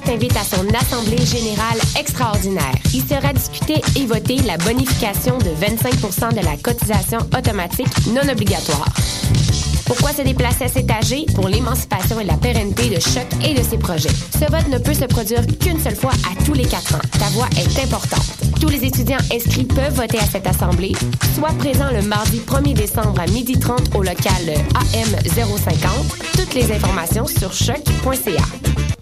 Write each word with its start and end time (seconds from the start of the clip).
T'invite 0.00 0.36
à 0.36 0.44
son 0.44 0.66
assemblée 0.74 1.24
générale 1.24 1.78
extraordinaire. 1.98 2.74
Il 2.92 3.02
sera 3.02 3.32
discuté 3.32 3.80
et 3.96 4.06
voté 4.06 4.36
la 4.42 4.58
bonification 4.58 5.38
de 5.38 5.50
25% 5.50 6.34
de 6.34 6.44
la 6.44 6.56
cotisation 6.56 7.18
automatique 7.36 8.06
non 8.08 8.28
obligatoire. 8.30 8.88
Pourquoi 9.86 10.12
se 10.12 10.22
déplacer 10.22 10.64
à 10.64 10.68
cet 10.68 10.90
âgé? 10.90 11.26
Pour 11.34 11.48
l'émancipation 11.48 12.20
et 12.20 12.24
la 12.24 12.36
pérennité 12.36 12.88
de 12.88 13.00
Choc 13.00 13.26
et 13.44 13.54
de 13.54 13.62
ses 13.62 13.78
projets. 13.78 14.08
Ce 14.08 14.50
vote 14.50 14.68
ne 14.68 14.78
peut 14.78 14.94
se 14.94 15.04
produire 15.04 15.46
qu'une 15.60 15.80
seule 15.80 15.96
fois 15.96 16.12
à 16.30 16.44
tous 16.44 16.54
les 16.54 16.64
quatre 16.64 16.94
ans. 16.94 17.08
Ta 17.18 17.26
voix 17.30 17.48
est 17.56 17.82
importante. 17.82 18.26
Tous 18.60 18.68
les 18.68 18.84
étudiants 18.84 19.18
inscrits 19.32 19.64
peuvent 19.64 19.94
voter 19.94 20.18
à 20.18 20.26
cette 20.26 20.46
assemblée. 20.46 20.92
Sois 21.34 21.52
présent 21.58 21.90
le 21.90 22.02
mardi 22.02 22.40
1er 22.40 22.74
décembre 22.74 23.20
à 23.20 23.26
12h30 23.26 23.96
au 23.96 24.02
local 24.02 24.54
AM 24.74 25.16
050. 25.26 25.78
Toutes 26.32 26.54
les 26.54 26.72
informations 26.72 27.26
sur 27.26 27.52
choc.ca. 27.52 29.01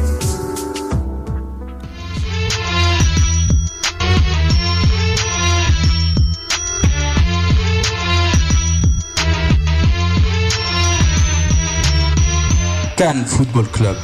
Cannes 13.01 13.25
Football 13.25 13.65
Club. 13.71 13.95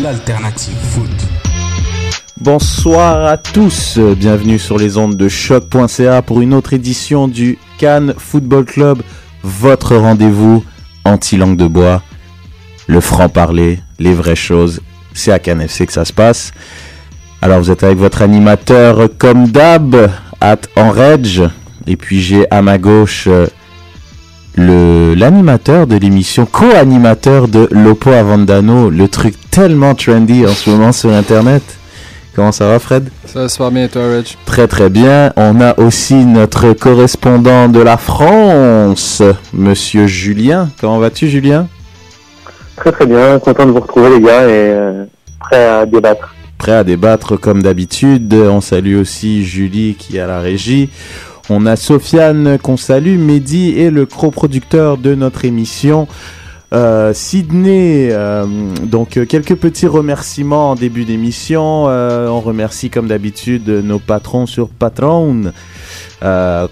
L'alternative 0.00 0.76
foot. 0.92 1.10
Bonsoir 2.40 3.26
à 3.26 3.36
tous, 3.36 3.98
bienvenue 3.98 4.60
sur 4.60 4.78
les 4.78 4.96
ondes 4.96 5.16
de 5.16 5.28
choc.ca 5.28 6.22
pour 6.22 6.40
une 6.40 6.54
autre 6.54 6.72
édition 6.72 7.26
du 7.26 7.58
Cannes 7.78 8.14
Football 8.16 8.64
Club, 8.64 9.02
votre 9.42 9.96
rendez-vous 9.96 10.64
anti-langue 11.04 11.56
de 11.56 11.66
bois, 11.66 12.00
le 12.86 13.00
franc-parler, 13.00 13.80
les 13.98 14.14
vraies 14.14 14.36
choses, 14.36 14.82
c'est 15.14 15.32
à 15.32 15.40
Cannes 15.40 15.62
FC 15.62 15.84
que 15.84 15.92
ça 15.92 16.04
se 16.04 16.12
passe. 16.12 16.52
Alors 17.40 17.58
vous 17.58 17.72
êtes 17.72 17.82
avec 17.82 17.98
votre 17.98 18.22
animateur 18.22 19.08
comme 19.18 19.48
d'hab, 19.48 20.12
at 20.40 20.60
Enredge, 20.76 21.42
et 21.88 21.96
puis 21.96 22.22
j'ai 22.22 22.48
à 22.52 22.62
ma 22.62 22.78
gauche 22.78 23.24
euh, 23.26 23.48
l'animateur 24.56 25.86
de 25.86 25.96
l'émission, 25.96 26.46
co-animateur 26.46 27.48
de 27.48 27.68
Lopo 27.70 28.10
Avandano, 28.10 28.90
le 28.90 29.08
truc 29.08 29.34
tellement 29.50 29.94
trendy 29.94 30.46
en 30.46 30.52
ce 30.52 30.70
moment 30.70 30.92
sur 30.92 31.12
internet. 31.12 31.62
Comment 32.34 32.52
ça 32.52 32.66
va 32.66 32.78
Fred? 32.78 33.10
Ça 33.26 33.48
se 33.48 33.58
passe 33.58 33.72
bien 33.72 33.88
toi 33.88 34.02
Rich 34.16 34.38
Très 34.46 34.66
très 34.66 34.88
bien. 34.88 35.32
On 35.36 35.60
a 35.60 35.78
aussi 35.78 36.14
notre 36.14 36.72
correspondant 36.72 37.68
de 37.68 37.80
la 37.80 37.98
France, 37.98 39.22
Monsieur 39.52 40.06
Julien. 40.06 40.70
Comment 40.80 40.98
vas-tu 40.98 41.28
Julien? 41.28 41.68
Très 42.76 42.90
très 42.90 43.06
bien, 43.06 43.38
content 43.38 43.66
de 43.66 43.72
vous 43.72 43.80
retrouver 43.80 44.10
les 44.18 44.20
gars 44.20 44.44
et 44.44 44.50
euh, 44.50 45.04
prêt 45.40 45.64
à 45.64 45.84
débattre. 45.84 46.34
Prêt 46.56 46.72
à 46.72 46.84
débattre 46.84 47.38
comme 47.38 47.62
d'habitude. 47.62 48.32
On 48.32 48.62
salue 48.62 48.96
aussi 48.96 49.44
Julie 49.44 49.94
qui 49.98 50.16
est 50.16 50.20
à 50.20 50.26
la 50.26 50.40
régie. 50.40 50.88
On 51.54 51.66
a 51.66 51.76
Sofiane 51.76 52.56
qu'on 52.56 52.78
salue, 52.78 53.18
Mehdi 53.18 53.78
et 53.78 53.90
le 53.90 54.06
coproducteur 54.06 54.96
de 54.96 55.14
notre 55.14 55.44
émission. 55.44 56.08
Euh, 56.72 57.12
Sydney, 57.12 58.08
euh, 58.10 58.46
donc 58.84 59.18
euh, 59.18 59.26
quelques 59.26 59.56
petits 59.56 59.86
remerciements 59.86 60.70
en 60.70 60.74
début 60.76 61.04
d'émission. 61.04 61.84
On 61.84 62.40
remercie 62.40 62.88
comme 62.88 63.06
d'habitude 63.06 63.68
nos 63.68 63.98
patrons 63.98 64.46
sur 64.46 64.70
Patreon. 64.70 65.52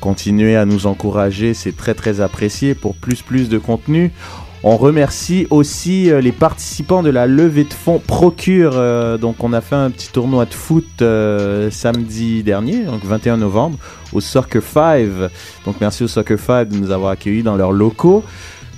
Continuez 0.01 0.57
à 0.57 0.65
nous 0.65 0.87
encourager, 0.87 1.53
c'est 1.53 1.77
très 1.77 1.93
très 1.93 2.23
apprécié 2.23 2.75
pour 2.75 2.95
plus 2.95 3.21
plus 3.21 3.51
de 3.51 3.59
contenu. 3.59 4.13
On 4.63 4.77
remercie 4.77 5.47
aussi 5.49 6.11
euh, 6.11 6.21
les 6.21 6.33
participants 6.33 7.03
de 7.03 7.09
la 7.09 7.27
levée 7.27 7.65
de 7.65 7.73
fonds 7.73 7.99
Procure. 7.99 8.73
euh, 8.75 9.17
donc 9.17 9.43
on 9.43 9.55
a 9.55 9.63
fait 9.63 9.75
un 9.75 9.91
petit 9.91 10.13
tournoi 10.13 10.45
de 10.45 10.53
foot 10.53 10.85
euh, 11.01 11.71
samedi 11.71 12.43
dernier, 12.43 12.85
donc 12.85 13.03
21 13.03 13.39
novembre, 13.39 13.79
au 14.13 14.21
Soccer 14.21 14.63
5. 14.63 15.31
Donc 15.65 15.77
merci 15.81 16.05
au 16.05 16.09
Soccer 16.09 16.39
5 16.39 16.69
de 16.69 16.77
nous 16.77 16.91
avoir 16.91 17.13
accueillis 17.13 17.43
dans 17.43 17.57
leurs 17.57 17.73
locaux. 17.73 18.23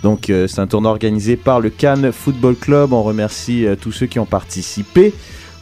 Donc 0.04 0.26
c'est 0.26 0.58
un 0.58 0.66
tournoi 0.66 0.90
organisé 0.90 1.36
par 1.36 1.60
le 1.60 1.70
Cannes 1.70 2.10
Football 2.12 2.56
Club. 2.56 2.92
On 2.92 3.04
remercie 3.04 3.66
tous 3.80 3.92
ceux 3.92 4.06
qui 4.06 4.18
ont 4.18 4.26
participé, 4.26 5.14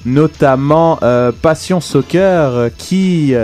notamment 0.07 0.99
Passion 1.43 1.83
Soccer 1.83 2.71
qui 2.79 3.35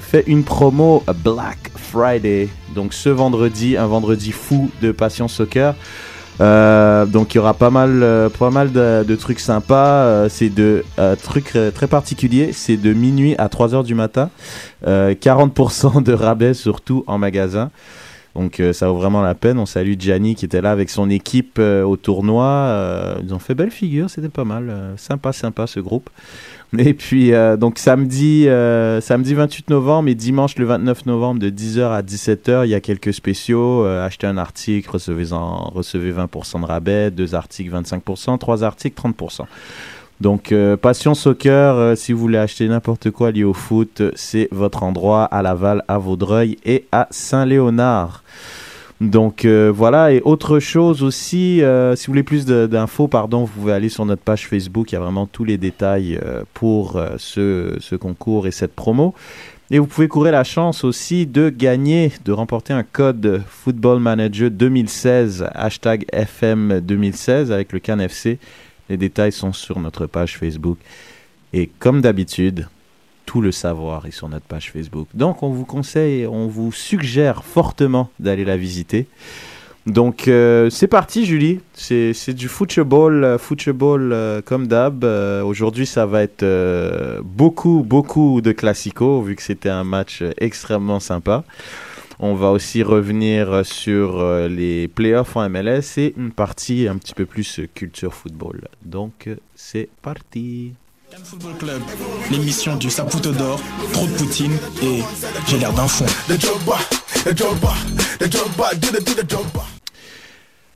fait 0.00 0.24
une 0.26 0.44
promo 0.44 1.04
Black 1.22 1.72
Friday. 1.76 2.48
Donc 2.74 2.94
ce 2.94 3.10
vendredi, 3.10 3.76
un 3.76 3.86
vendredi 3.86 4.32
fou 4.32 4.70
de 4.80 4.92
Passion 4.92 5.28
Soccer. 5.28 5.74
Euh, 6.40 7.06
donc 7.06 7.34
il 7.34 7.38
y 7.38 7.40
aura 7.40 7.54
pas 7.54 7.70
mal, 7.70 8.02
euh, 8.02 8.28
pas 8.28 8.50
mal 8.50 8.72
de, 8.72 9.16
trucs 9.16 9.40
sympas. 9.40 10.04
Euh, 10.04 10.28
c'est 10.28 10.48
de 10.48 10.84
euh, 10.98 11.16
trucs 11.16 11.56
très 11.74 11.86
particuliers. 11.86 12.52
C'est 12.52 12.76
de 12.76 12.92
minuit 12.92 13.34
à 13.38 13.48
3 13.48 13.74
heures 13.74 13.84
du 13.84 13.94
matin. 13.94 14.30
Euh, 14.86 15.14
40% 15.14 16.02
de 16.02 16.12
rabais 16.12 16.54
surtout 16.54 17.04
en 17.06 17.18
magasin. 17.18 17.70
Donc 18.34 18.62
ça 18.72 18.88
vaut 18.88 18.96
vraiment 18.96 19.22
la 19.22 19.34
peine. 19.34 19.58
On 19.58 19.64
salue 19.64 19.94
Gianni 19.98 20.34
qui 20.34 20.44
était 20.44 20.60
là 20.60 20.70
avec 20.70 20.90
son 20.90 21.08
équipe 21.08 21.58
au 21.58 21.96
tournoi. 21.96 23.16
Ils 23.22 23.32
ont 23.32 23.38
fait 23.38 23.54
belle 23.54 23.70
figure, 23.70 24.10
c'était 24.10 24.28
pas 24.28 24.44
mal. 24.44 24.92
Sympa, 24.98 25.32
sympa 25.32 25.66
ce 25.66 25.80
groupe. 25.80 26.10
Et 26.78 26.94
puis 26.94 27.32
euh, 27.32 27.56
donc 27.56 27.78
samedi, 27.78 28.48
euh, 28.48 29.00
samedi 29.00 29.34
28 29.34 29.70
novembre 29.70 30.08
et 30.08 30.14
dimanche 30.14 30.56
le 30.56 30.64
29 30.66 31.06
novembre 31.06 31.40
de 31.40 31.50
10h 31.50 31.92
à 31.92 32.02
17h, 32.02 32.64
il 32.64 32.70
y 32.70 32.74
a 32.74 32.80
quelques 32.80 33.14
spéciaux. 33.14 33.84
Euh, 33.84 34.04
achetez 34.04 34.26
un 34.26 34.36
article, 34.36 34.90
recevez, 34.90 35.32
en, 35.32 35.70
recevez 35.70 36.12
20% 36.12 36.60
de 36.60 36.66
rabais, 36.66 37.10
deux 37.10 37.34
articles 37.34 37.70
25%, 37.70 38.38
trois 38.38 38.64
articles 38.64 39.00
30%. 39.00 39.42
Donc 40.18 40.54
Passion 40.80 41.12
Soccer, 41.12 41.94
si 41.94 42.14
vous 42.14 42.18
voulez 42.18 42.38
acheter 42.38 42.66
n'importe 42.68 43.10
quoi 43.10 43.32
lié 43.32 43.44
au 43.44 43.52
foot, 43.52 44.00
c'est 44.14 44.48
votre 44.50 44.82
endroit 44.82 45.24
à 45.24 45.42
Laval, 45.42 45.84
à 45.88 45.98
Vaudreuil 45.98 46.56
et 46.64 46.86
à 46.90 47.06
Saint-Léonard. 47.10 48.22
Donc 49.00 49.44
euh, 49.44 49.70
voilà, 49.74 50.10
et 50.12 50.22
autre 50.22 50.58
chose 50.58 51.02
aussi, 51.02 51.62
euh, 51.62 51.94
si 51.96 52.06
vous 52.06 52.12
voulez 52.12 52.22
plus 52.22 52.46
d'infos, 52.46 53.08
pardon, 53.08 53.44
vous 53.44 53.60
pouvez 53.60 53.74
aller 53.74 53.90
sur 53.90 54.06
notre 54.06 54.22
page 54.22 54.46
Facebook, 54.46 54.90
il 54.90 54.94
y 54.94 54.96
a 54.98 55.00
vraiment 55.00 55.26
tous 55.26 55.44
les 55.44 55.58
détails 55.58 56.18
euh, 56.24 56.44
pour 56.54 56.98
ce, 57.18 57.96
concours 57.96 58.46
et 58.46 58.50
cette 58.50 58.74
promo. 58.74 59.14
Et 59.70 59.78
vous 59.78 59.86
pouvez 59.86 60.08
courir 60.08 60.32
la 60.32 60.44
chance 60.44 60.82
aussi 60.84 61.26
de 61.26 61.50
gagner, 61.50 62.12
de 62.24 62.32
remporter 62.32 62.72
un 62.72 62.84
code 62.84 63.42
Football 63.48 63.98
Manager 63.98 64.50
2016, 64.50 65.46
hashtag 65.52 66.06
FM 66.12 66.80
2016 66.80 67.52
avec 67.52 67.72
le 67.72 67.80
CAN 67.80 67.98
FC. 67.98 68.38
Les 68.88 68.96
détails 68.96 69.32
sont 69.32 69.52
sur 69.52 69.80
notre 69.80 70.06
page 70.06 70.38
Facebook. 70.38 70.78
Et 71.52 71.68
comme 71.80 72.00
d'habitude, 72.00 72.68
tout 73.36 73.42
le 73.42 73.52
savoir 73.52 74.06
est 74.06 74.12
sur 74.12 74.30
notre 74.30 74.46
page 74.46 74.72
Facebook. 74.72 75.08
Donc 75.12 75.42
on 75.42 75.50
vous 75.50 75.66
conseille, 75.66 76.26
on 76.26 76.46
vous 76.46 76.72
suggère 76.72 77.44
fortement 77.44 78.08
d'aller 78.18 78.46
la 78.46 78.56
visiter. 78.56 79.08
Donc 79.84 80.26
euh, 80.26 80.70
c'est 80.70 80.86
parti 80.86 81.26
Julie, 81.26 81.60
c'est 81.74 82.32
du 82.32 82.48
football, 82.48 83.24
euh, 83.24 83.36
football 83.36 84.10
euh, 84.14 84.40
comme 84.40 84.68
d'hab. 84.68 85.04
Aujourd'hui 85.04 85.84
ça 85.84 86.06
va 86.06 86.22
être 86.22 86.46
beaucoup, 87.24 87.84
beaucoup 87.86 88.40
de 88.40 88.52
classico 88.52 89.20
vu 89.20 89.36
que 89.36 89.42
c'était 89.42 89.68
un 89.68 89.84
match 89.84 90.24
extrêmement 90.38 90.98
sympa. 90.98 91.44
On 92.18 92.36
va 92.36 92.52
aussi 92.52 92.82
revenir 92.82 93.66
sur 93.66 94.24
les 94.48 94.88
playoffs 94.88 95.36
en 95.36 95.46
MLS 95.50 95.98
et 95.98 96.14
une 96.16 96.32
partie 96.32 96.88
un 96.88 96.96
petit 96.96 97.12
peu 97.12 97.26
plus 97.26 97.60
culture 97.74 98.14
football. 98.14 98.62
Donc 98.82 99.28
c'est 99.54 99.90
parti. 100.00 100.72
Cannes 101.16 101.24
Football 101.24 101.54
Club, 101.58 101.82
l'émission 102.30 102.76
du 102.76 102.90
Saputo 102.90 103.32
d'or, 103.32 103.58
trop 103.94 104.06
de 104.06 104.12
poutine 104.12 104.52
et 104.82 105.00
j'ai 105.48 105.56
l'air 105.56 105.72
d'un 105.72 105.86
fond. 105.86 106.04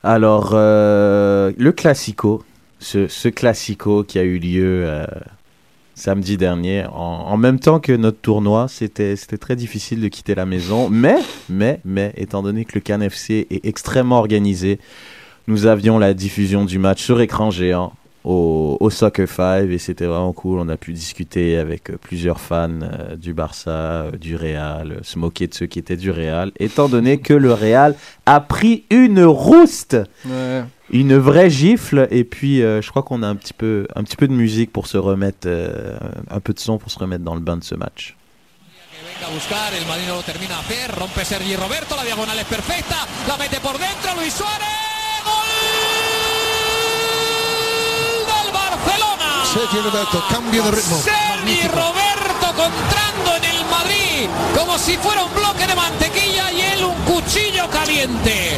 Alors, 0.01 0.51
euh, 0.53 1.51
le 1.55 1.71
classico, 1.71 2.43
ce, 2.79 3.07
ce 3.07 3.29
classico 3.29 4.03
qui 4.03 4.17
a 4.17 4.23
eu 4.23 4.39
lieu 4.39 4.83
euh, 4.87 5.05
samedi 5.93 6.37
dernier. 6.37 6.85
En, 6.87 7.27
en 7.27 7.37
même 7.37 7.59
temps 7.59 7.79
que 7.79 7.91
notre 7.91 8.19
tournoi, 8.19 8.67
c'était 8.67 9.15
très 9.15 9.55
difficile 9.55 10.01
de 10.01 10.07
quitter 10.07 10.33
la 10.33 10.47
maison. 10.47 10.89
Mais, 10.89 11.17
mais, 11.49 11.81
mais, 11.85 12.13
étant 12.17 12.41
donné 12.41 12.65
que 12.65 12.71
le 12.73 12.81
Can 12.81 13.01
FC 13.01 13.45
est 13.51 13.63
extrêmement 13.63 14.17
organisé, 14.17 14.79
nous 15.45 15.67
avions 15.67 15.99
la 15.99 16.15
diffusion 16.15 16.65
du 16.65 16.79
match 16.79 17.03
sur 17.03 17.21
écran 17.21 17.51
géant 17.51 17.93
au, 18.23 18.77
au 18.79 18.89
Soccer 18.89 19.27
5 19.27 19.69
et 19.69 19.77
c'était 19.77 20.05
vraiment 20.05 20.33
cool. 20.33 20.59
On 20.59 20.69
a 20.69 20.77
pu 20.77 20.93
discuter 20.93 21.57
avec 21.57 21.89
euh, 21.89 21.97
plusieurs 21.99 22.39
fans 22.39 22.69
euh, 22.81 23.15
du 23.15 23.33
Barça, 23.33 23.69
euh, 23.71 24.11
du 24.11 24.35
Real, 24.35 24.91
euh, 24.91 24.99
se 25.03 25.17
moquer 25.17 25.47
de 25.47 25.53
ceux 25.53 25.65
qui 25.65 25.79
étaient 25.79 25.97
du 25.97 26.11
Real, 26.11 26.51
étant 26.59 26.87
donné 26.89 27.17
que 27.19 27.33
le 27.33 27.53
Real 27.53 27.95
a 28.25 28.39
pris 28.39 28.85
une 28.89 29.23
rouste 29.23 29.97
Ouais. 30.27 30.63
une 30.91 31.17
vraie 31.17 31.49
gifle 31.49 32.07
et 32.11 32.23
puis 32.23 32.61
euh, 32.61 32.81
je 32.81 32.89
crois 32.89 33.01
qu'on 33.03 33.23
a 33.23 33.27
un 33.27 33.35
petit 33.35 33.53
peu 33.53 33.87
un 33.95 34.03
petit 34.03 34.15
peu 34.17 34.27
de 34.27 34.33
musique 34.33 34.71
pour 34.71 34.87
se 34.87 34.97
remettre 34.97 35.47
euh, 35.47 35.97
un 36.29 36.39
peu 36.39 36.53
de 36.53 36.59
son 36.59 36.77
pour 36.77 36.91
se 36.91 36.99
remettre 36.99 37.23
dans 37.23 37.33
le 37.35 37.41
bain 37.41 37.57
de 37.57 37.63
ce 37.63 37.75
match. 37.75 38.15
Venga 39.19 39.27
a 39.31 39.33
buscar, 39.35 39.73
el 39.73 39.85
Marino 39.87 40.15
lo 40.15 40.21
termina 40.23 40.55
a 40.57 40.59
hacer, 40.61 40.91
rompe 40.99 41.23
Sergi 41.23 41.55
Roberto, 41.55 41.95
la 41.95 42.03
diagonal 42.03 42.37
es 42.39 42.45
perfecta, 42.45 42.97
la 43.27 43.37
mete 43.37 43.59
por 43.61 43.73
dentro, 43.77 44.09
Luis 44.19 44.33
Suárez, 44.33 44.65
Sergio 49.53 49.81
Roberto, 49.83 50.23
cambio 50.29 50.63
de 50.63 50.71
ritmo. 50.71 50.97
Sergi 51.01 51.67
Roberto 51.67 52.47
contrando 52.55 53.35
en 53.35 53.43
el 53.43 53.65
Madrid 53.65 54.29
como 54.57 54.77
si 54.79 54.95
fuera 54.95 55.25
un 55.25 55.33
bloque 55.33 55.67
de 55.67 55.75
mantequilla 55.75 56.49
y 56.53 56.61
él 56.61 56.85
un 56.85 56.95
cuchillo 57.03 57.69
caliente. 57.69 58.57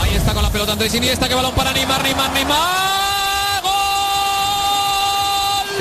Ahí 0.00 0.14
está 0.14 0.32
con 0.34 0.44
la 0.44 0.50
pelota 0.50 0.74
Andrés 0.74 0.94
Iniesta, 0.94 1.28
que 1.28 1.34
balón 1.34 1.54
para 1.54 1.72
Neymar, 1.72 2.04
Neymar, 2.04 2.30
Neymar. 2.30 3.62
Gol 3.62 3.72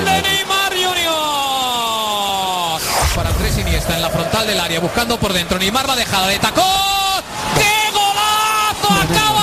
de 0.06 0.22
Neymar 0.24 0.74
Junior. 0.74 1.22
Para 3.16 3.30
Andrés 3.30 3.60
Iniesta 3.60 3.94
en 3.94 4.02
la 4.02 4.10
frontal 4.10 4.48
del 4.48 4.60
área, 4.60 4.80
buscando 4.80 5.20
por 5.20 5.34
dentro. 5.34 5.60
Neymar 5.60 5.88
la 5.88 5.96
dejada 5.96 6.26
de 6.30 6.40
tacón. 6.40 6.66
¡Qué 7.56 7.92
golazo! 7.92 8.90
Acaba 9.04 9.37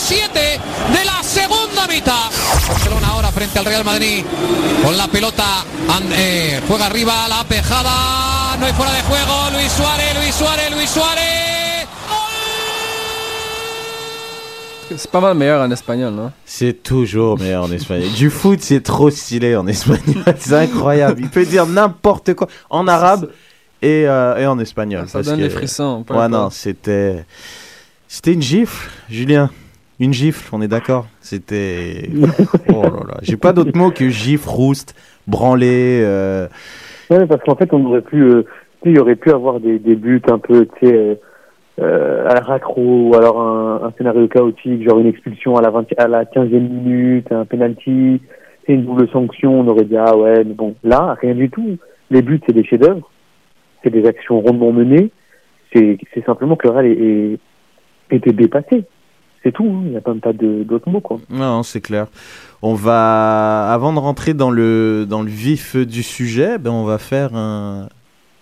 7 0.00 0.60
de 0.92 1.04
la 1.04 1.22
segunda 1.22 1.86
mitad. 1.86 2.30
Barcelona 2.68 3.08
ahora 3.08 3.30
frente 3.30 3.58
al 3.58 3.64
Real 3.64 3.84
Madrid 3.84 4.24
con 4.82 4.96
la 4.96 5.06
pelota. 5.08 5.64
and- 5.88 6.12
eh, 6.16 6.60
juega 6.66 6.86
arriba 6.86 7.28
la 7.28 7.44
pejada. 7.44 8.56
No 8.58 8.66
hay 8.66 8.72
fuera 8.72 8.92
de 8.92 9.02
juego. 9.02 9.50
Luis 9.52 9.70
Suárez, 9.72 10.14
Luis 10.20 10.34
Suárez, 10.34 10.70
Luis 10.74 10.88
Suárez. 10.90 11.86
C'est 14.96 15.10
pas 15.10 15.20
mal 15.20 15.34
meilleur 15.36 15.62
en 15.62 15.70
espagnol, 15.70 16.12
non? 16.12 16.32
C'est 16.44 16.82
toujours 16.82 17.38
meilleur 17.38 17.64
en 17.64 17.70
espagnol. 17.70 18.10
Du 18.12 18.28
foot, 18.28 18.58
c'est 18.60 18.80
trop 18.82 19.08
stylé 19.10 19.54
en 19.54 19.66
espagnol. 19.68 20.24
C'est 20.38 20.54
incroyable. 20.54 21.20
Il 21.20 21.28
peut 21.30 21.44
dire 21.46 21.64
n'importe 21.66 22.34
quoi 22.34 22.48
en 22.70 22.88
arabe 22.88 23.30
et, 23.82 24.04
euh, 24.08 24.36
et 24.38 24.46
en 24.46 24.58
espagnol. 24.58 25.06
Ça 25.06 25.12
parce 25.18 25.26
donne 25.26 25.36
que- 25.38 25.42
les 25.44 25.50
frissons. 25.50 26.04
Ouais, 26.10 26.28
non, 26.28 26.50
c'était. 26.50 27.24
C'était 28.08 28.32
une 28.32 28.42
gifle, 28.42 28.90
Julien. 29.08 29.50
Une 30.00 30.12
gifle, 30.12 30.48
on 30.52 30.62
est 30.62 30.68
d'accord. 30.68 31.06
C'était. 31.20 32.08
Oh 32.68 32.82
là 32.82 33.04
là. 33.06 33.14
J'ai 33.22 33.36
pas 33.36 33.52
d'autre 33.52 33.76
mot 33.76 33.90
que 33.90 34.08
gifle, 34.08 34.48
rouste, 34.48 34.94
branler. 35.26 36.00
euh, 36.02 36.48
Ouais, 37.10 37.26
parce 37.26 37.42
qu'en 37.42 37.56
fait, 37.56 37.72
on 37.72 37.84
aurait 37.86 38.02
pu, 38.02 38.22
euh, 38.22 38.44
il 38.84 38.96
y 38.96 38.98
aurait 39.00 39.16
pu 39.16 39.30
avoir 39.30 39.58
des, 39.58 39.80
des 39.80 39.96
buts 39.96 40.22
un 40.30 40.38
peu, 40.38 40.66
tu 40.78 40.86
sais, 40.86 40.94
euh, 40.94 41.14
euh, 41.80 42.28
à 42.28 42.34
la 42.34 42.40
raccro, 42.40 43.08
ou 43.08 43.14
alors 43.16 43.40
un, 43.40 43.92
scénario 43.98 44.28
chaotique, 44.28 44.88
genre 44.88 45.00
une 45.00 45.08
expulsion 45.08 45.56
à 45.56 45.62
la 45.62 45.70
20, 45.70 45.86
à 45.98 46.06
la 46.06 46.24
15e 46.24 46.60
minute, 46.60 47.32
un 47.32 47.44
penalty, 47.44 48.20
une 48.68 48.84
double 48.84 49.08
sanction, 49.08 49.60
on 49.60 49.66
aurait 49.66 49.84
dit, 49.84 49.96
ah 49.96 50.16
ouais, 50.16 50.44
mais 50.44 50.54
bon, 50.54 50.76
là, 50.84 51.16
rien 51.20 51.34
du 51.34 51.50
tout. 51.50 51.78
Les 52.10 52.22
buts, 52.22 52.40
c'est 52.46 52.54
des 52.54 52.64
chefs-d'œuvre, 52.64 53.10
c'est 53.82 53.90
des 53.90 54.06
actions 54.06 54.40
rondement 54.40 54.70
menées, 54.70 55.10
c'est, 55.74 55.98
simplement 56.24 56.54
que 56.54 56.68
le 56.68 57.38
était 58.12 58.32
dépassé. 58.32 58.84
C'est 59.42 59.52
tout, 59.52 59.64
hein. 59.64 59.82
il 59.84 59.90
n'y 59.90 59.96
a 59.96 60.00
pas 60.00 60.12
d'autres 60.14 60.90
mots, 60.90 61.00
quoi. 61.00 61.18
Non, 61.30 61.62
c'est 61.62 61.80
clair. 61.80 62.06
On 62.62 62.74
va, 62.74 63.72
avant 63.72 63.92
de 63.92 63.98
rentrer 63.98 64.34
dans 64.34 64.50
le, 64.50 65.06
dans 65.08 65.22
le 65.22 65.30
vif 65.30 65.76
du 65.76 66.02
sujet, 66.02 66.58
ben 66.58 66.70
on 66.70 66.84
va 66.84 66.98
faire 66.98 67.34
un, 67.34 67.88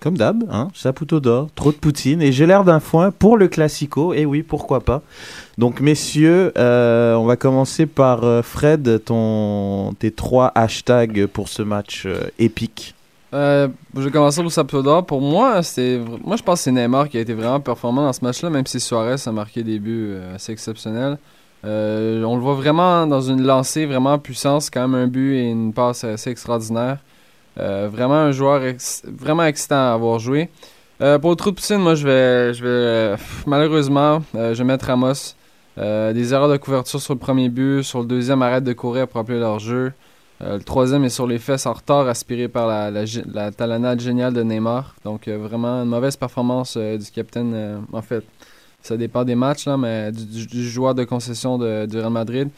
comme 0.00 0.16
d'hab, 0.16 0.44
hein, 0.50 0.68
Saputo 0.74 1.20
d'or, 1.20 1.48
trop 1.54 1.72
de 1.72 1.76
poutine, 1.76 2.22
et 2.22 2.32
j'ai 2.32 2.46
l'air 2.46 2.64
d'un 2.64 2.80
foin 2.80 3.10
pour 3.10 3.36
le 3.36 3.48
classico, 3.48 4.14
et 4.14 4.26
oui, 4.26 4.42
pourquoi 4.42 4.80
pas. 4.80 5.02
Donc, 5.56 5.80
messieurs, 5.80 6.52
euh, 6.56 7.14
on 7.14 7.24
va 7.24 7.36
commencer 7.36 7.86
par 7.86 8.24
euh, 8.24 8.42
Fred, 8.42 9.04
ton, 9.04 9.92
tes 9.98 10.10
trois 10.10 10.52
hashtags 10.54 11.26
pour 11.26 11.48
ce 11.48 11.62
match 11.62 12.04
euh, 12.06 12.28
épique. 12.38 12.94
Euh, 13.34 13.68
je 13.94 14.00
vais 14.00 14.10
commencer 14.10 14.40
au 14.40 14.48
Saptodor. 14.48 15.04
Pour 15.04 15.20
moi, 15.20 15.60
moi 16.24 16.36
je 16.36 16.42
pense 16.42 16.60
que 16.60 16.64
c'est 16.64 16.72
Neymar 16.72 17.08
qui 17.08 17.18
a 17.18 17.20
été 17.20 17.34
vraiment 17.34 17.60
performant 17.60 18.02
dans 18.02 18.12
ce 18.12 18.24
match-là, 18.24 18.48
même 18.48 18.66
si 18.66 18.80
Suarez 18.80 19.16
a 19.26 19.32
marqué 19.32 19.62
des 19.62 19.78
buts 19.78 20.12
euh, 20.12 20.34
assez 20.34 20.52
exceptionnels. 20.52 21.18
Euh, 21.64 22.22
on 22.22 22.36
le 22.36 22.40
voit 22.40 22.54
vraiment 22.54 23.06
dans 23.06 23.20
une 23.20 23.42
lancée 23.42 23.84
vraiment 23.84 24.18
puissante, 24.18 24.62
c'est 24.62 24.72
quand 24.72 24.86
même 24.88 24.94
un 24.94 25.08
but 25.08 25.34
et 25.34 25.50
une 25.50 25.72
passe 25.74 26.04
assez 26.04 26.30
extraordinaire. 26.30 26.98
Euh, 27.58 27.88
vraiment 27.92 28.14
un 28.14 28.32
joueur 28.32 28.62
vraiment 29.04 29.44
excitant 29.44 29.90
à 29.90 29.92
avoir 29.92 30.18
joué. 30.18 30.48
Pour 31.20 31.30
le 31.30 31.36
trou 31.36 31.50
de 31.50 31.56
piscine, 31.56 31.78
moi 31.78 31.94
je 31.94 32.06
vais, 32.06 32.54
je 32.54 32.64
vais 32.64 33.16
malheureusement, 33.46 34.20
je 34.34 34.54
vais 34.54 34.64
mettre 34.64 34.86
Ramos. 34.86 35.34
Des 35.76 36.34
erreurs 36.34 36.48
de 36.48 36.56
couverture 36.56 37.00
sur 37.00 37.14
le 37.14 37.20
premier 37.20 37.48
but, 37.48 37.84
sur 37.84 38.00
le 38.00 38.06
deuxième 38.06 38.42
arrête 38.42 38.64
de 38.64 38.72
courir 38.72 39.06
pour 39.06 39.20
appeler 39.20 39.38
leur 39.38 39.60
jeu. 39.60 39.92
Euh, 40.40 40.56
le 40.58 40.62
troisième 40.62 41.04
est 41.04 41.08
sur 41.08 41.26
les 41.26 41.38
fesses 41.38 41.66
en 41.66 41.72
retard, 41.72 42.06
aspiré 42.08 42.48
par 42.48 42.66
la, 42.68 42.90
la, 42.90 43.04
la 43.32 43.50
talonnade 43.50 44.00
géniale 44.00 44.32
de 44.34 44.42
Neymar. 44.42 44.94
Donc 45.04 45.26
euh, 45.26 45.36
vraiment 45.38 45.82
une 45.82 45.88
mauvaise 45.88 46.16
performance 46.16 46.76
euh, 46.76 46.96
du 46.96 47.10
capitaine. 47.10 47.82
en 47.92 48.02
fait, 48.02 48.24
ça 48.82 48.96
dépend 48.96 49.24
des 49.24 49.34
matchs, 49.34 49.66
là, 49.66 49.76
mais 49.76 50.12
du, 50.12 50.46
du- 50.46 50.68
joueur 50.68 50.94
de 50.94 51.04
concession 51.04 51.58
du 51.58 51.98
Real 51.98 52.10
Madrid. 52.10 52.48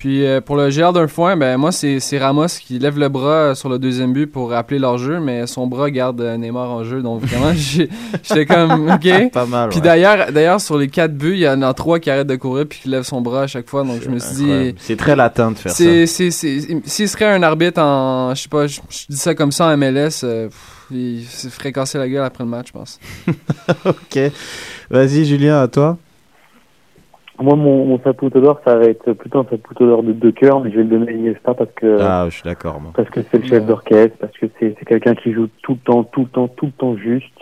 Puis 0.00 0.24
euh, 0.26 0.40
pour 0.40 0.56
le 0.56 0.70
GR 0.70 0.94
d'un 0.94 1.06
foin, 1.08 1.36
ben 1.36 1.58
moi 1.58 1.72
c'est 1.72 2.00
c'est 2.00 2.18
Ramos 2.18 2.46
qui 2.58 2.78
lève 2.78 2.98
le 2.98 3.10
bras 3.10 3.50
euh, 3.50 3.54
sur 3.54 3.68
le 3.68 3.78
deuxième 3.78 4.14
but 4.14 4.26
pour 4.26 4.54
appeler 4.54 4.78
leur 4.80 4.96
jeu, 4.96 5.20
mais 5.20 5.46
son 5.46 5.66
bras 5.66 5.90
garde 5.90 6.22
euh, 6.22 6.38
Neymar 6.38 6.70
en 6.70 6.84
jeu. 6.84 7.02
Donc 7.02 7.20
vraiment, 7.20 7.52
j'ai- 7.54 7.90
j'étais 8.22 8.46
comme 8.46 8.90
ok. 8.94 9.30
Pas 9.30 9.44
mal. 9.44 9.68
Puis 9.68 9.78
ouais. 9.78 9.84
d'ailleurs, 9.84 10.32
d'ailleurs 10.32 10.58
sur 10.62 10.78
les 10.78 10.88
quatre 10.88 11.12
buts, 11.14 11.34
il 11.34 11.40
y 11.40 11.48
en 11.48 11.60
a 11.60 11.74
trois 11.74 11.98
qui 12.00 12.08
arrêtent 12.10 12.26
de 12.28 12.36
courir 12.36 12.64
puis 12.66 12.78
qui 12.80 12.88
lèvent 12.88 13.02
son 13.02 13.20
bras 13.20 13.42
à 13.42 13.46
chaque 13.46 13.68
fois. 13.68 13.84
Donc 13.84 14.00
je 14.02 14.08
me 14.08 14.18
suis 14.18 14.34
dit. 14.36 14.74
C'est 14.78 14.96
très 14.96 15.14
latin 15.14 15.50
de 15.50 15.58
faire 15.58 15.70
ça. 15.70 15.76
c'est, 15.76 16.06
c'est, 16.06 16.30
c'est, 16.30 16.80
s'il 16.86 17.06
serait 17.08 17.26
un 17.26 17.42
arbitre 17.42 17.82
en, 17.82 18.34
je 18.34 18.40
sais 18.40 18.48
pas, 18.48 18.66
je, 18.66 18.80
je 18.88 19.04
dis 19.10 19.18
ça 19.18 19.34
comme 19.34 19.52
ça 19.52 19.66
en 19.66 19.76
MLS, 19.76 20.24
euh, 20.24 20.46
pff, 20.46 20.86
il 20.92 21.24
se 21.26 21.48
ferait 21.48 21.72
casser 21.72 21.98
la 21.98 22.08
gueule 22.08 22.24
après 22.24 22.42
le 22.42 22.48
match, 22.50 22.68
je 22.68 22.72
pense. 22.72 22.98
Ok. 23.84 24.18
Vas-y, 24.90 25.26
Julien, 25.26 25.60
à 25.60 25.68
toi. 25.68 25.98
Moi, 27.40 27.56
mon, 27.56 27.86
mon 27.86 27.98
Saputo 28.00 28.38
d'or, 28.40 28.60
ça 28.66 28.76
va 28.76 28.84
être 28.84 29.12
plutôt 29.14 29.38
un 29.40 29.46
Saputo 29.48 29.86
d'or 29.86 30.02
de 30.02 30.12
deux 30.12 30.32
cœurs, 30.32 30.60
mais 30.60 30.70
je 30.70 30.76
vais 30.76 30.82
le 30.82 30.90
donner 30.90 31.08
à 31.08 31.12
Iniesta 31.12 31.54
parce 31.54 31.70
que, 31.72 31.98
Ah, 32.00 32.26
je 32.28 32.34
suis 32.34 32.44
d'accord, 32.44 32.80
moi. 32.80 32.92
parce 32.94 33.08
que 33.08 33.20
c'est 33.22 33.38
le 33.38 33.48
chef 33.48 33.64
d'orchestre, 33.64 34.16
parce 34.20 34.36
que 34.36 34.46
c'est 34.58 34.74
c'est 34.78 34.84
quelqu'un 34.84 35.14
qui 35.14 35.32
joue 35.32 35.48
tout 35.62 35.72
le 35.72 35.78
temps, 35.78 36.04
tout 36.04 36.20
le 36.22 36.26
temps, 36.26 36.48
tout 36.48 36.66
le 36.66 36.72
temps 36.72 36.96
juste. 36.96 37.32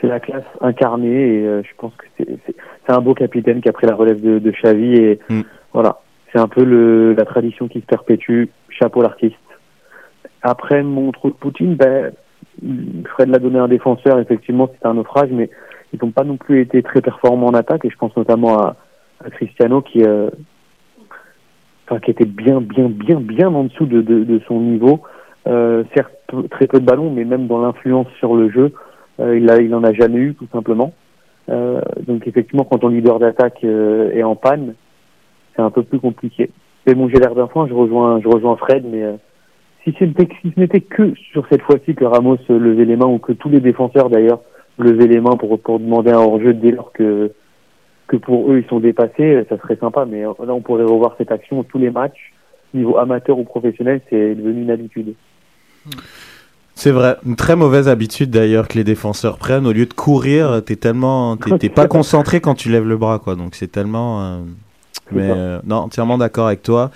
C'est 0.00 0.06
la 0.06 0.20
classe 0.20 0.44
incarnée 0.60 1.40
et 1.40 1.46
euh, 1.46 1.62
je 1.64 1.70
pense 1.76 1.92
que 1.96 2.06
c'est 2.16 2.28
c'est- 2.46 2.54
c'est 2.86 2.92
un 2.92 3.00
beau 3.00 3.14
capitaine 3.14 3.60
qui 3.60 3.68
a 3.68 3.72
pris 3.72 3.88
la 3.88 3.96
relève 3.96 4.20
de, 4.20 4.38
de 4.38 4.50
Xavi 4.52 4.94
et 4.94 5.18
Mm. 5.28 5.40
voilà, 5.72 5.98
c'est 6.32 6.38
un 6.38 6.46
peu 6.46 6.62
le, 6.62 7.14
la 7.14 7.24
tradition 7.24 7.66
qui 7.66 7.80
se 7.80 7.86
perpétue. 7.86 8.44
Chapeau 8.68 9.02
l'artiste. 9.02 9.34
Après 10.42 10.84
mon 10.84 11.10
trou 11.10 11.30
de 11.30 11.34
Poutine, 11.34 11.74
ben, 11.74 12.12
Fred 13.06 13.28
l'a 13.30 13.40
donné 13.40 13.58
à 13.58 13.64
un 13.64 13.68
défenseur, 13.68 14.20
effectivement 14.20 14.68
c'était 14.72 14.86
un 14.86 14.94
naufrage, 14.94 15.30
mais 15.32 15.50
ils 15.92 15.98
n'ont 16.00 16.12
pas 16.12 16.22
non 16.22 16.36
plus 16.36 16.60
été 16.60 16.80
très 16.84 17.00
performants 17.00 17.48
en 17.48 17.54
attaque 17.54 17.84
et 17.84 17.90
je 17.90 17.96
pense 17.96 18.16
notamment 18.16 18.56
à, 18.60 18.76
à 19.24 19.30
Cristiano 19.30 19.82
qui, 19.82 20.02
euh, 20.02 20.30
enfin, 21.86 22.00
qui 22.00 22.10
était 22.10 22.24
bien, 22.24 22.60
bien, 22.60 22.88
bien, 22.88 23.20
bien 23.20 23.48
en 23.48 23.64
dessous 23.64 23.86
de, 23.86 24.02
de, 24.02 24.24
de 24.24 24.40
son 24.46 24.60
niveau. 24.60 25.00
Euh, 25.46 25.84
certes, 25.94 26.12
très 26.50 26.66
peu 26.66 26.78
de 26.80 26.84
ballons, 26.84 27.10
mais 27.10 27.24
même 27.24 27.46
dans 27.46 27.60
l'influence 27.60 28.08
sur 28.18 28.34
le 28.36 28.50
jeu, 28.50 28.72
euh, 29.20 29.38
il, 29.38 29.50
a, 29.50 29.60
il 29.60 29.74
en 29.74 29.82
a 29.82 29.92
jamais 29.92 30.18
eu, 30.18 30.34
tout 30.34 30.48
simplement. 30.52 30.92
Euh, 31.48 31.80
donc 32.06 32.26
effectivement, 32.26 32.64
quand 32.64 32.78
ton 32.78 32.88
leader 32.88 33.18
d'attaque 33.18 33.64
euh, 33.64 34.10
est 34.12 34.22
en 34.22 34.36
panne, 34.36 34.74
c'est 35.56 35.62
un 35.62 35.70
peu 35.70 35.82
plus 35.82 35.98
compliqué. 35.98 36.50
Mais 36.86 36.94
bon, 36.94 37.08
j'ai 37.08 37.18
l'air 37.18 37.34
d'un 37.34 37.46
point, 37.46 37.66
je 37.66 37.74
rejoins, 37.74 38.20
je 38.20 38.28
rejoins 38.28 38.56
Fred, 38.56 38.84
mais 38.90 39.02
euh, 39.02 39.14
si, 39.84 39.92
si 39.92 39.98
ce 39.98 40.60
n'était 40.60 40.80
que 40.80 41.14
sur 41.32 41.46
cette 41.50 41.62
fois-ci 41.62 41.94
que 41.94 42.04
Ramos 42.04 42.38
levait 42.48 42.84
les 42.84 42.96
mains, 42.96 43.06
ou 43.06 43.18
que 43.18 43.32
tous 43.32 43.48
les 43.48 43.60
défenseurs 43.60 44.10
d'ailleurs 44.10 44.40
levaient 44.78 45.06
les 45.06 45.20
mains 45.20 45.36
pour, 45.36 45.58
pour 45.60 45.80
demander 45.80 46.10
un 46.10 46.18
hors-jeu 46.18 46.52
dès 46.52 46.72
lors 46.72 46.92
que, 46.92 47.32
que 48.08 48.16
pour 48.16 48.50
eux 48.50 48.58
ils 48.58 48.68
sont 48.68 48.80
dépassés, 48.80 49.44
ça 49.48 49.56
serait 49.58 49.76
sympa, 49.76 50.04
mais 50.04 50.22
là 50.22 50.32
on 50.48 50.60
pourrait 50.60 50.84
revoir 50.84 51.14
cette 51.18 51.30
action 51.30 51.62
tous 51.62 51.78
les 51.78 51.90
matchs. 51.90 52.32
niveau 52.74 52.98
amateur 52.98 53.38
ou 53.38 53.44
professionnel, 53.44 54.00
c'est 54.10 54.34
devenu 54.34 54.62
une 54.62 54.70
habitude. 54.70 55.14
C'est 56.74 56.90
vrai, 56.90 57.16
une 57.26 57.36
très 57.36 57.56
mauvaise 57.56 57.88
habitude 57.88 58.30
d'ailleurs 58.30 58.68
que 58.68 58.78
les 58.78 58.84
défenseurs 58.84 59.38
prennent. 59.38 59.66
Au 59.66 59.72
lieu 59.72 59.86
de 59.86 59.94
courir, 59.94 60.62
t'es 60.64 60.76
tellement, 60.76 61.36
t'es 61.36 61.68
pas 61.80 61.88
concentré 61.88 62.40
quand 62.40 62.54
tu 62.54 62.70
lèves 62.70 62.86
le 62.86 62.96
bras, 62.96 63.18
quoi. 63.18 63.34
Donc 63.34 63.54
c'est 63.54 63.66
tellement. 63.70 64.22
euh, 64.22 64.38
Mais 65.12 65.30
euh, 65.30 65.60
non, 65.64 65.76
entièrement 65.76 66.18
d'accord 66.18 66.46
avec 66.48 66.62
toi. 66.62 66.90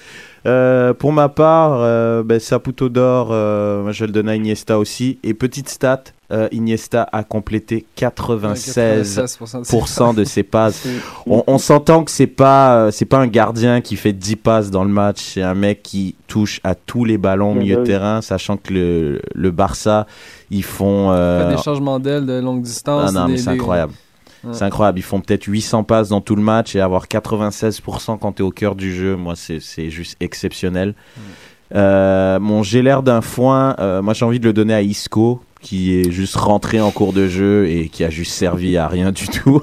Euh, 0.45 0.93
pour 0.93 1.13
ma 1.13 1.29
part, 1.29 1.75
euh, 1.77 2.23
ben, 2.25 2.41
Saputo 2.41 2.89
d'or, 2.89 3.29
euh, 3.31 3.93
je 3.93 4.05
le 4.05 4.11
donner 4.11 4.33
à 4.33 4.35
Iniesta 4.35 4.79
aussi. 4.79 5.19
Et 5.23 5.35
petite 5.35 5.69
stat, 5.69 6.05
Iniesta 6.51 7.07
a 7.13 7.25
complété 7.25 7.85
96 7.95 9.19
96% 9.19 10.15
de 10.15 10.25
ses 10.25 10.43
passes. 10.43 10.87
On, 11.27 11.45
on 11.47 11.59
s'entend 11.59 12.05
que 12.05 12.11
c'est 12.11 12.27
pas 12.27 12.91
c'est 12.91 13.05
pas 13.05 13.19
un 13.19 13.27
gardien 13.27 13.83
qui 13.83 13.97
fait 13.97 14.15
10 14.15 14.37
passes 14.37 14.71
dans 14.71 14.83
le 14.83 14.91
match, 14.91 15.21
c'est 15.21 15.43
un 15.43 15.55
mec 15.55 15.83
qui 15.83 16.15
touche 16.29 16.59
à 16.65 16.75
tous 16.75 17.05
les 17.05 17.19
ballons 17.19 17.51
au 17.51 17.55
Ouais, 17.55 17.61
milieu 17.61 17.77
de 17.77 17.85
terrain, 17.85 18.23
sachant 18.23 18.57
que 18.57 18.73
le, 18.73 19.21
le 19.35 19.51
Barça, 19.51 20.07
ils 20.51 20.65
font 20.65 21.11
des 21.51 21.63
changements 21.63 22.01
d'aile 22.01 22.25
de 22.25 22.41
longue 22.41 22.63
distance. 22.63 23.11
ah 23.11 23.13
non, 23.13 23.29
mais 23.29 23.37
c'est 23.37 23.51
incroyable. 23.51 23.93
C'est 24.51 24.65
incroyable, 24.65 24.99
ils 24.99 25.03
font 25.03 25.21
peut-être 25.21 25.45
800 25.45 25.85
passes 25.85 26.09
dans 26.09 26.21
tout 26.21 26.35
le 26.35 26.43
match 26.43 26.75
et 26.75 26.81
avoir 26.81 27.07
96% 27.07 28.19
quand 28.19 28.33
tu 28.33 28.43
es 28.43 28.45
au 28.45 28.51
cœur 28.51 28.75
du 28.75 28.93
jeu, 28.95 29.17
moi 29.17 29.35
c'est 29.37 29.91
juste 29.91 30.17
exceptionnel. 30.21 30.95
Euh, 31.75 32.39
mon 32.41 32.63
j'ai 32.63 32.83
l'air 32.83 33.03
d'un 33.03 33.21
foin, 33.21 33.77
euh, 33.79 34.03
moi 34.03 34.15
j'ai 34.15 34.25
envie 34.25 34.41
de 34.41 34.45
le 34.45 34.53
donner 34.53 34.75
à 34.75 34.83
Isco 34.83 35.41
qui 35.61 35.95
est 35.95 36.11
juste 36.11 36.35
rentré 36.35 36.81
en 36.81 36.91
cours 36.91 37.13
de 37.13 37.29
jeu 37.29 37.69
et 37.69 37.89
qui 37.89 38.03
a 38.03 38.11
juste 38.11 38.33
servi 38.33 38.77
à 38.77 38.89
rien 38.89 39.13
du 39.13 39.29
tout. 39.29 39.63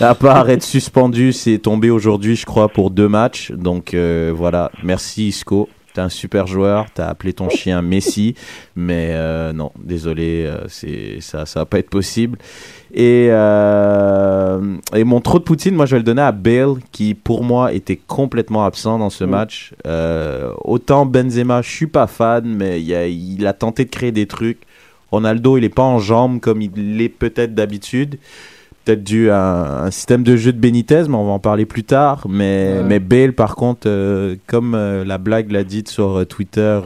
à 0.00 0.14
part 0.14 0.48
être 0.48 0.62
suspendu, 0.62 1.32
c'est 1.32 1.58
tombé 1.58 1.90
aujourd'hui 1.90 2.36
je 2.36 2.46
crois 2.46 2.68
pour 2.68 2.90
deux 2.90 3.08
matchs. 3.08 3.50
Donc 3.50 3.94
euh, 3.94 4.32
voilà, 4.34 4.70
merci 4.84 5.28
Isco. 5.28 5.68
T'es 5.92 6.00
un 6.00 6.08
super 6.08 6.48
joueur, 6.48 6.86
t'as 6.92 7.06
appelé 7.06 7.32
ton 7.32 7.48
chien 7.48 7.80
Messi, 7.80 8.34
mais 8.74 9.14
non, 9.52 9.70
désolé, 9.78 10.52
c'est 10.66 11.18
ça, 11.20 11.46
ça 11.46 11.60
va 11.60 11.66
pas 11.66 11.78
être 11.78 11.88
possible. 11.88 12.36
Et, 12.96 13.26
euh, 13.30 14.76
et 14.94 15.02
mon 15.02 15.20
trop 15.20 15.38
de 15.40 15.44
Poutine, 15.44 15.74
moi 15.74 15.84
je 15.86 15.92
vais 15.96 15.98
le 15.98 16.04
donner 16.04 16.22
à 16.22 16.30
Bale, 16.30 16.74
qui 16.92 17.14
pour 17.14 17.42
moi 17.42 17.72
était 17.72 17.96
complètement 18.06 18.64
absent 18.64 18.98
dans 19.00 19.10
ce 19.10 19.24
Mm. 19.24 19.30
match. 19.30 19.74
Euh, 19.86 20.52
autant 20.62 21.04
Benzema, 21.04 21.60
je 21.62 21.70
suis 21.70 21.86
pas 21.88 22.06
fan, 22.06 22.44
mais 22.46 22.80
il 22.80 22.94
a, 22.94 23.06
il 23.08 23.46
a 23.48 23.52
tenté 23.52 23.84
de 23.84 23.90
créer 23.90 24.12
des 24.12 24.26
trucs. 24.26 24.60
Ronaldo, 25.10 25.58
il 25.58 25.64
est 25.64 25.68
pas 25.74 25.82
en 25.82 25.98
jambes 25.98 26.38
comme 26.40 26.62
il 26.62 26.96
l'est 26.96 27.08
peut-être 27.08 27.54
d'habitude. 27.54 28.18
Peut-être 28.84 29.02
dû 29.02 29.30
à 29.30 29.84
un, 29.84 29.90
système 29.90 30.22
de 30.22 30.36
jeu 30.36 30.52
de 30.52 30.58
Benitez, 30.58 31.04
mais 31.08 31.14
on 31.16 31.24
va 31.24 31.32
en 31.32 31.38
parler 31.38 31.64
plus 31.64 31.84
tard. 31.84 32.26
Mais, 32.28 32.74
Ouais. 32.76 32.82
mais 32.86 32.98
Bale, 33.00 33.32
par 33.32 33.56
contre, 33.56 33.86
euh, 33.88 34.36
comme 34.46 34.74
euh, 34.74 35.04
la 35.04 35.18
blague 35.18 35.50
l'a 35.50 35.64
dit 35.64 35.82
sur 35.86 36.18
euh, 36.18 36.24
Twitter, 36.26 36.80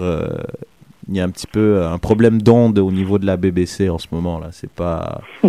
il 1.08 1.16
y 1.16 1.20
a 1.20 1.24
un 1.24 1.28
petit 1.30 1.46
peu 1.48 1.82
un 1.84 1.98
problème 1.98 2.40
d'onde 2.40 2.78
au 2.78 2.92
niveau 2.92 3.18
de 3.18 3.26
la 3.26 3.36
BBC 3.36 3.88
en 3.90 3.98
ce 3.98 4.06
moment 4.12 4.38
là. 4.38 4.48
C'est 4.52 4.70
pas, 4.70 5.22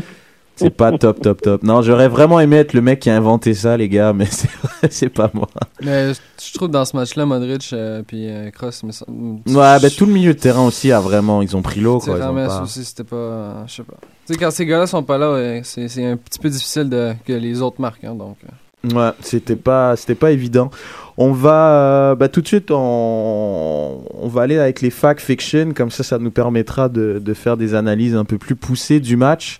c'est 0.59 0.69
pas 0.69 0.97
top, 0.97 1.21
top, 1.21 1.41
top. 1.41 1.63
Non, 1.63 1.81
j'aurais 1.81 2.07
vraiment 2.07 2.39
aimé 2.39 2.57
être 2.57 2.73
le 2.73 2.81
mec 2.81 2.99
qui 2.99 3.09
a 3.09 3.15
inventé 3.15 3.53
ça, 3.53 3.77
les 3.77 3.89
gars, 3.89 4.13
mais 4.13 4.25
c'est, 4.89 5.09
pas 5.09 5.29
moi. 5.33 5.47
Mais 5.81 6.11
je 6.13 6.53
trouve 6.53 6.69
dans 6.69 6.85
ce 6.85 6.95
match-là, 6.95 7.25
Modric 7.25 7.69
euh, 7.73 8.03
puis 8.05 8.27
euh, 8.29 8.51
Kroos, 8.51 8.71
mais 8.83 8.91
ça- 8.91 9.05
Ouais, 9.09 9.79
ben 9.81 9.89
tout 9.97 10.05
le 10.05 10.13
milieu 10.13 10.33
de 10.33 10.39
terrain 10.39 10.65
aussi 10.65 10.91
a 10.91 10.99
vraiment, 10.99 11.41
ils 11.41 11.55
ont 11.55 11.61
pris 11.61 11.79
l'eau 11.79 11.99
quoi. 11.99 12.15
ils 12.17 12.19
pas- 12.47 12.61
aussi, 12.63 12.83
c'était 12.85 13.03
pas. 13.03 13.15
euh, 13.15 13.63
je 13.67 13.73
sais 13.75 13.83
pas. 13.83 13.97
Tu 14.27 14.33
sais, 14.33 14.39
quand 14.39 14.51
ces 14.51 14.65
gars-là 14.65 14.85
sont 14.87 15.03
pas 15.03 15.17
là, 15.17 15.31
ouais, 15.33 15.61
c'est 15.63 15.87
c'est 15.87 16.05
un 16.05 16.17
petit 16.17 16.39
peu 16.39 16.49
difficile 16.49 16.89
de, 16.89 17.13
que 17.25 17.33
les 17.33 17.61
autres 17.61 17.79
marquent. 17.81 18.03
hein, 18.03 18.15
donc, 18.15 18.37
euh. 18.45 18.49
Ouais, 18.93 19.11
c'était 19.19 19.57
pas, 19.57 19.97
c'était 19.97 20.15
pas 20.15 20.31
évident. 20.31 20.71
On 21.17 21.33
va, 21.33 22.11
euh, 22.11 22.15
bah, 22.15 22.29
tout 22.29 22.39
de 22.39 22.47
suite, 22.47 22.71
on, 22.71 24.01
on 24.13 24.27
va 24.29 24.41
aller 24.43 24.57
avec 24.57 24.79
les 24.81 24.89
fact 24.89 25.19
fiction, 25.21 25.73
comme 25.75 25.91
ça, 25.91 26.03
ça 26.03 26.17
nous 26.17 26.31
permettra 26.31 26.87
de, 26.87 27.19
de 27.23 27.33
faire 27.33 27.57
des 27.57 27.73
analyses 27.75 28.15
un 28.15 28.23
peu 28.23 28.37
plus 28.37 28.55
poussées 28.55 28.99
du 29.01 29.17
match. 29.17 29.59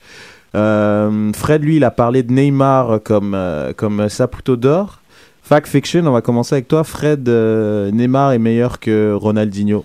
Euh, 0.56 1.32
Fred, 1.34 1.64
lui, 1.64 1.78
il 1.78 1.84
a 1.84 1.92
parlé 1.92 2.24
de 2.24 2.32
Neymar 2.32 3.02
comme, 3.04 3.34
euh, 3.36 3.74
comme 3.76 4.10
Saputo 4.10 4.56
d'or. 4.56 5.00
Fact 5.50 5.68
fiction, 5.68 6.06
on 6.06 6.12
va 6.12 6.22
commencer 6.22 6.56
avec 6.56 6.68
toi. 6.68 6.84
Fred, 6.84 7.28
euh, 7.28 7.90
Neymar 7.92 8.34
est 8.34 8.40
meilleur 8.40 8.80
que 8.80 9.14
Ronaldinho. 9.14 9.84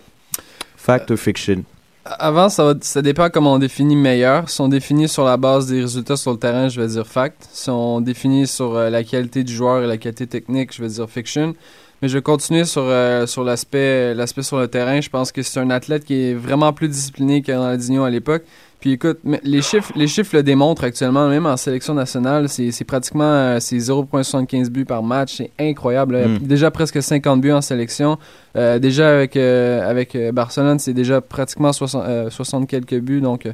Fact 0.76 1.11
or 1.11 1.16
fiction. 1.16 1.64
Avant, 2.04 2.50
ça, 2.50 2.64
va, 2.64 2.75
ça 2.83 3.00
dépend 3.00 3.30
comment 3.30 3.54
on 3.54 3.59
définit 3.59 3.97
meilleur. 3.97 4.50
Si 4.50 4.61
on 4.61 4.68
définit 4.68 5.09
sur 5.09 5.25
la 5.25 5.38
base 5.38 5.68
des 5.68 5.80
résultats 5.80 6.16
sur 6.16 6.33
le 6.33 6.37
terrain, 6.37 6.68
je 6.68 6.78
vais 6.78 6.87
dire 6.87 7.06
fact. 7.06 7.49
Si 7.50 7.71
on 7.71 8.02
définit 8.02 8.47
sur 8.47 8.76
euh, 8.76 8.90
la 8.90 9.02
qualité 9.04 9.42
du 9.42 9.54
joueur 9.54 9.83
et 9.83 9.87
la 9.87 9.97
qualité 9.97 10.26
technique, 10.26 10.75
je 10.75 10.83
vais 10.83 10.88
dire 10.88 11.09
fiction. 11.09 11.54
Mais 12.02 12.09
je 12.09 12.18
vais 12.18 12.23
continuer 12.23 12.66
sur, 12.66 12.83
euh, 12.85 13.26
sur 13.26 13.42
l'aspect 13.42 14.12
l'aspect 14.12 14.42
sur 14.42 14.59
le 14.59 14.68
terrain. 14.68 15.00
Je 15.00 15.09
pense 15.09 15.33
que 15.33 15.40
c'est 15.40 15.61
un 15.61 15.71
athlète 15.71 16.04
qui 16.04 16.14
est 16.14 16.35
vraiment 16.35 16.75
plus 16.75 16.88
discipliné 16.88 17.40
que 17.40 17.52
Ronaldinho 17.52 18.04
à 18.04 18.11
l'époque. 18.11 18.42
Puis 18.85 18.93
écoute, 18.93 19.21
les 19.45 19.62
chiffres, 19.62 19.95
les 19.97 20.07
chiffres 20.07 20.37
le 20.37 20.43
démontrent 20.43 20.85
actuellement, 20.85 21.26
même 21.26 21.47
en 21.47 21.57
sélection 21.57 21.95
nationale, 21.95 22.50
c'est 22.50 22.85
pratiquement 22.85 23.25
euh, 23.25 23.59
c'est 23.59 23.79
0.75 23.79 24.69
buts 24.69 24.85
par 24.85 25.03
match, 25.03 25.37
c'est 25.38 25.50
incroyable. 25.59 26.17
là. 26.19 26.29
Mm. 26.29 26.38
Déjà 26.41 26.71
presque 26.71 27.03
50 27.03 27.41
buts 27.41 27.53
en 27.53 27.62
sélection. 27.62 28.19
Euh, 28.59 28.79
déjà 28.79 29.09
avec, 29.17 29.38
euh, 29.38 29.88
avec 29.88 30.14
euh, 30.14 30.33
Barcelone, 30.33 30.79
c'est 30.79 30.93
déjà 30.93 31.23
pratiquement 31.23 31.73
60, 31.73 32.05
euh, 32.07 32.29
60 32.29 32.69
quelques 32.69 32.99
buts. 33.00 33.23
Donc 33.23 33.49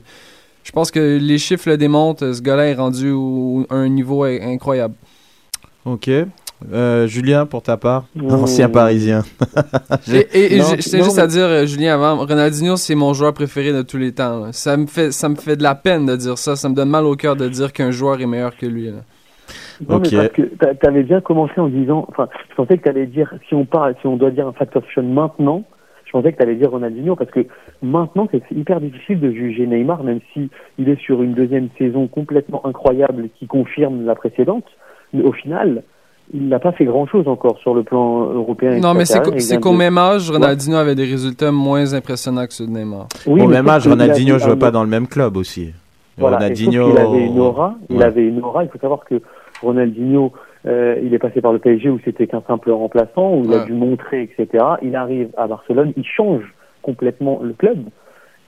je 0.65 0.73
pense 0.73 0.91
que 0.91 1.19
les 1.19 1.39
chiffres 1.39 1.69
le 1.69 1.77
démontrent. 1.77 2.33
Ce 2.33 2.43
gars-là 2.43 2.67
est 2.67 2.75
rendu 2.75 3.13
à 3.71 3.75
un 3.77 3.89
niveau 3.89 4.25
in- 4.25 4.41
incroyable. 4.51 4.95
Ok. 5.85 6.11
Euh, 6.73 7.07
Julien, 7.07 7.47
pour 7.47 7.63
ta 7.63 7.77
part, 7.77 8.05
Mmh. 8.15 8.31
ancien 8.33 8.69
parisien. 8.69 9.23
Et, 10.13 10.19
et- 10.33 10.55
et 10.55 10.59
Non, 10.59 10.65
je 10.65 10.77
tiens 10.83 11.03
juste 11.03 11.17
mais- 11.17 11.23
à 11.23 11.27
dire, 11.27 11.45
euh, 11.47 11.67
Julien, 11.67 11.95
avant, 11.95 12.25
Ronaldinho, 12.25 12.77
c'est 12.77 12.95
mon 12.95 13.13
joueur 13.15 13.33
préféré 13.33 13.73
de 13.73 13.83
tous 13.83 13.97
les 13.97 14.13
temps. 14.13 14.41
là. 14.47 14.53
Ça 14.53 14.77
me, 14.77 14.87
fait, 14.87 15.11
ça 15.11 15.29
me 15.29 15.37
fait 15.37 15.57
de 15.57 15.63
la 15.63 15.75
peine 15.75 16.07
de 16.07 16.17
dire 16.17 16.37
ça. 16.39 16.57
Ça 16.57 16.69
me 16.69 16.75
donne 16.75 16.91
mal 16.91 17.05
au 17.05 17.17
cœur 17.17 17.35
de 17.37 17.49
dire 17.49 17.73
qu'un 17.73 17.91
joueur 17.91 18.21
est 18.21 18.27
meilleur 18.27 18.57
que 18.57 18.67
lui. 18.67 18.87
là. 18.87 19.01
Non, 19.89 19.97
Ok. 19.97 20.09
mais 20.13 20.19
parce 20.19 20.33
que 20.33 20.43
t'a- 20.43 20.75
t'avais 20.75 21.03
bien 21.03 21.21
commencé 21.23 21.55
en 21.59 21.69
disant, 21.69 22.05
enfin, 22.09 22.29
je 22.51 22.55
pensais 22.55 22.77
que 22.77 22.83
t'allais 22.85 23.07
dire, 23.07 23.33
si 23.49 23.55
on 23.55 23.65
parle, 23.65 23.95
si 24.01 24.07
on 24.07 24.17
doit 24.17 24.31
dire 24.31 24.47
un 24.47 24.53
factor 24.53 24.83
fiction 24.83 25.03
maintenant, 25.03 25.65
je 26.05 26.11
pensais 26.13 26.33
que 26.33 26.39
t'allais 26.39 26.57
dire 26.57 26.71
Ronaldinho, 26.71 27.17
parce 27.17 27.31
que 27.31 27.47
maintenant, 27.83 28.29
c'est 28.31 28.43
hyper 28.55 28.81
difficile 28.81 29.21
de 29.21 29.31
juger 29.33 29.67
Neymar, 29.67 30.03
même 30.05 30.21
si 30.35 30.51
il 30.79 30.89
est 30.89 31.01
sur 31.01 31.23
une 31.23 31.33
deuxième 31.35 31.69
saison 31.79 32.09
complètement 32.09 32.65
incroyable 32.67 33.29
qui 33.39 33.47
confirme 33.47 34.05
la 34.05 34.15
précédente, 34.15 34.65
mais 35.15 35.23
au 35.23 35.33
final, 35.33 35.83
il 36.33 36.49
n'a 36.49 36.59
pas 36.59 36.73
fait 36.73 36.85
grand 36.85 37.07
chose 37.07 37.27
encore 37.29 37.59
sur 37.59 37.75
le 37.75 37.83
plan 37.83 38.21
européen. 38.31 38.79
Non, 38.79 38.95
mais 38.95 39.05
c'est 39.05 39.21
qu'au- 39.23 39.33
Il 39.33 39.77
même 39.79 39.99
âge, 39.99 40.31
Ronaldinho 40.31 40.77
avait 40.77 40.95
des 40.95 41.05
résultats 41.05 41.51
moins 41.53 41.93
impressionnants 41.95 42.47
que 42.47 42.53
ceux 42.55 42.67
de 42.67 42.71
Neymar. 42.73 43.07
Oui, 43.27 43.43
Au 43.43 43.49
même 43.49 43.69
âge, 43.69 43.87
Ronaldinho 43.89 44.35
avait 44.35 44.43
jouait 44.45 44.53
un- 44.53 44.57
pas 44.57 44.71
dans 44.71 44.83
le 44.83 44.89
même 44.89 45.07
club 45.09 45.37
aussi. 45.37 45.73
Voilà, 46.19 46.37
Ronaldinho. 46.37 46.91
qu'il 46.91 46.99
avait 46.99 47.27
une 47.27 47.39
aura, 47.39 47.75
il 47.89 47.97
Ouais. 47.97 48.05
avait 48.05 48.27
une 48.27 48.41
aura. 48.43 48.63
Il 48.65 48.71
faut 48.71 48.79
savoir 48.79 49.01
que 49.05 49.21
Ronaldinho, 49.63 50.33
euh, 50.67 50.97
il 51.03 51.13
est 51.15 51.19
passé 51.19 51.41
par 51.41 51.53
le 51.53 51.59
PSG 51.59 51.89
où 51.89 51.99
c'était 52.05 52.27
qu'un 52.27 52.43
simple 52.47 52.71
remplaçant, 52.71 53.35
où 53.35 53.43
il 53.45 53.55
a 53.55 53.65
dû 53.65 53.73
montrer, 53.73 54.23
etc. 54.23 54.65
Il 54.83 54.97
arrive 54.97 55.29
à 55.37 55.47
Barcelone, 55.47 55.93
il 55.97 56.05
change 56.05 56.43
complètement 56.83 57.41
le 57.43 57.53
club 57.55 57.79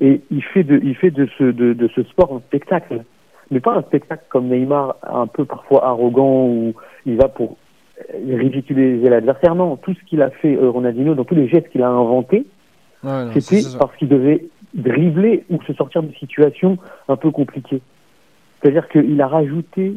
et 0.00 0.20
il 0.30 0.42
fait 0.42 0.64
de, 0.64 0.80
il 0.82 0.94
fait 0.94 1.10
de 1.10 1.28
ce, 1.38 1.44
de, 1.44 1.72
de 1.72 1.88
ce 1.94 2.02
sport 2.04 2.32
un 2.34 2.40
spectacle, 2.48 3.04
mais 3.50 3.60
pas 3.60 3.74
un 3.76 3.82
spectacle 3.82 4.24
comme 4.30 4.48
Neymar, 4.48 4.96
un 5.02 5.26
peu 5.26 5.44
parfois 5.44 5.86
arrogant 5.86 6.46
où 6.46 6.72
il 7.06 7.16
va 7.16 7.28
pour 7.28 7.56
ridiculiser 8.28 9.08
l'adversaire. 9.08 9.54
Non, 9.54 9.76
tout 9.76 9.94
ce 9.94 10.04
qu'il 10.04 10.22
a 10.22 10.30
fait 10.30 10.56
euh, 10.56 10.70
Ronaldinho, 10.70 11.14
dans 11.14 11.24
tous 11.24 11.34
les 11.34 11.48
gestes 11.48 11.68
qu'il 11.70 11.82
a 11.82 11.88
inventés, 11.88 12.46
Ouais, 13.04 13.40
c'était 13.40 13.62
parce 13.80 13.96
qu'il 13.96 14.08
devait 14.08 14.46
dribbler 14.74 15.44
ou 15.50 15.60
se 15.64 15.72
sortir 15.72 16.04
de 16.04 16.12
situations 16.14 16.78
un 17.08 17.16
peu 17.16 17.30
compliquées. 17.32 17.82
C'est-à-dire 18.60 18.88
qu'il 18.88 19.20
a 19.20 19.26
rajouté 19.26 19.94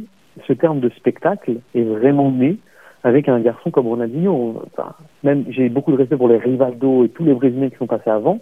ce 0.47 0.53
terme 0.53 0.79
de 0.79 0.89
spectacle 0.89 1.57
est 1.75 1.83
vraiment 1.83 2.31
né 2.31 2.57
avec 3.03 3.29
un 3.29 3.39
garçon 3.39 3.69
comme 3.69 3.87
Ronaldinho. 3.87 4.63
Enfin, 4.65 4.93
même 5.23 5.45
j'ai 5.49 5.69
beaucoup 5.69 5.91
de 5.91 5.97
respect 5.97 6.17
pour 6.17 6.27
les 6.27 6.37
Rivaldo 6.37 7.05
et 7.05 7.09
tous 7.09 7.23
les 7.23 7.33
Brésiliens 7.33 7.69
qui 7.69 7.77
sont 7.77 7.85
passés 7.85 8.09
avant. 8.09 8.39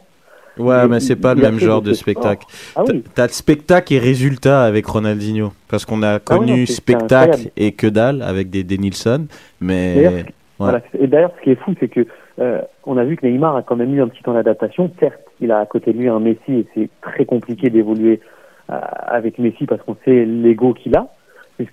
Ouais, 0.58 0.84
Mais 0.84 0.88
mais 0.88 1.00
c'est 1.00 1.16
pas 1.16 1.34
le 1.34 1.42
même 1.42 1.58
genre 1.60 1.82
de 1.82 1.94
spectacle. 1.94 2.46
Ah 2.76 2.84
oui, 2.88 3.04
T'as- 3.16 3.28
le 3.28 3.32
spectacle 3.32 3.94
et 3.94 4.00
résultat 4.00 4.64
avec 4.64 4.86
Ronaldinho. 4.86 5.52
Parce 5.68 5.86
qu'on 5.86 6.04
a 6.04 6.16
oui, 6.16 6.22
connu 6.24 6.66
spectacle 6.68 7.50
et 7.58 7.72
que 7.72 7.88
dalle 7.88 8.22
avec 8.22 8.50
des, 8.50 8.64
des 8.64 8.78
Nilsson. 8.78 9.26
Mais. 9.60 10.08
Ouais. 10.08 10.26
Voilà. 10.60 10.82
Et 11.00 11.08
d'ailleurs, 11.08 11.32
ce 11.40 11.44
qui 11.44 11.50
est 11.50 11.56
fou, 11.56 11.74
c'est 11.80 11.88
que 11.88 12.06
euh, 12.40 12.62
on 12.86 12.98
a 12.98 13.04
vu 13.04 13.18
que 13.18 13.26
Neymar 13.26 13.56
a 13.56 13.64
quand 13.64 13.76
même 13.76 13.94
eu 13.96 14.02
un 14.02 14.08
petit 14.08 14.22
temps 14.22 14.34
d'adaptation. 14.34 14.92
Certes, 15.00 15.20
il 15.42 15.52
a 15.52 15.60
à 15.60 15.66
côté 15.66 15.92
de 15.92 15.98
lui 15.98 16.08
un 16.10 16.20
Messi 16.20 16.40
et 16.50 16.68
c'est 16.76 16.90
très 17.02 17.26
compliqué 17.26 17.70
d'évoluer 17.72 18.22
euh, 18.72 18.80
avec 19.08 19.40
Messi 19.40 19.66
parce 19.66 19.82
qu'on 19.82 19.98
sait 20.06 20.24
l'ego 20.26 20.74
qu'il 20.76 20.96
a. 20.96 21.08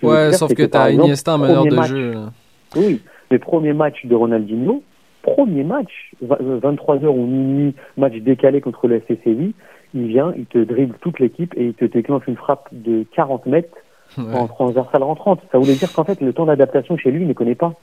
Ouais, 0.03 0.29
dire, 0.29 0.37
sauf 0.37 0.53
que 0.53 0.63
t'as 0.63 0.89
exemple, 0.89 1.05
Iniesta 1.05 1.35
en 1.35 1.37
meneur 1.37 1.65
de 1.65 1.75
match- 1.75 1.87
jeu. 1.89 2.11
là. 2.13 2.31
Oui, 2.75 3.01
les 3.29 3.39
premiers 3.39 3.73
matchs 3.73 4.05
de 4.05 4.15
Ronaldinho, 4.15 4.81
premier 5.21 5.63
match, 5.63 6.11
23h 6.23 7.05
ou 7.07 7.25
minuit, 7.25 7.75
match 7.97 8.13
décalé 8.15 8.61
contre 8.61 8.87
le 8.87 8.95
FC 8.97 9.19
Séville, 9.23 9.53
il 9.93 10.07
vient, 10.07 10.33
il 10.37 10.45
te 10.45 10.57
dribble 10.57 10.95
toute 11.01 11.19
l'équipe 11.19 11.53
et 11.57 11.65
il 11.67 11.73
te 11.73 11.85
déclenche 11.85 12.23
une 12.27 12.37
frappe 12.37 12.69
de 12.71 13.03
40 13.15 13.45
mètres 13.45 13.75
Ouais. 14.17 14.35
en 14.35 14.45
transversale 14.45 15.03
rentrante. 15.03 15.39
Ça 15.53 15.57
voulait 15.57 15.75
dire 15.75 15.93
qu'en 15.93 16.03
fait, 16.03 16.19
le 16.19 16.33
temps 16.33 16.45
d'adaptation 16.45 16.97
chez 16.97 17.11
lui, 17.11 17.21
il 17.21 17.27
ne 17.29 17.33
connaît 17.33 17.55
pas. 17.55 17.73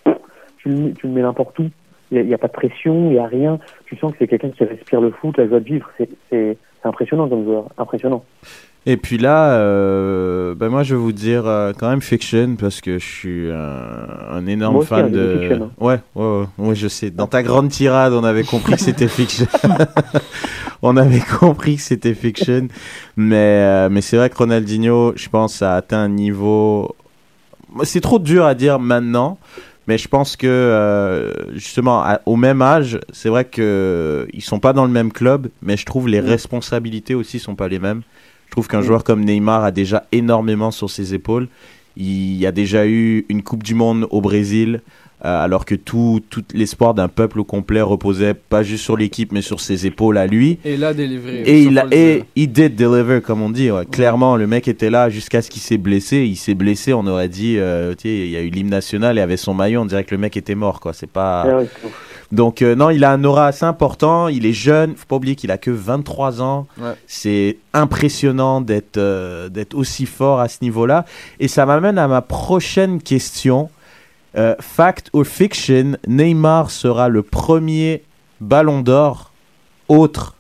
Tu 0.59 0.69
le, 0.69 0.75
mets- 0.77 0.93
tu 0.93 1.07
le 1.07 1.13
mets 1.15 1.23
n'importe 1.23 1.59
où. 1.59 1.71
Il 2.11 2.23
n'y 2.23 2.35
a, 2.35 2.39
pas 2.39 2.49
de 2.49 2.53
pression, 2.53 3.07
il 3.07 3.13
n'y 3.13 3.19
a 3.19 3.27
rien. 3.27 3.59
Tu 3.87 3.97
sens 3.97 4.13
que 4.13 4.19
c'est 4.19 4.29
quelqu'un 4.29 4.51
qui 4.51 4.63
respire 4.65 5.01
le 5.01 5.11
foot, 5.11 5.39
la 5.39 5.49
joie 5.49 5.61
de 5.61 5.65
vivre. 5.65 5.89
C'est 6.29 6.59
impressionnant 6.85 7.29
comme 7.31 7.45
joueur, 7.45 7.69
impressionnant. 7.79 8.25
Et 8.91 8.97
puis 8.97 9.19
là, 9.19 9.51
euh, 9.53 10.55
ben 10.55 10.71
moi 10.71 10.83
je 10.83 10.95
vais 10.95 11.01
vous 11.01 11.13
dire 11.13 11.43
euh, 11.47 11.73
quand 11.79 11.91
même 11.91 12.01
Fiction 12.01 12.57
parce 12.59 12.81
que 12.81 12.99
je 12.99 13.05
suis 13.05 13.51
un, 13.53 14.07
un 14.33 14.47
énorme 14.47 14.73
Moi 14.77 14.81
aussi, 14.81 14.89
fan 14.89 15.05
hein, 15.05 15.09
de. 15.11 15.39
Fiction, 15.41 15.65
hein. 15.65 15.71
Ouais, 15.85 16.01
ouais, 16.15 16.25
ouais, 16.25 16.69
ouais, 16.69 16.75
je 16.75 16.89
sais. 16.89 17.11
Dans 17.11 17.27
ta 17.27 17.43
grande 17.43 17.69
tirade, 17.69 18.15
on 18.15 18.25
avait 18.25 18.45
compris 18.45 18.75
que 18.77 18.81
c'était 18.81 19.09
Fiction. 19.09 19.47
on 20.83 20.97
avait 20.97 21.21
compris 21.39 21.77
que 21.77 21.83
c'était 21.83 22.15
Fiction, 22.15 22.69
mais 23.17 23.37
euh, 23.37 23.89
mais 23.91 24.01
c'est 24.01 24.17
vrai 24.17 24.31
que 24.31 24.39
Ronaldinho, 24.39 25.13
je 25.17 25.29
pense, 25.29 25.61
a 25.61 25.75
atteint 25.77 25.99
un 26.05 26.09
niveau. 26.09 26.97
C'est 27.83 28.01
trop 28.01 28.19
dur 28.19 28.47
à 28.47 28.55
dire 28.55 28.79
maintenant. 28.79 29.39
Mais 29.87 29.97
je 29.97 30.07
pense 30.07 30.37
que 30.37 30.47
euh, 30.47 31.33
justement 31.55 32.03
à- 32.03 32.21
au 32.27 32.37
même 32.37 32.61
âge, 32.61 33.01
c'est 33.11 33.31
vrai 33.31 33.47
que 33.47 34.29
ils 34.35 34.43
sont 34.43 34.61
pas 34.61 34.75
dans 34.75 34.85
le 34.85 34.91
même 34.91 35.11
club, 35.13 35.49
mais 35.63 35.79
je 35.79 35.87
trouve 35.87 36.09
les 36.09 36.21
Mm. 36.21 36.27
responsabilités 36.27 37.15
aussi 37.15 37.39
sont 37.39 37.55
pas 37.55 37.69
les 37.69 37.79
mêmes. 37.79 38.03
Je 38.49 38.53
trouve 38.53 38.67
qu'un 38.67 38.81
joueur 38.81 39.05
comme 39.05 39.25
Neymar 39.25 39.63
a 39.63 39.71
déjà 39.71 40.07
énormément 40.11 40.71
sur 40.71 40.89
ses 40.89 41.13
épaules. 41.13 41.49
Il 41.97 42.37
y 42.37 42.47
a 42.47 42.53
déjà 42.53 42.87
eu 42.87 43.27
une 43.29 43.43
Coupe 43.43 43.63
du 43.63 43.75
Monde 43.75 44.07
au 44.11 44.23
Brésil, 44.23 44.81
alors 45.21 45.65
que 45.65 45.75
tout, 45.75 46.21
tout 46.31 46.45
l'espoir 46.55 46.95
d'un 46.95 47.09
peuple 47.09 47.41
au 47.41 47.45
complet 47.45 47.81
reposait 47.81 48.35
pas 48.35 48.63
juste 48.63 48.85
sur 48.85 48.97
l'équipe, 48.97 49.33
mais 49.33 49.43
sur 49.43 49.61
ses 49.61 49.87
épaules 49.87 50.19
à 50.19 50.27
lui. 50.27 50.59
Et 50.65 50.77
là, 50.77 50.95
délivré. 50.95 51.43
Et 51.43 51.63
il 51.63 51.79
a, 51.79 51.87
et 51.91 52.25
il 52.37 52.53
did 52.53 52.77
deliver, 52.77 53.21
comme 53.21 53.43
on 53.43 53.51
dit. 53.51 53.71
ouais. 53.71 53.87
Clairement, 53.87 54.37
le 54.37 54.47
mec 54.47 54.69
était 54.69 54.91
là 54.91 55.09
jusqu'à 55.09 55.43
ce 55.43 55.51
qu'il 55.51 55.63
s'est 55.63 55.79
blessé. 55.79 56.19
Il 56.19 56.37
s'est 56.37 56.55
blessé, 56.55 56.93
on 56.93 57.07
aurait 57.07 57.29
dit, 57.29 57.57
euh, 57.59 57.95
il 58.05 58.31
y 58.31 58.37
a 58.37 58.41
eu 58.41 58.49
l'hymne 58.51 58.71
national 58.71 59.19
et 59.19 59.21
avait 59.21 59.37
son 59.37 59.55
maillot, 59.55 59.81
on 59.81 59.87
dirait 59.87 60.05
que 60.05 60.15
le 60.15 60.21
mec 60.21 60.37
était 60.37 60.55
mort, 60.55 60.81
quoi. 60.81 60.93
C'est 60.93 61.11
pas. 61.11 61.47
Ouais, 61.47 61.55
ouais, 61.55 61.69
ouf. 61.85 61.93
Donc 62.31 62.61
euh, 62.61 62.75
non, 62.75 62.91
il 62.91 63.05
a 63.05 63.13
un 63.13 63.25
aura 63.25 63.47
assez 63.47 63.65
important, 63.65 64.29
il 64.29 64.45
est 64.45 64.53
jeune, 64.53 64.95
faut 64.97 65.07
pas 65.07 65.17
oublier 65.17 65.35
qu'il 65.35 65.51
a 65.51 65.57
que 65.57 65.71
23 65.71 66.43
ans. 66.43 66.67
Ouais. 66.79 66.93
C'est 67.07 67.57
impressionnant 67.73 68.61
d'être 68.61 68.99
euh, 68.99 69.49
d'être 69.49 69.75
aussi 69.75 70.05
fort 70.05 70.41
à 70.41 70.49
ce 70.49 70.59
niveau-là 70.61 71.07
et 71.41 71.49
ça 71.49 71.65
m'amène 71.65 71.97
à 71.97 72.07
ma 72.07 72.21
prochaine 72.21 73.01
question. 73.01 73.71
Euh, 74.37 74.55
fact 74.61 75.11
or 75.13 75.25
fiction, 75.25 75.97
Neymar 76.07 76.71
sera 76.71 77.09
le 77.09 77.23
premier 77.23 78.03
ballon 78.41 78.81
d'or 78.83 79.33
autre 79.89 80.37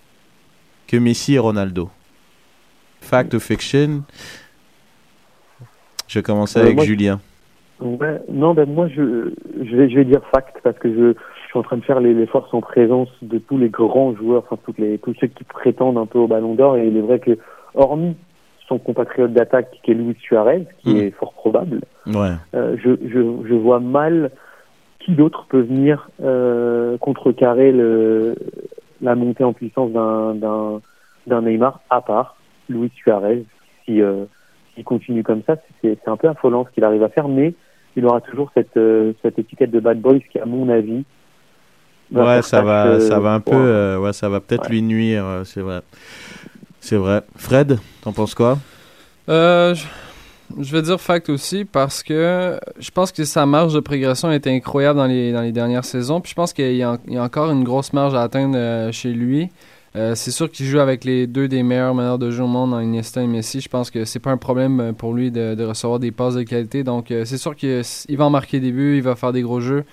que 0.86 0.96
Messi 0.96 1.34
et 1.34 1.38
Ronaldo. 1.38 1.88
Fact 3.00 3.34
or 3.34 3.40
fiction 3.40 4.02
Je 6.06 6.18
vais 6.18 6.22
commencer 6.22 6.58
Euh, 6.58 6.62
avec 6.62 6.76
moi, 6.76 6.84
Julien. 6.84 7.20
Ouais, 7.80 8.20
non, 8.28 8.54
ben 8.54 8.68
moi 8.68 8.88
je, 8.88 9.32
je, 9.62 9.76
vais, 9.76 9.88
je 9.88 9.94
vais 9.96 10.04
dire 10.04 10.20
fact 10.32 10.56
parce 10.64 10.76
que 10.78 10.88
je, 10.92 11.12
je 11.12 11.48
suis 11.48 11.58
en 11.58 11.62
train 11.62 11.76
de 11.76 11.84
faire 11.84 12.00
les, 12.00 12.12
les 12.12 12.26
forces 12.26 12.52
en 12.52 12.60
présence 12.60 13.08
de 13.22 13.38
tous 13.38 13.56
les 13.56 13.68
grands 13.68 14.14
joueurs, 14.16 14.42
enfin 14.44 14.60
toutes 14.66 14.78
les, 14.78 14.98
tous 14.98 15.14
ceux 15.20 15.28
qui 15.28 15.44
prétendent 15.44 15.96
un 15.96 16.06
peu 16.06 16.18
au 16.18 16.26
Ballon 16.26 16.54
d'Or 16.54 16.76
et 16.76 16.88
il 16.88 16.96
est 16.96 17.00
vrai 17.02 17.20
que 17.20 17.38
hormis 17.74 18.16
son 18.68 18.78
compatriote 18.78 19.32
d'attaque 19.32 19.78
qui 19.82 19.90
est 19.92 19.94
Luis 19.94 20.16
Suarez, 20.20 20.66
qui 20.82 20.90
Mm. 20.90 20.96
est 20.98 21.10
fort 21.12 21.32
probable, 21.32 21.80
Ouais. 22.06 22.32
euh, 22.54 22.76
je, 22.82 22.90
je, 23.06 23.48
je 23.48 23.54
vois 23.54 23.80
mal 23.80 24.30
qui 25.00 25.12
d'autre 25.12 25.46
peut 25.48 25.60
venir 25.62 26.10
euh, 26.22 26.98
contrecarrer 26.98 27.72
le, 27.72 28.34
la 29.00 29.14
montée 29.14 29.44
en 29.44 29.52
puissance 29.54 29.90
d'un 29.92 31.40
Neymar 31.42 31.80
à 31.88 32.00
part 32.02 32.36
Luis 32.68 32.92
Suarez. 32.94 33.44
Si 33.84 34.02
euh, 34.02 34.24
s'il 34.74 34.84
continue 34.84 35.22
comme 35.22 35.42
ça, 35.46 35.56
c'est 35.82 36.06
un 36.06 36.16
peu 36.16 36.28
affolant 36.28 36.66
ce 36.66 36.70
qu'il 36.74 36.84
arrive 36.84 37.02
à 37.02 37.08
faire, 37.08 37.28
mais 37.28 37.54
il 37.96 38.04
aura 38.04 38.20
toujours 38.20 38.50
cette 38.54 38.76
euh, 38.76 39.12
cette 39.22 39.38
étiquette 39.38 39.70
de 39.70 39.80
bad 39.80 39.98
boy, 40.00 40.20
ce 40.24 40.30
qui 40.30 40.38
à 40.38 40.46
mon 40.46 40.68
avis 40.68 41.04
Ouais, 42.10 42.40
ça 42.42 42.62
va, 42.62 42.84
tâche, 42.84 43.02
ça 43.02 43.20
va 43.20 43.34
un 43.34 43.40
peu, 43.40 43.52
euh, 43.54 43.98
ouais, 43.98 44.14
ça 44.14 44.30
va 44.30 44.40
peut-être 44.40 44.68
Ouais. 44.68 44.76
lui 44.76 44.82
nuire, 44.82 45.24
c'est 45.44 45.60
vrai. 45.60 45.80
C'est 46.88 46.96
vrai. 46.96 47.20
Fred, 47.36 47.78
t'en 48.00 48.14
penses 48.14 48.34
quoi? 48.34 48.58
Euh, 49.28 49.74
je, 50.58 50.72
vais 50.72 50.80
dire 50.80 50.98
fact 50.98 51.28
aussi 51.28 51.66
parce 51.66 52.02
que 52.02 52.58
je 52.78 52.90
pense 52.90 53.12
que 53.12 53.24
sa 53.24 53.44
marge 53.44 53.74
de 53.74 53.80
progression 53.80 54.32
était 54.32 54.48
incroyable 54.48 54.98
dans 54.98 55.04
les, 55.04 55.52
dernières 55.52 55.84
saisons. 55.84 56.22
Puis 56.22 56.30
je 56.30 56.34
pense 56.34 56.54
qu'il 56.54 56.74
y, 56.74 56.82
a 56.82 56.92
en- 56.92 57.16
encore 57.18 57.50
une 57.50 57.62
grosse 57.62 57.92
marge 57.92 58.14
à 58.14 58.22
atteindre 58.22 58.56
euh, 58.56 58.90
chez 58.90 59.12
lui. 59.12 59.50
Euh, 59.96 60.14
c'est 60.14 60.30
sûr 60.30 60.50
qu'il 60.50 60.64
joue 60.64 60.78
avec 60.78 61.04
les 61.04 61.26
deux 61.26 61.46
des 61.46 61.62
meilleurs 61.62 61.94
meneurs 61.94 62.18
de 62.18 62.30
jeu 62.30 62.44
au 62.44 62.46
monde, 62.46 62.70
dans 62.70 62.80
Iniesta 62.80 63.20
et 63.20 63.26
Messi. 63.26 63.60
Je 63.60 63.68
pense 63.68 63.90
que 63.90 64.06
c'est 64.06 64.18
pas 64.18 64.30
un 64.30 64.38
problème 64.38 64.80
euh, 64.80 64.92
pour 64.94 65.12
lui 65.12 65.30
de, 65.30 65.54
de 65.54 65.64
recevoir 65.66 65.98
des 65.98 66.10
passes 66.10 66.36
de 66.36 66.42
qualité. 66.42 66.84
Donc 66.84 67.08
c'est 67.10 67.36
sûr 67.36 67.54
qu'il 67.54 67.82
va 68.16 68.24
en 68.24 68.30
marquer 68.30 68.60
des 68.60 68.72
buts, 68.72 68.96
il 68.96 69.02
va 69.02 69.14
faire 69.14 69.34
des 69.34 69.42
gros 69.42 69.60
jeux. 69.60 69.84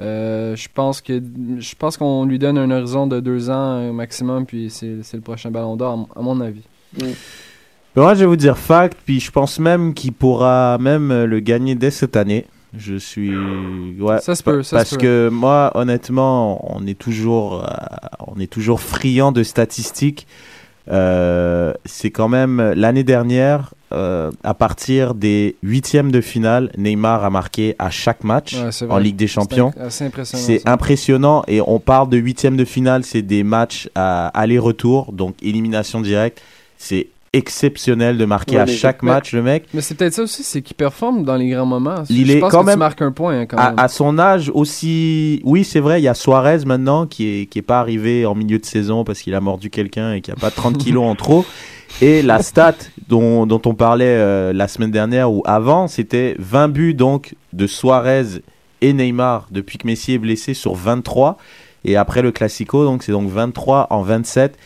Euh, 0.00 0.56
je 0.56 0.68
pense 0.72 1.00
que 1.00 1.20
je 1.58 1.74
pense 1.76 1.96
qu'on 1.96 2.24
lui 2.24 2.38
donne 2.38 2.56
un 2.58 2.70
horizon 2.70 3.06
de 3.06 3.20
deux 3.20 3.50
ans 3.50 3.76
euh, 3.78 3.92
maximum, 3.92 4.46
puis 4.46 4.70
c'est 4.70 5.02
c'est 5.02 5.16
le 5.18 5.22
prochain 5.22 5.50
Ballon 5.50 5.76
d'Or 5.76 5.92
à 5.92 5.96
mon- 5.96 6.08
à 6.16 6.22
mon 6.22 6.40
avis. 6.40 6.62
Ben, 6.98 7.12
Moi, 7.96 8.14
je 8.14 8.20
vais 8.20 8.26
vous 8.26 8.36
dire 8.36 8.56
fact, 8.56 8.96
puis 9.04 9.20
je 9.20 9.30
pense 9.30 9.58
même 9.58 9.92
qu'il 9.92 10.12
pourra 10.12 10.78
même 10.80 11.10
euh, 11.10 11.26
le 11.26 11.40
gagner 11.40 11.74
dès 11.74 11.90
cette 11.90 12.16
année. 12.16 12.46
Je 12.76 12.96
suis. 12.96 13.36
Ouais, 14.00 14.18
Ça 14.20 14.34
se 14.34 14.42
peut, 14.42 14.62
ça 14.62 14.70
se 14.70 14.74
Parce 14.76 14.90
peut. 14.92 14.96
que 14.96 15.28
moi, 15.30 15.70
honnêtement, 15.74 16.74
on 16.74 16.86
est 16.86 16.98
toujours, 16.98 17.62
euh, 17.64 17.68
on 18.34 18.40
est 18.40 18.50
toujours 18.50 18.80
friand 18.80 19.30
de 19.30 19.42
statistiques. 19.42 20.26
Euh, 20.90 21.74
c'est 21.84 22.10
quand 22.10 22.28
même 22.28 22.72
l'année 22.74 23.04
dernière, 23.04 23.74
euh, 23.92 24.30
à 24.42 24.54
partir 24.54 25.14
des 25.14 25.56
huitièmes 25.62 26.10
de 26.10 26.20
finale, 26.20 26.70
Neymar 26.78 27.24
a 27.24 27.30
marqué 27.30 27.74
à 27.78 27.90
chaque 27.90 28.24
match 28.24 28.54
Ouais, 28.54 28.88
en. 28.90 28.98
Ligue 28.98 29.16
des 29.16 29.26
Champions. 29.26 29.72
impressionnant. 30.00 30.42
C'est 30.44 30.58
ça. 30.60 30.72
impressionnant 30.72 31.42
et 31.48 31.60
on 31.60 31.78
parle 31.78 32.08
de 32.08 32.16
huitième 32.16 32.56
de 32.56 32.64
finale, 32.64 33.04
c'est 33.04 33.22
des 33.22 33.42
matchs 33.44 33.88
à 33.94 34.28
aller-retour, 34.28 35.12
donc 35.12 35.34
élimination 35.42 36.00
directe. 36.00 36.40
C'est 36.78 37.08
exceptionnel 37.34 38.18
de 38.18 38.24
marquer 38.26 38.56
Ouais, 38.56 38.62
à 38.62 38.66
chaque 38.66 39.02
match, 39.02 39.32
le 39.32 39.42
mec. 39.42 39.64
Mais 39.72 39.80
c'est 39.80 39.94
peut-être 39.94 40.12
ça 40.12 40.22
aussi, 40.22 40.42
c'est 40.42 40.60
qu'il 40.60 40.76
performe 40.76 41.24
dans 41.24 41.36
les 41.36 41.48
grands 41.48 41.64
moments. 41.64 42.04
Il 42.10 42.26
je 42.26 42.32
est 42.32 42.40
pense 42.40 42.52
quand 42.52 42.60
que 42.60 42.66
même- 42.66 42.74
tu 42.74 42.78
marques 42.80 43.00
un 43.02 43.10
point 43.12 43.40
hein, 43.40 43.46
quand 43.46 43.56
même. 43.56 43.74
À, 43.78 43.84
à 43.84 43.88
son 43.88 44.18
âge 44.18 44.50
aussi, 44.54 45.40
oui 45.44 45.64
c'est 45.64 45.80
vrai, 45.80 46.00
il 46.00 46.04
y 46.04 46.08
a 46.08 46.14
Suarez 46.14 46.58
maintenant 46.66 47.06
qui 47.06 47.26
est 47.40 47.46
qui 47.46 47.58
est 47.58 47.62
pas 47.62 47.80
arrivé 47.80 48.26
en 48.26 48.34
milieu 48.34 48.58
de 48.58 48.66
saison 48.66 49.02
parce 49.04 49.22
qu'il 49.22 49.34
a 49.34 49.40
mordu 49.40 49.70
quelqu'un 49.70 50.12
et 50.12 50.20
qui 50.20 50.30
a 50.30 50.34
pas 50.36 50.50
30 50.50 50.76
kilos 50.78 51.04
en 51.04 51.14
trop. 51.14 51.44
Et 52.00 52.22
la 52.22 52.40
stat 52.42 52.74
dont, 53.08 53.46
dont 53.46 53.60
on 53.66 53.74
parlait 53.74 54.04
euh, 54.06 54.52
la 54.52 54.66
semaine 54.68 54.90
dernière 54.90 55.30
ou 55.32 55.42
avant, 55.44 55.86
c'était 55.86 56.34
20 56.38 56.68
buts 56.68 56.94
donc 56.94 57.34
de 57.52 57.66
Suarez 57.66 58.40
et 58.80 58.92
Neymar 58.92 59.46
depuis 59.50 59.78
que 59.78 59.86
Messi 59.86 60.14
est 60.14 60.18
blessé 60.18 60.54
sur 60.54 60.74
23. 60.74 61.36
Et 61.84 61.96
après 61.96 62.22
le 62.22 62.32
Classico, 62.32 62.84
donc 62.84 63.02
c'est 63.02 63.12
donc 63.12 63.28
23 63.28 63.88
en 63.90 64.02
27. 64.02 64.56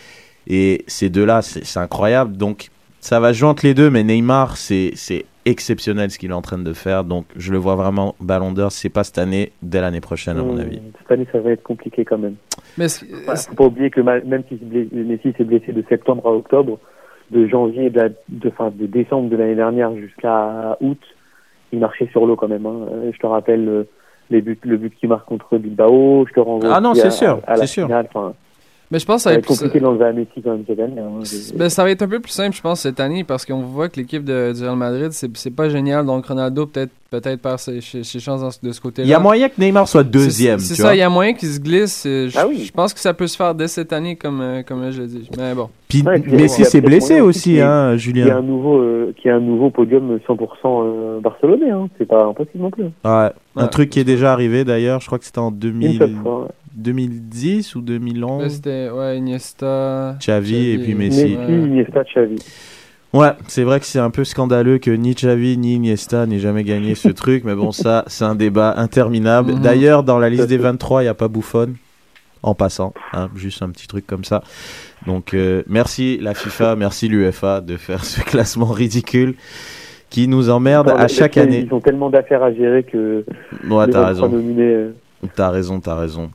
Et 0.48 0.84
ces 0.86 1.10
deux-là, 1.10 1.42
c'est 1.42 1.64
c'est 1.64 1.78
incroyable. 1.80 2.36
Donc 2.36 2.68
ça 3.00 3.20
va 3.20 3.32
jouer 3.32 3.48
entre 3.48 3.66
les 3.66 3.74
deux, 3.74 3.90
mais 3.90 4.04
Neymar, 4.04 4.56
c'est 4.56 4.92
c'est 4.94 5.24
exceptionnel 5.44 6.10
ce 6.10 6.18
qu'il 6.18 6.30
est 6.30 6.34
en 6.34 6.42
train 6.42 6.58
de 6.58 6.72
faire. 6.72 7.04
Donc 7.04 7.26
je 7.36 7.52
le 7.52 7.58
vois 7.58 7.74
vraiment 7.74 8.14
Ballon 8.20 8.52
d'Or. 8.52 8.72
C'est 8.72 8.88
pas 8.88 9.04
cette 9.04 9.18
année, 9.18 9.52
dès 9.62 9.80
l'année 9.80 10.00
prochaine 10.00 10.38
à 10.38 10.42
mon 10.42 10.54
Hum, 10.54 10.60
avis. 10.60 10.80
Cette 11.00 11.10
année, 11.12 11.26
ça 11.32 11.40
va 11.40 11.50
être 11.50 11.62
compliqué 11.62 12.04
quand 12.04 12.18
même. 12.18 12.36
Mais 12.78 12.88
faut 12.88 13.54
pas 13.56 13.64
oublier 13.64 13.90
que 13.90 14.00
même 14.00 14.42
si 14.48 14.58
Messi 14.92 15.32
s'est 15.36 15.44
blessé 15.44 15.72
de 15.72 15.84
septembre 15.88 16.26
à 16.26 16.32
octobre, 16.32 16.78
de 17.30 17.46
janvier, 17.48 17.90
de, 17.90 18.00
la- 18.00 18.08
de, 18.28 18.50
fin, 18.50 18.70
de 18.70 18.86
décembre 18.86 19.28
de 19.28 19.36
l'année 19.36 19.54
dernière 19.54 19.94
jusqu'à 19.96 20.76
août, 20.80 21.00
il 21.72 21.78
marchait 21.80 22.08
sur 22.12 22.26
l'eau 22.26 22.36
quand 22.36 22.48
même. 22.48 22.66
hein. 22.66 22.86
Euh, 22.92 23.10
Je 23.12 23.18
te 23.18 23.26
rappelle 23.26 23.68
euh, 23.68 23.84
les 24.30 24.40
buts, 24.42 24.58
le 24.64 24.76
but 24.76 24.94
qu'il 24.94 25.08
marque 25.08 25.26
contre 25.26 25.58
Bilbao. 25.58 26.24
Je 26.28 26.32
te 26.32 26.40
renvoie 26.40 26.74
Ah 26.74 26.80
non, 26.80 26.94
c'est 26.94 27.08
à- 27.08 27.10
sûr, 27.10 27.40
c'est 27.56 27.66
sûr. 27.66 27.86
finale. 27.86 28.08
Mais 28.90 29.00
je 29.00 29.04
pense 29.06 29.16
que 29.16 29.22
ça 29.22 29.30
va 29.30 29.36
être 29.36 29.46
compliqué 29.46 29.80
d'enlever 29.80 30.04
à 30.04 30.12
Messi 30.12 30.40
quand 30.44 30.52
même 30.52 30.62
cette 30.66 30.78
année. 30.78 31.00
hein. 31.00 31.20
ben, 31.56 31.68
ça 31.68 31.82
va 31.82 31.90
être 31.90 32.02
un 32.02 32.08
peu 32.08 32.20
plus 32.20 32.30
simple, 32.30 32.54
je 32.54 32.62
pense, 32.62 32.80
cette 32.82 33.00
année, 33.00 33.24
parce 33.24 33.44
qu'on 33.44 33.62
voit 33.62 33.88
que 33.88 33.96
l'équipe 33.98 34.22
de, 34.22 34.52
du 34.56 34.62
Real 34.62 34.76
Madrid, 34.76 35.08
c'est 35.10 35.36
c'est 35.36 35.50
pas 35.50 35.68
génial. 35.68 36.06
Donc 36.06 36.26
Ronaldo, 36.26 36.66
peut-être 36.66 36.92
peut-être 37.10 37.40
perd 37.42 37.58
ses, 37.58 37.80
ses- 37.80 38.04
ses 38.04 38.20
chances 38.20 38.40
dans 38.40 38.68
de 38.68 38.72
ce 38.72 38.80
côté-là. 38.80 39.06
Il 39.06 39.10
y 39.10 39.14
a 39.14 39.18
moyen 39.18 39.48
que 39.48 39.60
Neymar 39.60 39.88
soit 39.88 40.04
deuxième. 40.04 40.58
C'est 40.60 40.74
ça, 40.74 40.94
il 40.94 40.98
y 40.98 41.02
a 41.02 41.08
moyen 41.08 41.32
qu'il 41.34 41.48
se 41.48 41.58
glisse. 41.60 42.04
euh, 42.06 42.28
Je, 42.28 42.38
Ah 42.38 42.46
oui. 42.48 42.64
je 42.64 42.72
pense 42.72 42.94
que 42.94 43.00
ça 43.00 43.12
peut 43.14 43.26
se 43.26 43.36
faire 43.36 43.54
dès 43.54 43.68
cette 43.68 43.92
année, 43.92 44.14
comme, 44.16 44.40
euh, 44.40 44.62
comme 44.62 44.88
je 44.92 45.02
l'ai 45.02 45.08
dit. 45.08 45.28
Mais 45.36 45.54
bon. 45.54 45.68
Puis 45.88 46.02
Ouais, 46.02 46.20
puis 46.20 46.32
Messi 46.32 46.64
s'est 46.64 46.80
blessé 46.80 47.20
aussi 47.20 47.60
hein, 47.60 47.90
Il 47.92 47.94
y 47.94 47.94
a 47.94 47.96
Julien. 47.96 48.36
un 48.36 48.42
nouveau, 48.42 48.78
euh, 48.78 49.12
qui 49.20 49.28
a 49.28 49.36
un 49.36 49.40
nouveau 49.40 49.70
podium 49.70 50.18
100% 50.28 50.38
euh, 50.64 51.20
barcelonais. 51.20 51.70
Hein. 51.70 51.88
C'est 51.98 52.06
pas 52.06 52.24
impossible 52.24 52.62
non 52.62 52.70
plus. 52.70 52.84
Ouais. 53.04 53.30
Un 53.56 53.66
truc 53.68 53.90
qui 53.90 53.98
est 54.00 54.04
déjà 54.04 54.32
arrivé 54.32 54.64
d'ailleurs, 54.64 55.00
je 55.00 55.06
crois 55.06 55.18
que 55.18 55.24
c'était 55.24 55.38
en 55.38 55.50
Une 55.50 55.58
2000 55.58 55.98
seule 55.98 56.14
fois. 56.22 56.48
Ouais. 56.76 56.82
2010 56.82 57.74
ou 57.74 57.78
Là, 57.80 57.84
2011. 57.86 58.48
C'était 58.52 58.90
ouais, 58.90 59.18
Iniesta. 59.18 60.16
Xavi 60.20 60.70
et 60.70 60.78
puis 60.78 60.94
Messi. 60.94 61.36
Messi. 61.36 61.52
Iniesta, 61.52 62.04
Xavi. 62.04 62.36
Ouais, 63.12 63.30
c'est 63.46 63.62
vrai 63.62 63.80
que 63.80 63.86
c'est 63.86 63.98
un 63.98 64.10
peu 64.10 64.24
scandaleux 64.24 64.78
que 64.78 64.90
ni 64.90 65.14
Xavi 65.14 65.56
ni 65.56 65.74
Iniesta 65.76 66.26
n'aient 66.26 66.38
jamais 66.38 66.64
gagné 66.64 66.94
ce 66.94 67.08
truc, 67.22 67.44
mais 67.44 67.54
bon, 67.54 67.72
ça, 67.72 68.04
c'est 68.08 68.24
un 68.24 68.34
débat 68.34 68.74
interminable. 68.76 69.54
Mhm. 69.54 69.60
D'ailleurs, 69.60 70.02
dans 70.02 70.18
la 70.18 70.28
liste 70.28 70.48
des 70.48 70.58
23, 70.58 71.02
il 71.02 71.04
n'y 71.06 71.08
a 71.08 71.14
pas 71.14 71.28
Buffon, 71.28 71.74
en 72.42 72.54
passant, 72.54 72.92
hein, 73.12 73.30
juste 73.34 73.62
un 73.62 73.70
petit 73.70 73.86
truc 73.86 74.06
comme 74.06 74.24
ça. 74.24 74.42
Donc, 75.06 75.32
euh, 75.34 75.62
merci 75.66 76.18
la 76.20 76.34
FIFA, 76.34 76.76
merci 76.76 77.08
l'UEFA 77.08 77.60
de 77.60 77.76
faire 77.76 78.04
ce 78.04 78.20
classement 78.20 78.66
ridicule 78.66 79.34
qui 80.10 80.28
nous 80.28 80.50
emmerde 80.50 80.88
Non, 80.88 80.96
à 80.96 81.08
chaque 81.08 81.36
année. 81.36 81.64
Ils 81.66 81.74
ont 81.74 81.80
tellement 81.80 82.10
d'affaires 82.10 82.42
à 82.42 82.52
gérer 82.52 82.82
que 82.82 83.24
Ouais, 83.68 83.86
t'as 83.88 84.02
23 84.02 84.06
raison. 84.08 84.28
nominés, 84.28 84.62
euh, 84.62 84.94
T'as 85.34 85.50
raison, 85.50 85.80
t'as 85.80 85.96
raison. 85.96 86.30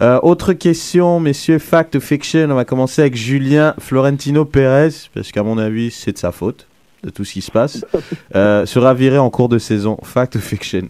Euh, 0.00 0.18
autre 0.22 0.52
question, 0.52 1.20
messieurs, 1.20 1.58
fact 1.58 1.96
ou 1.96 2.00
fiction 2.00 2.48
On 2.50 2.54
va 2.54 2.64
commencer 2.64 3.02
avec 3.02 3.16
Julien 3.16 3.74
Florentino 3.78 4.44
Pérez, 4.44 5.08
parce 5.14 5.32
qu'à 5.32 5.42
mon 5.42 5.58
avis, 5.58 5.90
c'est 5.90 6.12
de 6.12 6.18
sa 6.18 6.32
faute, 6.32 6.66
de 7.02 7.10
tout 7.10 7.24
ce 7.24 7.34
qui 7.34 7.42
se 7.42 7.50
passe. 7.50 7.84
Euh, 8.36 8.64
sera 8.64 8.94
viré 8.94 9.18
en 9.18 9.28
cours 9.28 9.48
de 9.48 9.58
saison. 9.58 9.98
Fact 10.04 10.36
ou 10.36 10.38
fiction? 10.38 10.88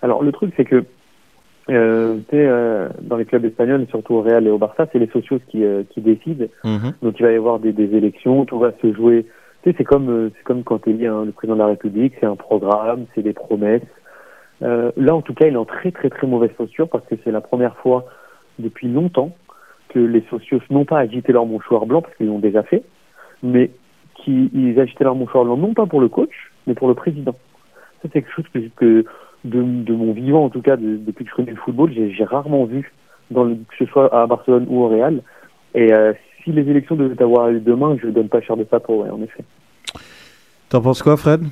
Alors 0.00 0.22
le 0.22 0.32
truc 0.32 0.54
c'est 0.56 0.64
que 0.64 0.84
euh, 1.70 2.18
euh, 2.32 2.88
dans 3.02 3.16
les 3.16 3.26
clubs 3.26 3.44
espagnols, 3.44 3.86
surtout 3.90 4.14
au 4.14 4.22
Real 4.22 4.46
et 4.46 4.50
au 4.50 4.56
Barça, 4.58 4.86
c'est 4.90 4.98
les 4.98 5.08
socios 5.08 5.40
qui, 5.48 5.64
euh, 5.64 5.82
qui 5.90 6.00
décident. 6.00 6.46
Mhm. 6.64 6.94
Donc 7.02 7.20
il 7.20 7.22
va 7.22 7.32
y 7.32 7.36
avoir 7.36 7.58
des, 7.58 7.72
des 7.72 7.94
élections, 7.94 8.46
tout 8.46 8.58
va 8.58 8.72
se 8.80 8.92
jouer. 8.92 9.26
Tu 9.62 9.70
sais, 9.70 9.76
c'est 9.76 9.84
comme 9.84 10.30
c'est 10.34 10.44
comme 10.44 10.62
quand 10.62 10.78
tu 10.78 10.90
élis 10.90 11.06
hein, 11.06 11.24
le 11.26 11.32
président 11.32 11.56
de 11.56 11.60
la 11.60 11.66
République, 11.66 12.14
c'est 12.20 12.26
un 12.26 12.36
programme, 12.36 13.04
c'est 13.14 13.22
des 13.22 13.34
promesses. 13.34 13.82
Euh, 14.62 14.90
là, 14.96 15.14
en 15.14 15.22
tout 15.22 15.34
cas, 15.34 15.46
il 15.46 15.54
est 15.54 15.56
en 15.56 15.64
très 15.64 15.92
très 15.92 16.10
très 16.10 16.26
mauvaise 16.26 16.50
posture 16.56 16.88
parce 16.88 17.04
que 17.06 17.14
c'est 17.22 17.30
la 17.30 17.40
première 17.40 17.76
fois 17.76 18.06
depuis 18.58 18.88
longtemps 18.88 19.34
que 19.88 19.98
les 20.00 20.22
socios 20.30 20.60
n'ont 20.70 20.84
pas 20.84 20.98
agité 20.98 21.32
leur 21.32 21.46
mouchoir 21.46 21.86
blanc 21.86 22.02
parce 22.02 22.14
qu'ils 22.16 22.26
l'ont 22.26 22.40
déjà 22.40 22.62
fait, 22.62 22.82
mais 23.42 23.70
qu'ils 24.16 24.78
agitaient 24.80 25.04
leur 25.04 25.14
mouchoir 25.14 25.44
blanc 25.44 25.56
non 25.56 25.74
pas 25.74 25.86
pour 25.86 26.00
le 26.00 26.08
coach, 26.08 26.52
mais 26.66 26.74
pour 26.74 26.88
le 26.88 26.94
président. 26.94 27.36
Ça, 28.02 28.02
c'est 28.02 28.10
quelque 28.10 28.32
chose 28.32 28.44
que, 28.52 28.58
que 28.76 29.04
de, 29.44 29.62
de 29.62 29.94
mon 29.94 30.12
vivant, 30.12 30.44
en 30.44 30.50
tout 30.50 30.60
cas, 30.62 30.76
de- 30.76 30.96
depuis 30.96 31.24
que 31.24 31.30
je 31.30 31.36
connais 31.36 31.52
le 31.52 31.56
football, 31.56 31.92
j'ai 31.92 32.10
j'ai 32.10 32.24
rarement 32.24 32.64
vu, 32.64 32.92
dans 33.30 33.44
le, 33.44 33.54
que 33.54 33.76
ce 33.78 33.86
soit 33.86 34.12
à 34.14 34.26
Barcelone 34.26 34.66
ou 34.68 34.82
au 34.82 34.88
Real. 34.88 35.22
Et 35.74 35.92
euh, 35.92 36.12
si 36.42 36.50
les 36.50 36.68
élections 36.68 36.96
devaient 36.96 37.22
avoir 37.22 37.48
lieu 37.48 37.60
demain, 37.60 37.96
je 38.02 38.08
donne 38.08 38.28
pas 38.28 38.40
cher 38.40 38.56
de 38.56 38.66
ça 38.68 38.80
pour, 38.80 38.98
ouais, 38.98 39.10
en 39.10 39.22
effet. 39.22 39.44
T'en 40.68 40.80
penses 40.82 41.02
quoi, 41.02 41.16
Fred? 41.16 41.42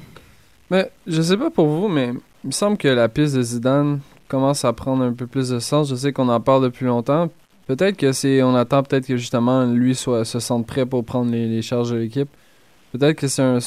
Mais 0.70 0.90
je 1.06 1.22
sais 1.22 1.36
pas 1.36 1.50
pour 1.50 1.66
vous, 1.66 1.88
mais 1.88 2.10
il 2.46 2.50
me 2.50 2.52
semble 2.52 2.76
que 2.76 2.86
la 2.86 3.08
piste 3.08 3.34
de 3.34 3.42
Zidane 3.42 3.98
commence 4.28 4.64
à 4.64 4.72
prendre 4.72 5.02
un 5.02 5.12
peu 5.12 5.26
plus 5.26 5.48
de 5.48 5.58
sens. 5.58 5.88
Je 5.90 5.96
sais 5.96 6.12
qu'on 6.12 6.28
en 6.28 6.40
parle 6.40 6.62
depuis 6.62 6.86
longtemps. 6.86 7.28
Peut-être 7.66 7.96
que 7.96 8.12
c'est. 8.12 8.40
On 8.44 8.54
attend 8.54 8.84
peut-être 8.84 9.06
que 9.06 9.16
justement 9.16 9.64
lui 9.66 9.96
soit 9.96 10.24
se 10.24 10.38
sente 10.38 10.64
prêt 10.66 10.86
pour 10.86 11.04
prendre 11.04 11.32
les, 11.32 11.48
les 11.48 11.62
charges 11.62 11.90
de 11.90 11.96
l'équipe. 11.96 12.28
Peut-être 12.92 13.16
que 13.18 13.26
c'est 13.26 13.42
un- 13.42 13.58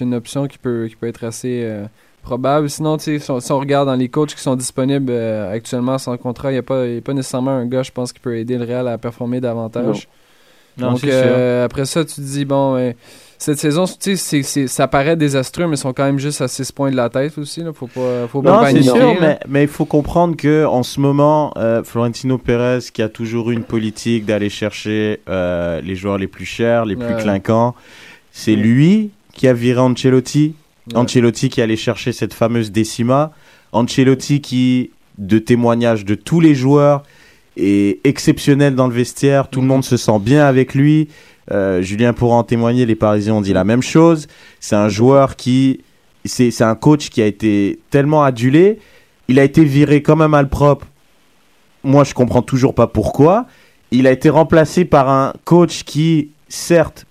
une 0.00 0.14
option 0.14 0.48
qui 0.48 0.58
peut, 0.58 0.86
qui 0.88 0.96
peut 0.96 1.06
être 1.06 1.22
assez 1.22 1.62
euh, 1.62 1.84
probable. 2.22 2.68
Sinon, 2.68 2.98
si 2.98 3.20
on, 3.28 3.38
si 3.38 3.52
on 3.52 3.60
regarde 3.60 3.86
dans 3.88 3.94
les 3.94 4.08
coachs 4.08 4.34
qui 4.34 4.40
sont 4.42 4.56
disponibles 4.56 5.12
euh, 5.12 5.52
actuellement 5.52 5.96
sans 5.98 6.16
contrat, 6.16 6.50
il 6.50 6.54
n'y 6.54 6.58
a, 6.58 6.62
pas- 6.64 6.86
y 6.88 6.98
a 6.98 7.00
pas 7.00 7.12
nécessairement 7.14 7.52
un 7.52 7.66
gars, 7.66 7.84
je 7.84 7.92
pense, 7.92 8.12
qui 8.12 8.18
peut 8.18 8.36
aider 8.36 8.58
le 8.58 8.64
Real 8.64 8.88
à 8.88 8.98
performer 8.98 9.40
davantage. 9.40 10.08
Non, 10.76 10.90
Donc 10.90 11.04
euh, 11.04 11.64
après 11.64 11.84
ça, 11.84 12.04
tu 12.04 12.16
te 12.16 12.20
dis, 12.20 12.44
bon, 12.44 12.74
ouais, 12.74 12.96
cette 13.38 13.58
saison, 13.58 13.84
tu 14.00 14.16
sais, 14.16 14.42
ça 14.66 14.88
paraît 14.88 15.16
désastreux, 15.16 15.66
mais 15.66 15.74
ils 15.76 15.78
sont 15.78 15.92
quand 15.92 16.04
même 16.04 16.18
juste 16.18 16.40
à 16.40 16.48
6 16.48 16.72
points 16.72 16.90
de 16.90 16.96
la 16.96 17.08
tête 17.10 17.36
aussi. 17.38 17.60
Là. 17.62 17.72
Faut 17.74 17.86
pas, 17.88 18.26
faut 18.28 18.40
pas 18.42 18.50
Non, 18.50 18.58
c'est 18.66 18.72
paniquer. 18.74 18.90
sûr, 18.98 19.16
mais, 19.48 19.62
il 19.62 19.68
faut 19.68 19.84
comprendre 19.84 20.36
que 20.36 20.64
en 20.64 20.82
ce 20.82 21.00
moment, 21.00 21.52
euh, 21.56 21.82
Florentino 21.84 22.38
Pérez, 22.38 22.78
qui 22.92 23.02
a 23.02 23.08
toujours 23.08 23.50
eu 23.50 23.54
une 23.54 23.64
politique 23.64 24.24
d'aller 24.24 24.48
chercher 24.48 25.20
euh, 25.28 25.80
les 25.82 25.94
joueurs 25.96 26.18
les 26.18 26.26
plus 26.28 26.46
chers, 26.46 26.84
les 26.86 26.96
plus 26.96 27.06
Ouais. 27.06 27.22
clinquants, 27.22 27.74
c'est 28.32 28.56
lui 28.56 29.10
qui 29.32 29.46
a 29.48 29.52
viré 29.52 29.80
Ancelotti. 29.80 30.54
Ouais. 30.92 30.96
Ancelotti 30.98 31.48
qui 31.48 31.60
allait 31.60 31.76
chercher 31.76 32.12
cette 32.12 32.34
fameuse 32.34 32.70
décima. 32.72 33.32
Ancelotti 33.72 34.40
qui, 34.40 34.90
de 35.18 35.38
témoignages 35.38 36.04
de 36.04 36.14
tous 36.14 36.40
les 36.40 36.54
joueurs, 36.54 37.02
est 37.56 38.00
exceptionnel 38.04 38.74
dans 38.74 38.86
le 38.88 38.92
vestiaire. 38.94 39.48
Tout 39.48 39.60
le 39.60 39.66
monde 39.66 39.84
se 39.84 39.96
sent 39.96 40.18
bien 40.20 40.44
avec 40.46 40.74
lui. 40.74 41.08
Euh, 41.50 41.82
Julien 41.82 42.12
pourra 42.12 42.36
en 42.36 42.44
témoigner. 42.44 42.86
Les 42.86 42.94
Parisiens 42.94 43.34
ont 43.34 43.40
dit 43.40 43.52
la 43.52 43.64
même 43.64 43.82
chose. 43.82 44.26
C'est 44.60 44.76
un 44.76 44.88
joueur 44.88 45.36
qui, 45.36 45.80
c'est 46.24 46.62
un 46.62 46.74
coach 46.74 47.10
qui 47.10 47.22
a 47.22 47.26
été 47.26 47.78
tellement 47.90 48.22
adulé. 48.22 48.78
Il 49.28 49.38
a 49.38 49.44
été 49.44 49.64
viré 49.64 50.02
comme 50.02 50.20
un 50.20 50.28
malpropre. 50.28 50.86
Moi, 51.82 52.04
je 52.04 52.14
comprends 52.14 52.42
toujours 52.42 52.74
pas 52.74 52.86
pourquoi. 52.86 53.46
Il 53.90 54.06
a 54.06 54.10
été 54.10 54.30
remplacé 54.30 54.84
par 54.84 55.08
un 55.08 55.32
coach 55.44 55.84
qui, 55.84 56.30
certes, 56.48 57.06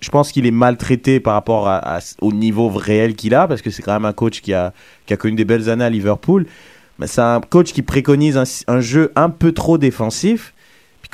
je 0.00 0.10
pense 0.10 0.32
qu'il 0.32 0.46
est 0.46 0.52
maltraité 0.52 1.18
par 1.18 1.34
rapport 1.34 1.70
au 2.20 2.32
niveau 2.32 2.68
réel 2.68 3.14
qu'il 3.16 3.34
a, 3.34 3.48
parce 3.48 3.62
que 3.62 3.70
c'est 3.70 3.82
quand 3.82 3.94
même 3.94 4.04
un 4.04 4.12
coach 4.12 4.40
qui 4.40 4.52
a, 4.52 4.72
qui 5.06 5.14
a 5.14 5.16
connu 5.16 5.34
des 5.34 5.44
belles 5.44 5.68
années 5.68 5.84
à 5.84 5.90
Liverpool. 5.90 6.46
Mais 6.98 7.06
c'est 7.06 7.22
un 7.22 7.40
coach 7.40 7.72
qui 7.72 7.82
préconise 7.82 8.38
un 8.68 8.80
jeu 8.80 9.12
un 9.16 9.30
peu 9.30 9.52
trop 9.52 9.78
défensif. 9.78 10.54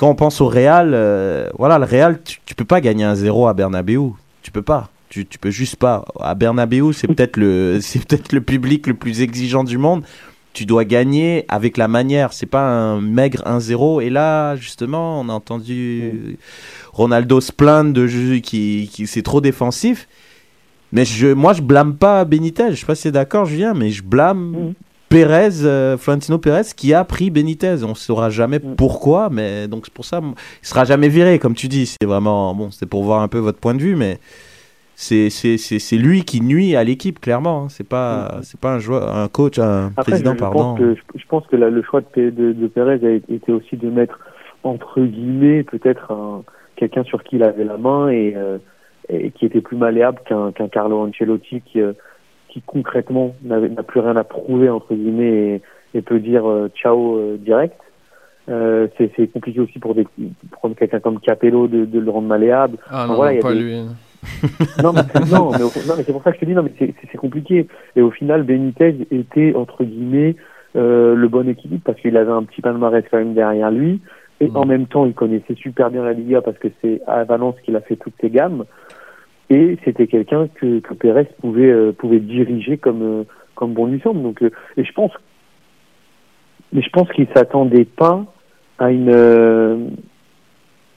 Quand 0.01 0.09
on 0.09 0.15
pense 0.15 0.41
au 0.41 0.47
Real, 0.47 0.93
euh, 0.95 1.51
voilà, 1.59 1.79
le 1.79 1.85
Real, 1.85 2.23
tu, 2.25 2.39
tu 2.47 2.55
peux 2.55 2.65
pas 2.65 2.81
gagner 2.81 3.05
un 3.05 3.15
0 3.15 3.49
à 3.49 3.53
Bernabeu. 3.53 4.01
Tu 4.41 4.51
peux 4.51 4.63
pas. 4.63 4.89
Tu, 5.11 5.27
peux 5.27 5.51
juste 5.51 5.77
pas. 5.77 6.07
À 6.21 6.35
Bernabeu, 6.35 6.95
c'est 6.95 7.07
peut-être 7.07 7.37
le, 7.37 7.81
c'est 7.83 8.07
peut-être 8.07 8.33
le 8.33 8.41
public 8.41 8.87
le 8.87 8.95
plus 8.95 9.21
exigeant 9.21 9.63
du 9.63 9.77
monde. 9.77 10.03
Tu 10.55 10.65
dois 10.65 10.87
gagner 10.87 11.45
avec 11.49 11.77
la 11.77 11.87
manière. 11.87 12.33
C'est 12.33 12.47
pas 12.47 12.67
un 12.67 13.03
maigre 13.03 13.43
1-0. 13.45 14.03
Et 14.03 14.09
là, 14.09 14.57
justement, 14.57 15.21
on 15.21 15.29
a 15.29 15.35
entendu 15.35 16.39
Ronaldo 16.95 17.43
se 17.43 17.53
plaindre 17.53 17.93
de 17.93 18.07
qui, 18.39 18.89
qui 18.91 19.07
c'est 19.07 19.23
trop 19.23 19.43
défensif. 19.43 20.09
Mais 20.93 21.05
je, 21.05 21.27
moi, 21.27 21.53
je 21.53 21.61
blâme 21.61 21.97
pas 21.97 22.25
Benitez. 22.25 22.71
Je 22.71 22.77
sais 22.77 22.87
pas 22.87 22.95
si 22.95 23.03
c'est 23.03 23.13
d'accord, 23.13 23.45
Julien, 23.45 23.75
mais 23.75 23.91
je 23.91 24.03
blâme 24.03 24.73
Pérez, 25.11 25.65
euh, 25.65 25.97
Florentino 25.99 26.39
Pérez, 26.39 26.63
qui 26.77 26.95
a 26.95 27.05
pris 27.05 27.31
Benitez. 27.31 27.83
On 27.85 27.95
saura 27.97 28.31
jamais 28.31 28.61
pourquoi, 28.61 29.29
mais 29.31 29.67
donc 29.69 29.87
c'est 29.87 29.93
pour 29.93 30.05
ça, 30.05 30.21
il 30.23 30.67
sera 30.67 30.85
jamais 30.85 31.09
viré, 31.09 31.39
comme 31.41 31.55
tu 31.55 31.67
dis. 31.69 31.87
C'est 32.01 32.07
vraiment 32.07 32.55
bon, 32.55 32.71
c'est 32.71 32.87
pour 32.89 33.03
voir 33.03 33.21
un 33.21 33.29
peu 33.29 33.39
votre 33.39 33.59
point 33.59 33.75
de 33.75 33.81
vue, 33.83 33.97
mais 33.97 34.19
c'est 34.95 35.29
c'est 35.29 35.57
c'est 35.59 35.81
c'est 35.81 35.97
lui 35.97 36.23
qui 36.25 36.41
nuit 36.41 36.77
à 36.77 36.85
l'équipe 36.85 37.19
clairement. 37.21 37.65
hein. 37.65 37.67
C'est 37.71 37.89
pas 37.89 38.39
c'est 38.43 38.61
pas 38.61 38.75
un 38.75 38.79
joueur, 38.79 39.15
un 39.17 39.27
coach, 39.29 39.59
un 39.59 39.89
Après, 39.97 40.13
président, 40.13 40.31
je, 40.33 40.37
je 40.37 40.41
pardon. 40.41 40.59
pense 40.61 40.79
que, 40.79 40.95
je, 40.95 41.19
je 41.19 41.27
pense 41.27 41.47
que 41.49 41.57
la- 41.57 41.71
le 41.71 41.83
choix 41.83 42.01
de, 42.03 42.07
P- 42.07 42.31
de, 42.31 42.53
de 42.53 42.67
Pérez 42.69 43.01
a 43.05 43.35
été 43.35 43.51
aussi 43.53 43.77
de 43.77 43.91
mettre, 43.91 44.19
entre 44.63 45.01
guillemets, 45.01 45.65
peut-être 45.65 46.13
un- 46.13 46.45
quelqu'un 46.77 47.03
sur 47.03 47.25
qui 47.25 47.35
il 47.37 47.43
avait 47.43 47.65
la 47.65 47.79
main 47.79 48.11
et, 48.11 48.35
euh, 48.37 48.59
et 49.09 49.33
qui 49.33 49.45
était 49.45 49.61
plus 49.61 49.77
malléable 49.77 50.21
qu'un 50.25 50.53
qu'un 50.53 50.69
Carlo 50.69 51.01
Ancelotti 51.01 51.63
qui, 51.63 51.81
euh, 51.81 51.95
qui 52.53 52.61
concrètement 52.63 53.35
n'a 53.45 53.59
plus 53.83 54.01
rien 54.01 54.17
à 54.17 54.25
prouver, 54.25 54.69
entre 54.69 54.95
guillemets, 54.95 55.63
et, 55.95 55.99
et 55.99 56.03
peut 56.03 56.19
dire 56.21 56.49
euh, 56.49 56.69
ciao 56.75 57.17
euh, 57.17 57.37
direct. 57.39 57.77
Euh, 58.49 58.89
c'est 58.99 59.27
compliqué 59.33 59.61
aussi 59.61 59.79
pour, 59.79 59.95
des, 59.95 60.05
pour 60.05 60.59
prendre 60.59 60.75
quelqu'un 60.75 60.99
comme 61.01 61.21
Capello 61.21 61.69
de, 61.69 61.85
de 61.85 61.99
le 62.01 62.11
rendre 62.11 62.27
malléable. 62.27 62.79
Ah 62.89 63.05
Enfin, 63.05 63.07
non, 63.09 63.15
voilà, 63.15 63.41
pas 63.41 63.55
des- 63.55 63.61
lui. 63.61 63.77
non, 64.83 64.93
mais, 64.93 65.03
non, 65.31 65.51
mais, 65.53 65.63
au- 65.63 65.87
non, 65.89 65.95
mais 65.97 66.03
c'est 66.05 66.13
pour 66.13 66.23
ça 66.23 66.31
que 66.33 66.37
je 66.37 66.41
te 66.41 66.47
dis, 66.47 66.55
non, 66.55 66.63
mais 66.65 66.73
c'est- 66.79 67.17
compliqué. 67.17 67.67
Et 67.97 68.03
au 68.03 68.11
final, 68.11 68.43
Benitez 68.43 69.07
était, 69.11 69.55
entre 69.55 69.85
guillemets, 69.85 70.35
le 70.75 71.27
bon 71.29 71.49
équilibre 71.49 71.83
parce 71.85 72.01
qu'il 72.01 72.17
avait 72.17 72.31
un 72.33 72.43
petit 72.45 72.61
palmarès 72.63 73.05
quand 73.11 73.19
même 73.19 73.35
derrière 73.35 73.71
lui. 73.71 74.01
Et 74.41 74.49
Mm. 74.49 74.57
en 74.57 74.65
même 74.65 74.87
temps, 74.87 75.05
il 75.07 75.13
connaissait 75.13 75.55
super 75.55 75.91
bien 75.91 76.03
la 76.03 76.15
Liga 76.15 76.41
parce 76.41 76.57
que 76.59 76.69
c'est 76.81 77.03
à 77.07 77.25
Valence 77.25 77.57
qu'il 77.63 77.77
a 77.77 77.81
fait 77.83 77.97
toutes 77.97 78.15
ses 78.21 78.31
gammes. 78.31 78.65
Et 79.51 79.77
c'était 79.85 80.07
quelqu'un 80.07 80.49
que, 80.55 80.79
que 80.79 80.95
Pérez 80.95 81.27
pouvait, 81.41 81.71
euh, 81.71 81.93
pouvait 81.93 82.21
diriger 82.21 82.79
comme, 82.79 83.03
euh, 83.03 83.25
comme 83.57 83.73
bon 83.75 83.87
lui 83.87 84.01
semble. 84.01 84.23
Donc, 84.23 84.43
euh, 84.43 84.51
et 84.77 84.85
je 84.85 84.93
pense, 84.93 85.11
mais 86.73 86.83
je 86.83 86.91
pense 86.91 87.11
qu'il 87.11 87.27
s'attendait 87.35 87.85
pas 87.85 88.25
à 88.79 88.91
une, 88.93 89.11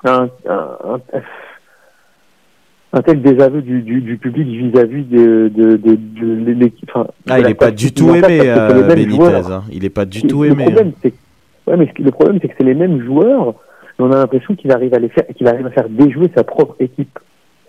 un, 0.06 0.24
un- 0.24 0.30
un- 0.48 1.02
un 2.96 3.02
tel 3.02 3.22
désaveu 3.24 3.64
du, 3.64 3.82
du, 3.82 4.02
du 4.02 4.18
public 4.18 4.48
vis-à-vis 4.48 5.04
de, 5.06 5.52
de, 5.54 5.76
de, 5.78 5.96
de 5.96 6.52
l'équipe. 6.52 6.90
Enfin, 6.94 7.08
Ah, 7.28 7.40
il 7.40 7.44
la 7.44 7.50
est 7.50 7.54
pas 7.56 7.72
du 7.72 7.92
tout 7.92 8.10
aimé, 8.14 8.22
Benitez. 8.22 9.20
hein. 9.52 9.64
Il 9.72 9.84
est 9.84 9.90
pas 9.90 10.06
du 10.06 10.22
tout 10.22 10.44
le 10.44 10.52
aimé. 10.52 10.66
Problème, 10.66 10.90
hein. 10.90 11.00
c'est, 11.02 11.14
ouais, 11.66 11.78
mais 11.78 11.92
le 11.98 12.12
problème, 12.12 12.38
c'est 12.40 12.50
que 12.50 12.54
c'est 12.56 12.64
les 12.66 12.76
mêmes 12.76 13.02
joueurs, 13.04 13.56
mais 13.98 14.06
on 14.06 14.12
a 14.12 14.18
l'impression 14.18 14.54
qu'il 14.56 14.72
arrive 14.72 14.94
à 14.94 15.00
les 15.00 15.10
faire, 15.10 15.26
qu'il 15.36 15.48
arrive 15.48 15.66
à 15.66 15.72
faire 15.72 15.90
déjouer 15.90 16.30
sa 16.36 16.44
propre 16.44 16.76
équipe. 16.80 17.18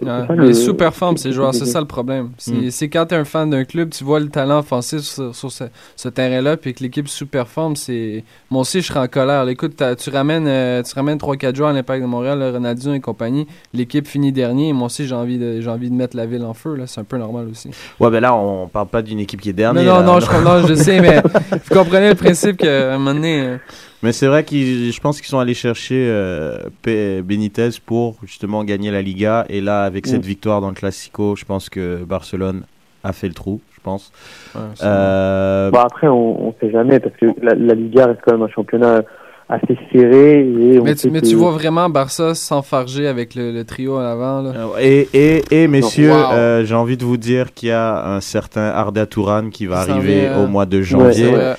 Ouais. 0.01 0.09
ça 0.09 0.27
Mais 0.31 0.37
le- 0.37 0.53
sous-performent 0.55 1.17
ces 1.17 1.33
joueurs, 1.33 1.55
c'est- 1.55 1.67
ça 1.67 1.81
le 1.81 1.87
problème. 1.87 2.31
C'est 2.37 2.53
Mm. 2.53 2.71
c'est 2.71 2.89
quand 2.89 3.07
t'es 3.07 3.15
un 3.15 3.25
fan 3.25 3.49
d'un 3.49 3.65
club, 3.65 3.91
tu 3.91 4.03
vois 4.05 4.19
le 4.21 4.29
talent 4.29 4.59
offensif 4.59 5.01
sur, 5.01 5.35
sur 5.35 5.53
ce, 5.53 5.65
ce 5.97 6.09
terrain-là, 6.09 6.57
puis 6.57 6.75
que 6.75 6.83
l'équipe 6.83 7.09
sous-performe, 7.09 7.77
c'est... 7.77 8.25
Moi 8.51 8.63
aussi, 8.63 8.81
je 8.83 8.89
serais 8.89 9.01
en 9.01 9.07
colère. 9.07 9.45
Là, 9.45 9.53
Écoute, 9.53 9.83
tu 9.99 10.11
ramènes, 10.11 10.47
euh, 10.49 10.83
tu 10.83 10.93
ramènes 10.95 11.17
3-4 11.19 11.55
joueurs 11.55 11.71
à 11.71 11.73
l'Impact 11.73 12.03
de 12.03 12.07
Montréal, 12.09 12.39
là, 12.41 12.51
Ronaldinho 12.51 12.95
et 12.95 13.01
compagnie, 13.01 13.47
l'équipe 13.73 14.07
finit 14.09 14.33
dernier, 14.33 14.71
et 14.71 14.73
moi 14.73 14.87
aussi, 14.87 15.07
j'ai 15.07 15.15
envie, 15.15 15.39
de, 15.39 15.61
j'ai 15.61 15.71
envie 15.71 15.91
de 15.91 15.95
mettre 15.95 16.17
la 16.17 16.27
ville 16.27 16.45
en 16.45 16.55
feu, 16.55 16.75
là. 16.75 16.87
c'est 16.87 17.01
un 17.01 17.05
peu 17.05 17.17
normal 17.17 17.47
aussi. 17.51 17.71
Ouais, 18.01 18.11
ben 18.11 18.21
là, 18.21 18.35
on 18.35 18.67
parle 18.69 18.89
pas 18.89 19.01
d'une 19.03 19.21
équipe 19.21 19.41
qui 19.41 19.51
est 19.51 19.53
Non, 19.53 19.73
dernière. 19.75 19.85
non, 19.95 20.01
là. 20.01 20.07
non, 20.07 20.21
je, 20.21 20.45
non, 20.45 20.67
je 20.67 20.75
sais, 20.75 21.01
mais 21.01 21.23
vous 21.51 21.75
comprenez 21.75 22.09
le 22.11 22.15
principe 22.17 22.57
qu'à 22.59 22.95
un 22.95 22.99
moment 22.99 23.15
donné... 23.15 23.41
euh, 23.43 23.57
Mais 24.05 24.13
c'est 24.13 24.27
vrai 24.27 24.45
qu'ils, 24.45 24.93
je 24.93 25.01
pense 25.01 25.19
qu'ils 25.21 25.29
sont 25.31 25.39
allés 25.39 25.55
chercher 25.55 26.07
euh, 26.09 26.59
P- 26.83 27.23
Benitez 27.23 27.71
pour 27.85 28.17
justement 28.25 28.63
gagner 28.63 28.91
la 28.91 29.01
Liga. 29.01 29.47
Et 29.49 29.61
là, 29.63 29.83
avec 29.85 30.07
cette 30.07 30.25
victoire 30.27 30.61
dans 30.61 30.69
le 30.69 30.75
Classico, 30.75 31.35
je 31.37 31.45
pense 31.47 31.71
que 31.71 32.05
Barcelone 32.05 32.65
a 33.03 33.13
fait 33.15 33.29
le 33.29 33.35
trou, 33.35 33.61
je 33.75 33.81
pense. 33.83 34.13
ouais, 34.55 34.61
Euh, 34.83 35.71
Bon, 35.71 35.79
après, 35.81 36.09
on, 36.09 36.49
on 36.49 36.55
sait 36.61 36.71
jamais 36.71 37.01
parce 37.01 37.17
que 37.17 37.27
la, 37.43 37.55
la 37.55 37.75
Liga 37.75 38.07
reste 38.07 38.21
quand 38.27 38.33
même 38.33 38.43
un 38.43 38.49
championnat 38.49 39.03
assez 39.49 39.77
serré. 39.93 40.41
Et 40.41 40.81
on 40.81 40.85
mais 40.85 40.95
tu, 40.95 41.11
mais 41.11 41.21
que- 41.21 41.27
tu 41.27 41.35
vois 41.37 41.53
vraiment 41.53 41.89
Barça 41.91 42.35
s'enfarger 42.35 43.07
avec 43.07 43.35
le, 43.35 43.53
le 43.53 43.65
trio 43.65 43.97
à 43.97 44.03
l'avant, 44.03 44.43
là? 44.43 44.53
euh, 44.57 44.69
et, 44.81 45.09
et, 45.15 45.63
et 45.63 45.69
messieurs, 45.69 46.11
Wow. 46.13 46.33
euh, 46.33 46.65
j'ai 46.65 46.75
envie 46.75 46.97
de 46.97 47.05
vous 47.05 47.17
dire 47.19 47.53
qu'il 47.55 47.69
y 47.71 47.73
a 47.73 48.07
un 48.07 48.21
certain 48.21 48.69
Arda 48.69 49.07
Touran 49.07 49.51
qui 49.51 49.67
va 49.67 49.79
arriver 49.81 50.29
vient, 50.29 50.43
au 50.43 50.47
mois 50.47 50.67
de 50.67 50.81
janvier. 50.83 51.27
ouais. 51.27 51.55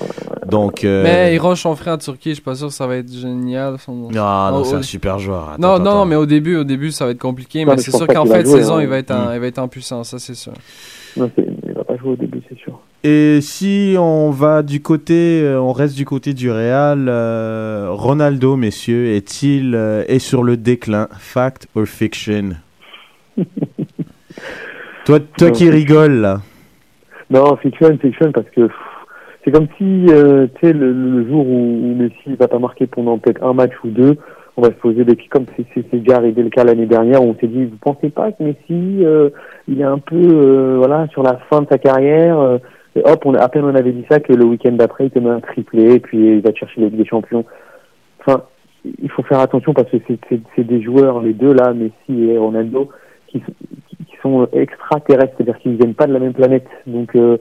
Donc, 0.49 0.83
euh, 0.83 1.03
Mais 1.03 1.33
il 1.35 1.39
range 1.39 1.61
son 1.61 1.75
frère 1.75 1.95
en 1.95 1.97
Turquie, 1.97 2.29
je 2.29 2.35
suis 2.35 2.43
pas 2.43 2.55
sûr 2.55 2.67
que 2.67 2.73
ça 2.73 2.85
va 2.87 2.97
être 2.97 3.11
génial. 3.11 3.77
Son... 3.79 3.93
non, 3.93 4.09
non, 4.11 4.51
Oh, 4.59 4.63
c'est 4.63 4.75
oh. 4.75 4.79
un 4.79 4.81
super 4.83 5.19
joueur. 5.19 5.49
Attends, 5.51 5.61
non, 5.61 5.73
attends, 5.73 5.83
non, 5.83 5.89
attends. 5.91 6.05
mais 6.05 6.15
au 6.15 6.25
début, 6.25 6.55
au 6.57 6.63
début, 6.63 6.91
ça 6.91 7.05
va 7.05 7.11
être 7.11 7.19
compliqué, 7.19 7.59
Non, 7.65 7.71
mais 7.71 7.75
mais 7.77 7.81
c'est 7.81 7.95
sûr 7.95 8.07
qu'en 8.07 8.23
de 8.25 8.29
jouer, 8.29 8.43
saison, 8.45 8.75
hein. 8.77 8.81
il 8.81 8.87
va 8.87 8.97
être 8.97 9.11
en, 9.11 9.29
Mm. 9.31 9.33
il 9.35 9.39
va 9.39 9.47
être 9.47 9.59
en 9.59 9.67
puissance, 9.67 10.09
ça 10.09 10.19
c'est 10.19 10.35
sûr. 10.35 10.53
Non, 11.17 11.29
il 11.37 11.73
va 11.73 11.83
pas 11.83 11.95
jouer 11.97 12.11
au 12.11 12.15
début, 12.15 12.41
c'est 12.49 12.57
sûr. 12.57 12.79
Et 13.03 13.39
si 13.41 13.95
on 13.99 14.31
va 14.31 14.63
du 14.63 14.81
côté, 14.81 15.41
euh, 15.43 15.59
on 15.61 15.71
reste 15.73 15.95
du 15.95 16.05
côté 16.05 16.33
du 16.33 16.49
Real, 16.51 17.05
euh, 17.07 17.87
Ronaldo, 17.91 18.55
messieurs, 18.55 19.13
est-il 19.15 19.73
euh, 19.75 20.03
est 20.07 20.19
sur 20.19 20.43
le 20.43 20.57
déclin, 20.57 21.07
fact 21.19 21.67
or 21.75 21.85
fiction? 21.85 22.49
Toi, 25.05 25.19
toi 25.37 25.47
Non. 25.49 25.53
qui 25.53 25.69
rigoles 25.69 26.15
là. 26.21 26.41
Non, 27.29 27.55
fiction, 27.57 27.95
fiction, 28.01 28.31
parce 28.31 28.47
que 28.55 28.61
pff, 28.61 28.75
c'est 29.45 29.51
comme 29.51 29.67
si, 29.77 30.07
euh, 30.09 30.47
tu 30.55 30.67
sais, 30.67 30.73
le, 30.73 30.91
le 30.91 31.27
jour 31.29 31.45
où, 31.47 31.51
où 31.83 31.95
Messi 31.95 32.35
va 32.37 32.47
pas 32.47 32.59
marquer 32.59 32.87
pendant 32.87 33.17
peut-être 33.19 33.43
un 33.43 33.53
match 33.53 33.73
ou 33.83 33.89
deux, 33.89 34.17
on 34.57 34.61
va 34.61 34.69
se 34.69 34.73
poser 34.73 35.03
des 35.05 35.15
questions, 35.15 35.45
comme 35.45 35.65
c'est- 35.73 35.95
déjà 35.95 36.17
arrivé 36.17 36.41
le 36.41 36.49
cas 36.49 36.63
l'année 36.63 36.85
dernière, 36.87 37.21
où 37.23 37.27
on 37.29 37.35
s'est 37.35 37.47
dit, 37.47 37.65
vous 37.65 37.77
pensez 37.77 38.09
pas 38.09 38.31
que 38.31 38.41
Messi, 38.43 39.05
euh, 39.05 39.29
il 39.67 39.79
est 39.79 39.85
un 39.85 39.99
peu, 39.99 40.15
euh, 40.17 40.77
voilà, 40.77 41.07
sur 41.09 41.21
la 41.23 41.37
fin 41.49 41.61
de 41.61 41.67
sa 41.69 41.77
carrière, 41.77 42.39
euh, 42.39 42.57
et 42.95 43.01
hop, 43.03 43.25
on, 43.25 43.33
à 43.35 43.47
peine 43.49 43.65
on 43.65 43.75
avait 43.75 43.91
dit 43.91 44.05
ça 44.09 44.19
que 44.19 44.33
le 44.33 44.45
week-end 44.45 44.71
d'après, 44.71 45.05
il 45.05 45.11
te 45.11 45.19
met 45.19 45.29
un 45.29 45.41
triplé, 45.41 45.95
et 45.95 45.99
puis 45.99 46.37
il 46.37 46.41
va 46.41 46.53
chercher 46.53 46.89
des 46.89 47.05
Champions. 47.05 47.45
Enfin, 48.21 48.43
il 49.01 49.09
faut 49.11 49.23
faire 49.23 49.39
attention 49.39 49.73
parce 49.73 49.89
que 49.91 49.97
c'est- 50.07 50.63
des 50.63 50.81
joueurs, 50.81 51.21
les 51.21 51.33
deux 51.33 51.53
là, 51.53 51.73
Messi 51.73 52.29
et 52.31 52.37
Ronaldo, 52.37 52.89
qui 53.27 53.41
qui 54.07 54.15
sont 54.21 54.47
extraterrestres, 54.53 55.33
c'est-à-dire 55.37 55.57
qu'ils 55.59 55.73
ne 55.73 55.77
viennent 55.77 55.93
pas 55.93 56.07
de 56.07 56.13
la 56.13 56.19
même 56.19 56.33
planète. 56.33 56.67
Donc, 56.87 57.15
euh, 57.15 57.37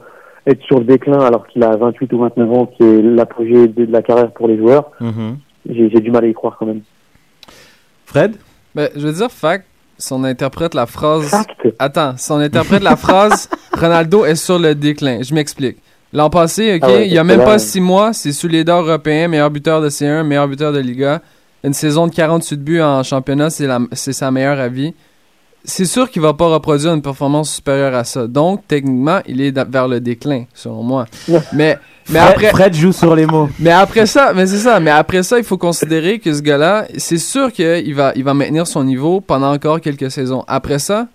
être 0.47 0.63
sur 0.65 0.79
le 0.79 0.85
déclin 0.85 1.21
alors 1.21 1.47
qu'il 1.47 1.63
a 1.63 1.75
28 1.77 2.13
ou 2.13 2.19
29 2.19 2.53
ans, 2.53 2.67
qui 2.67 2.83
est 2.83 3.03
l'apogée 3.03 3.69
de, 3.69 3.91
la 3.91 4.03
carrière 4.03 4.31
pour 4.33 4.49
les 4.49 4.57
joueurs, 4.59 4.91
Mhm. 5.01 5.39
j'ai 5.69 5.91
j'ai 5.91 6.01
du 6.01 6.11
mal 6.11 6.25
à 6.25 6.29
y 6.29 6.35
croire 6.35 6.57
quand 6.59 6.67
même. 6.67 6.83
Fred? 8.07 8.37
Ben, 8.75 8.89
je 8.97 9.07
veux 9.07 9.13
dire, 9.13 9.31
fact, 9.31 9.67
si 9.99 10.13
on 10.13 10.25
interprète 10.25 10.75
la 10.75 10.87
phrase. 10.87 11.29
Fact 11.29 11.51
Attends, 11.79 12.15
si 12.17 12.31
on 12.33 12.37
interprète 12.39 12.83
la 12.83 12.97
phrase, 12.97 13.49
Ronaldo 13.73 14.25
est 14.25 14.35
sur 14.35 14.59
le 14.59 14.75
déclin. 14.75 15.23
Je 15.23 15.35
m'explique. 15.35 15.79
L'an 16.13 16.31
passé, 16.31 16.75
ok, 16.77 16.81
Ah 16.85 16.89
ouais, 16.89 17.07
il 17.09 17.13
y 17.13 17.19
a 17.19 17.25
même 17.25 17.43
pas 17.45 17.59
six 17.59 17.81
mois, 17.81 18.13
c'est 18.13 18.33
sous 18.33 18.47
les 18.47 18.63
d'or 18.63 18.83
européen, 18.87 19.27
meilleur 19.29 19.51
buteur 19.51 19.81
de 19.81 19.89
C1, 19.89 20.23
meilleur 20.25 20.47
buteur 20.47 20.73
de 20.73 20.79
Liga. 20.79 21.21
Une 21.65 21.73
saison 21.73 22.07
de 22.07 22.13
48 22.15 22.63
buts 22.63 22.81
en 22.83 23.03
championnat, 23.03 23.51
c'est 23.51 23.67
la- 23.67 23.81
c'est 23.93 24.13
sa 24.13 24.31
meilleure 24.31 24.61
à 24.61 24.69
vie. 24.69 24.95
C'est 25.65 25.87
sûr 25.87 26.11
qu'il 26.11 26.21
va 26.21 26.35
pas 26.35 26.49
reproduire 26.49 26.93
une 26.93 27.01
performance 27.01 27.55
supérieure 27.55 27.95
à 27.95 28.05
ça. 28.05 28.27
Donc, 28.27 28.63
techniquement, 28.69 29.21
il 29.27 29.41
est 29.41 29.59
vers 29.69 29.89
le 29.89 29.99
déclin, 30.01 30.45
selon 30.53 30.83
moi. 30.83 31.07
Mais, 31.55 31.79
mais 32.11 32.19
Fred, 32.19 32.31
après, 32.33 32.51
Fred 32.51 32.75
joue 32.75 32.93
sur 32.93 33.17
les 33.17 33.25
mots. 33.25 33.49
mais 33.59 33.71
après 33.71 34.05
ça, 34.05 34.33
mais 34.35 34.47
c'est 34.47 34.59
ça. 34.59 34.79
Mais 34.79 34.91
après 34.91 35.23
ça, 35.23 35.39
il 35.39 35.45
faut 35.45 35.57
considérer 35.57 36.19
que 36.19 36.35
ce 36.35 36.43
gars-là, 36.43 36.87
c'est 36.99 37.17
sûr 37.19 37.51
qu'il 37.51 37.95
va, 37.95 38.13
il 38.15 38.25
va 38.25 38.35
maintenir 38.35 38.67
son 38.67 38.85
niveau 38.85 39.23
pendant 39.23 39.53
encore 39.55 39.81
quelques 39.81 40.11
saisons. 40.11 40.45
Après 40.49 40.79
ça, 40.79 41.09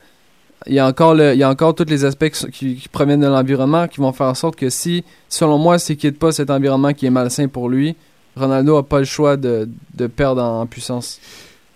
il 0.66 0.74
y 0.74 0.80
a 0.80 0.88
encore 0.88 1.14
le, 1.14 1.34
il 1.34 1.40
y 1.40 1.44
a 1.44 1.50
encore 1.50 1.76
tous 1.76 1.86
les 1.88 2.04
aspects 2.04 2.30
qui, 2.30 2.50
qui- 2.52 2.76
qui 2.76 2.90
proviennent 2.90 3.22
de 3.22 3.28
l'environnement 3.28 3.88
qui 3.88 4.02
vont 4.02 4.12
faire 4.14 4.28
en 4.28 4.34
sorte 4.34 4.56
que 4.56 4.70
si, 4.72 5.04
selon 5.30 5.58
moi, 5.60 5.78
s'il 5.78 5.96
quitte 5.96 6.18
pas 6.18 6.32
cet 6.32 6.50
environnement 6.50 6.92
qui 6.94 7.06
est 7.06 7.12
malsain 7.12 7.48
pour 7.48 7.70
lui, 7.70 7.96
Ronaldo 8.36 8.78
a 8.78 8.84
pas 8.84 9.00
le 9.00 9.06
choix 9.06 9.38
de, 9.38 9.70
de 9.94 10.08
perdre 10.08 10.42
en, 10.42 10.66
puissance. 10.66 11.20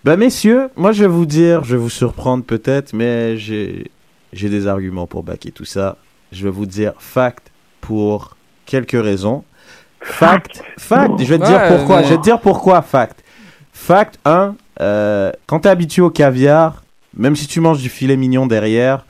Bah 0.04 0.18
messieurs, 0.18 0.70
moi 0.76 0.92
je 0.92 1.04
vais 1.04 1.10
vous 1.10 1.26
dire, 1.26 1.64
je 1.64 1.78
vais 1.78 1.82
vous 1.82 1.90
surprendre 1.90 2.44
peut-être, 2.44 2.92
mais 2.92 3.38
j'ai 3.38 3.90
j'ai 4.34 4.50
des 4.50 4.68
arguments 4.68 5.08
pour 5.08 5.24
backer 5.24 5.54
tout 5.54 5.64
ça. 5.64 5.96
Je 6.34 6.44
vais 6.44 6.50
vous 6.50 6.66
dire 6.66 6.94
fact 7.00 7.52
pour 7.80 8.36
quelques 8.66 9.02
raisons. 9.02 9.46
Fact, 10.02 10.62
fact, 10.78 11.20
je 11.20 11.26
vais 11.26 11.40
te 11.40 11.46
dire 11.46 11.68
pourquoi. 11.70 12.04
Je 12.04 12.10
vais 12.10 12.18
te 12.18 12.24
dire 12.24 12.42
pourquoi 12.42 12.82
fact. 12.82 13.24
Fact 13.72 14.20
1, 14.26 14.56
euh, 14.82 15.32
quand 15.48 15.62
t'es 15.62 15.70
habitué 15.70 16.02
au 16.02 16.10
caviar, 16.10 16.84
même 17.16 17.38
si 17.38 17.48
tu 17.48 17.62
manges 17.62 17.82
du 17.82 17.88
filet 17.88 18.18
mignon 18.18 18.46
derrière, 18.46 19.06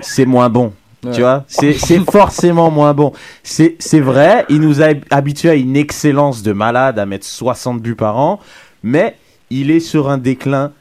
c'est 0.00 0.26
moins 0.26 0.50
bon. 0.50 0.74
Ouais. 1.04 1.12
Tu 1.12 1.20
vois, 1.22 1.44
c'est 1.48 1.72
c'est 1.72 2.00
forcément 2.00 2.70
moins 2.70 2.92
bon. 2.92 3.14
C'est 3.42 3.76
c'est 3.78 4.00
vrai, 4.00 4.44
il 4.50 4.60
nous 4.60 4.82
a 4.82 4.88
habitués 5.08 5.50
à 5.50 5.54
une 5.54 5.76
excellence 5.76 6.42
de 6.42 6.52
malade, 6.52 6.98
à 6.98 7.06
mettre 7.06 7.24
60 7.24 7.80
buts 7.80 7.94
par 7.94 8.18
an, 8.18 8.40
mais 8.82 9.16
il 9.50 9.70
est 9.70 9.80
sur 9.80 10.08
un 10.10 10.18
déclin. 10.18 10.72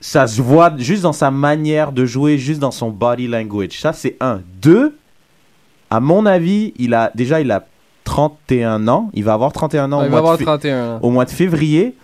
Ça 0.00 0.26
se 0.26 0.42
voit 0.42 0.72
juste 0.78 1.02
dans 1.02 1.12
sa 1.12 1.30
manière 1.30 1.92
de 1.92 2.04
jouer, 2.04 2.36
juste 2.38 2.60
dans 2.60 2.70
son 2.72 2.90
body 2.90 3.28
language. 3.28 3.80
Ça, 3.80 3.92
c'est 3.92 4.16
un. 4.20 4.40
Deux, 4.60 4.96
à 5.90 6.00
mon 6.00 6.26
avis, 6.26 6.72
il 6.76 6.92
a 6.94 7.10
déjà 7.14 7.40
il 7.40 7.50
a 7.52 7.64
31 8.04 8.88
ans. 8.88 9.10
Il 9.14 9.22
va 9.24 9.32
avoir 9.34 9.52
31 9.52 9.92
ans 9.92 9.98
Ouais, 9.98 10.02
au, 10.04 10.06
il 10.06 10.10
va 10.10 10.10
mois 10.10 10.18
avoir 10.18 10.32
de, 10.34 10.38
fé- 10.38 10.44
31 10.44 10.94
ans. 10.96 10.98
au 11.02 11.10
mois 11.10 11.24
de 11.24 11.30
février. 11.30 11.94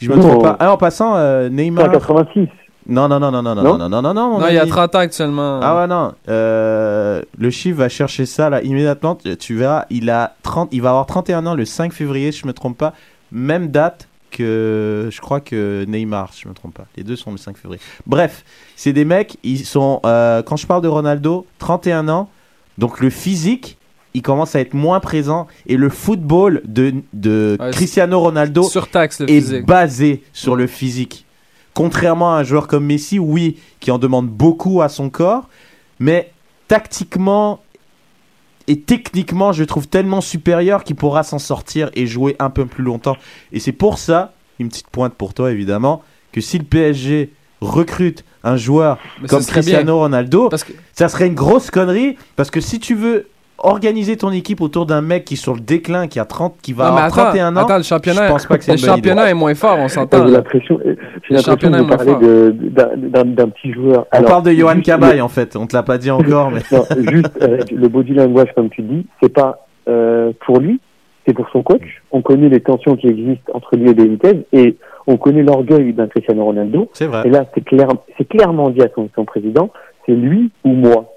Je 0.00 0.10
me 0.10 0.16
Non. 0.16 0.22
trompe 0.22 0.42
pas. 0.42 0.56
Ah, 0.58 0.72
en 0.72 0.76
passant, 0.78 1.14
euh, 1.16 1.48
Neymar. 1.50 1.84
à 1.84 1.88
86. 1.90 2.48
Non, 2.88 3.06
non, 3.06 3.20
non, 3.20 3.30
non, 3.30 3.42
non, 3.42 3.54
non, 3.54 3.62
Non 3.62 3.78
non, 3.78 3.88
non, 3.88 4.02
non, 4.02 4.14
non, 4.14 4.38
Non, 4.40 4.48
il 4.48 4.54
y 4.54 4.58
a 4.58 4.62
ami. 4.62 4.70
30 4.70 4.94
ans 4.96 4.98
actuellement. 4.98 5.60
Ah 5.62 5.76
ouais, 5.76 5.86
non. 5.86 6.12
Euh, 6.28 7.22
le 7.38 7.50
chiffre 7.50 7.78
va 7.78 7.88
chercher 7.88 8.26
ça 8.26 8.50
là 8.50 8.60
immédiatement. 8.62 9.14
Tu- 9.14 9.36
Tu 9.36 9.54
verras, 9.54 9.84
il, 9.90 10.10
a 10.10 10.34
30, 10.42 10.70
il 10.72 10.82
va 10.82 10.88
avoir 10.90 11.06
31 11.06 11.46
ans 11.46 11.54
le 11.54 11.64
5 11.64 11.92
février, 11.92 12.32
si 12.32 12.40
je 12.40 12.46
me 12.48 12.52
trompe 12.52 12.76
pas. 12.78 12.92
Même 13.30 13.68
date 13.68 14.08
que 14.32 15.08
je 15.12 15.20
crois 15.20 15.40
que 15.40 15.84
Neymar, 15.86 16.32
si 16.32 16.42
je 16.42 16.48
me 16.48 16.54
trompe 16.54 16.74
pas. 16.74 16.86
Les 16.96 17.04
deux 17.04 17.14
sont 17.16 17.30
le 17.30 17.36
5 17.36 17.56
février. 17.56 17.80
Bref, 18.06 18.44
c'est 18.74 18.92
des 18.92 19.04
mecs, 19.04 19.36
ils 19.44 19.64
sont. 19.64 20.00
euh, 20.04 20.42
quand 20.42 20.56
je 20.56 20.66
parle 20.66 20.82
de 20.82 20.88
Ronaldo, 20.88 21.46
31 21.60 22.08
ans. 22.08 22.28
Donc 22.78 22.98
le 23.00 23.10
physique, 23.10 23.76
il 24.14 24.22
commence 24.22 24.56
à 24.56 24.60
être 24.60 24.74
moins 24.74 24.98
présent. 25.00 25.46
Et 25.66 25.76
le 25.76 25.88
football 25.88 26.62
de, 26.64 26.94
de 27.12 27.56
Ouais, 27.60 27.70
Cristiano 27.70 28.18
Ronaldo 28.18 28.62
Surtaxe 28.64 29.20
est 29.20 29.26
physique. 29.26 29.66
basé 29.66 30.22
sur 30.32 30.56
le 30.56 30.66
physique. 30.66 31.24
Contrairement 31.74 32.34
à 32.34 32.38
un 32.40 32.42
joueur 32.42 32.66
comme 32.66 32.84
Messi, 32.86 33.18
oui, 33.18 33.58
qui 33.80 33.90
en 33.90 33.98
demande 33.98 34.28
beaucoup 34.28 34.82
à 34.82 34.88
son 34.88 35.08
corps, 35.10 35.48
mais 35.98 36.30
tactiquement 36.68 37.60
et 38.68 38.80
techniquement, 38.80 39.52
je 39.52 39.60
le 39.60 39.66
trouve 39.66 39.88
tellement 39.88 40.20
supérieur 40.20 40.84
qu'il 40.84 40.96
pourra 40.96 41.22
s'en 41.22 41.38
sortir 41.38 41.90
et 41.94 42.06
jouer 42.06 42.36
un 42.38 42.50
peu 42.50 42.66
plus 42.66 42.84
longtemps. 42.84 43.16
Et 43.52 43.60
c'est 43.60 43.72
pour 43.72 43.98
ça, 43.98 44.34
une 44.58 44.68
petite 44.68 44.88
pointe 44.88 45.14
pour 45.14 45.34
toi 45.34 45.50
évidemment, 45.50 46.02
que 46.32 46.40
si 46.40 46.58
le 46.58 46.64
PSG 46.64 47.32
recrute 47.60 48.24
un 48.44 48.56
joueur 48.56 48.98
Mais 49.20 49.28
comme 49.28 49.40
bien. 49.40 49.48
Cristiano 49.48 49.98
Ronaldo, 49.98 50.48
que 50.48 50.72
ça 50.92 51.08
serait 51.08 51.26
une 51.26 51.34
grosse 51.34 51.70
connerie 51.70 52.16
parce 52.36 52.50
que 52.50 52.60
si 52.60 52.80
tu 52.80 52.94
veux 52.94 53.28
organiser 53.62 54.16
ton 54.16 54.30
équipe 54.30 54.60
autour 54.60 54.86
d'un 54.86 55.00
mec 55.00 55.24
qui 55.24 55.34
est 55.34 55.36
sur 55.36 55.54
le 55.54 55.60
déclin, 55.60 56.08
qui 56.08 56.18
a 56.18 56.24
30, 56.24 56.56
qui 56.62 56.72
va 56.72 56.84
Non, 56.84 56.90
avoir 56.90 57.04
attends, 57.06 57.14
31 57.30 57.56
ans, 57.56 57.60
attends, 57.60 57.76
le 57.76 57.82
championnat, 57.82 58.26
je 58.26 58.32
pense 58.32 58.46
pas 58.46 58.58
que 58.58 58.64
c'est 58.64 58.72
le 58.72 58.78
championnat 58.78 59.30
est 59.30 59.34
moins 59.34 59.54
fort, 59.54 59.78
on 59.78 59.88
s'entend. 59.88 60.26
J'ai 60.26 60.32
l'impression 60.32 60.78
j'ai 60.84 60.90
Le 60.90 60.96
l'impression 61.30 61.52
championnat 61.52 61.82
de 61.82 61.88
parler 61.88 63.34
d'un- 63.34 63.48
petit 63.48 63.72
joueur. 63.72 64.06
On 64.12 64.22
parle 64.22 64.42
de 64.44 64.52
Johan 64.52 64.80
Cabaye 64.80 65.20
en 65.20 65.28
fait, 65.28 65.56
on 65.56 65.66
te 65.66 65.76
l'a 65.76 65.82
pas 65.82 65.98
dit 65.98 66.10
encore, 66.10 66.50
mais 66.50 66.60
Non, 66.70 66.84
juste 67.10 67.30
euh, 67.42 67.58
le 67.74 67.88
body 67.88 68.14
language, 68.14 68.48
comme 68.56 68.68
tu 68.70 68.82
dis, 68.82 69.06
c'est 69.22 69.32
pas 69.32 69.66
euh, 69.88 70.32
pour 70.46 70.58
lui, 70.60 70.80
c'est 71.26 71.34
pour 71.34 71.48
son 71.52 71.62
coach. 71.62 72.02
On 72.10 72.20
connaît 72.22 72.48
les 72.48 72.60
tensions 72.60 72.96
qui 72.96 73.06
existent 73.08 73.52
entre 73.54 73.76
lui 73.76 73.90
et 73.90 73.94
Benitez 73.94 74.44
et 74.52 74.76
on 75.06 75.16
connaît 75.16 75.42
l'orgueil 75.42 75.92
d'un 75.92 76.06
Cristiano 76.08 76.44
Ronaldo. 76.44 76.88
c'est 76.92 77.06
vrai. 77.06 77.22
Et 77.24 77.30
là, 77.30 77.44
c'est 77.54 77.64
clair, 77.64 77.88
c'est 78.18 78.28
clairement 78.28 78.70
dit 78.70 78.82
à 78.82 78.88
son, 78.94 79.08
son 79.14 79.24
président, 79.24 79.70
c'est 80.06 80.12
lui 80.14 80.50
ou 80.64 80.70
moi. 80.70 81.12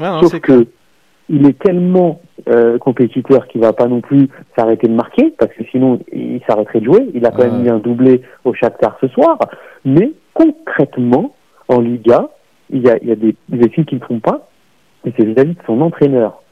Ouais, 0.00 0.06
non, 0.08 0.20
Sauf 0.22 0.30
c'est 0.32 0.40
que 0.40 0.66
il 1.28 1.46
est 1.46 1.58
tellement 1.58 2.20
euh, 2.48 2.78
compétiteur 2.78 3.46
qu'il 3.48 3.60
va 3.60 3.72
pas 3.72 3.86
non 3.86 4.00
plus 4.00 4.28
s'arrêter 4.56 4.88
de 4.88 4.94
marquer 4.94 5.32
parce 5.38 5.52
que 5.52 5.64
sinon 5.70 6.00
il 6.12 6.40
s'arrêterait 6.48 6.80
de 6.80 6.84
jouer. 6.86 7.10
Il 7.14 7.24
a 7.26 7.30
quand 7.30 7.44
même 7.44 7.62
mis 7.62 7.68
un 7.68 7.78
doublé 7.78 8.22
au 8.44 8.52
Shakhtar 8.54 8.96
ce 9.00 9.08
soir. 9.08 9.38
Mais 9.84 10.12
concrètement, 10.34 11.34
en 11.68 11.80
Liga, 11.80 12.28
il 12.70 12.82
y 12.82 12.90
a, 12.90 12.98
il 13.02 13.08
y 13.08 13.12
a 13.12 13.16
des, 13.16 13.34
des 13.48 13.68
filles 13.68 13.84
qui 13.84 13.94
ne 13.96 14.00
font 14.00 14.18
pas, 14.20 14.48
et 15.06 15.12
c'est 15.16 15.24
vis-à-vis 15.24 15.54
de 15.54 15.62
son 15.66 15.80
entraîneur. 15.80 16.42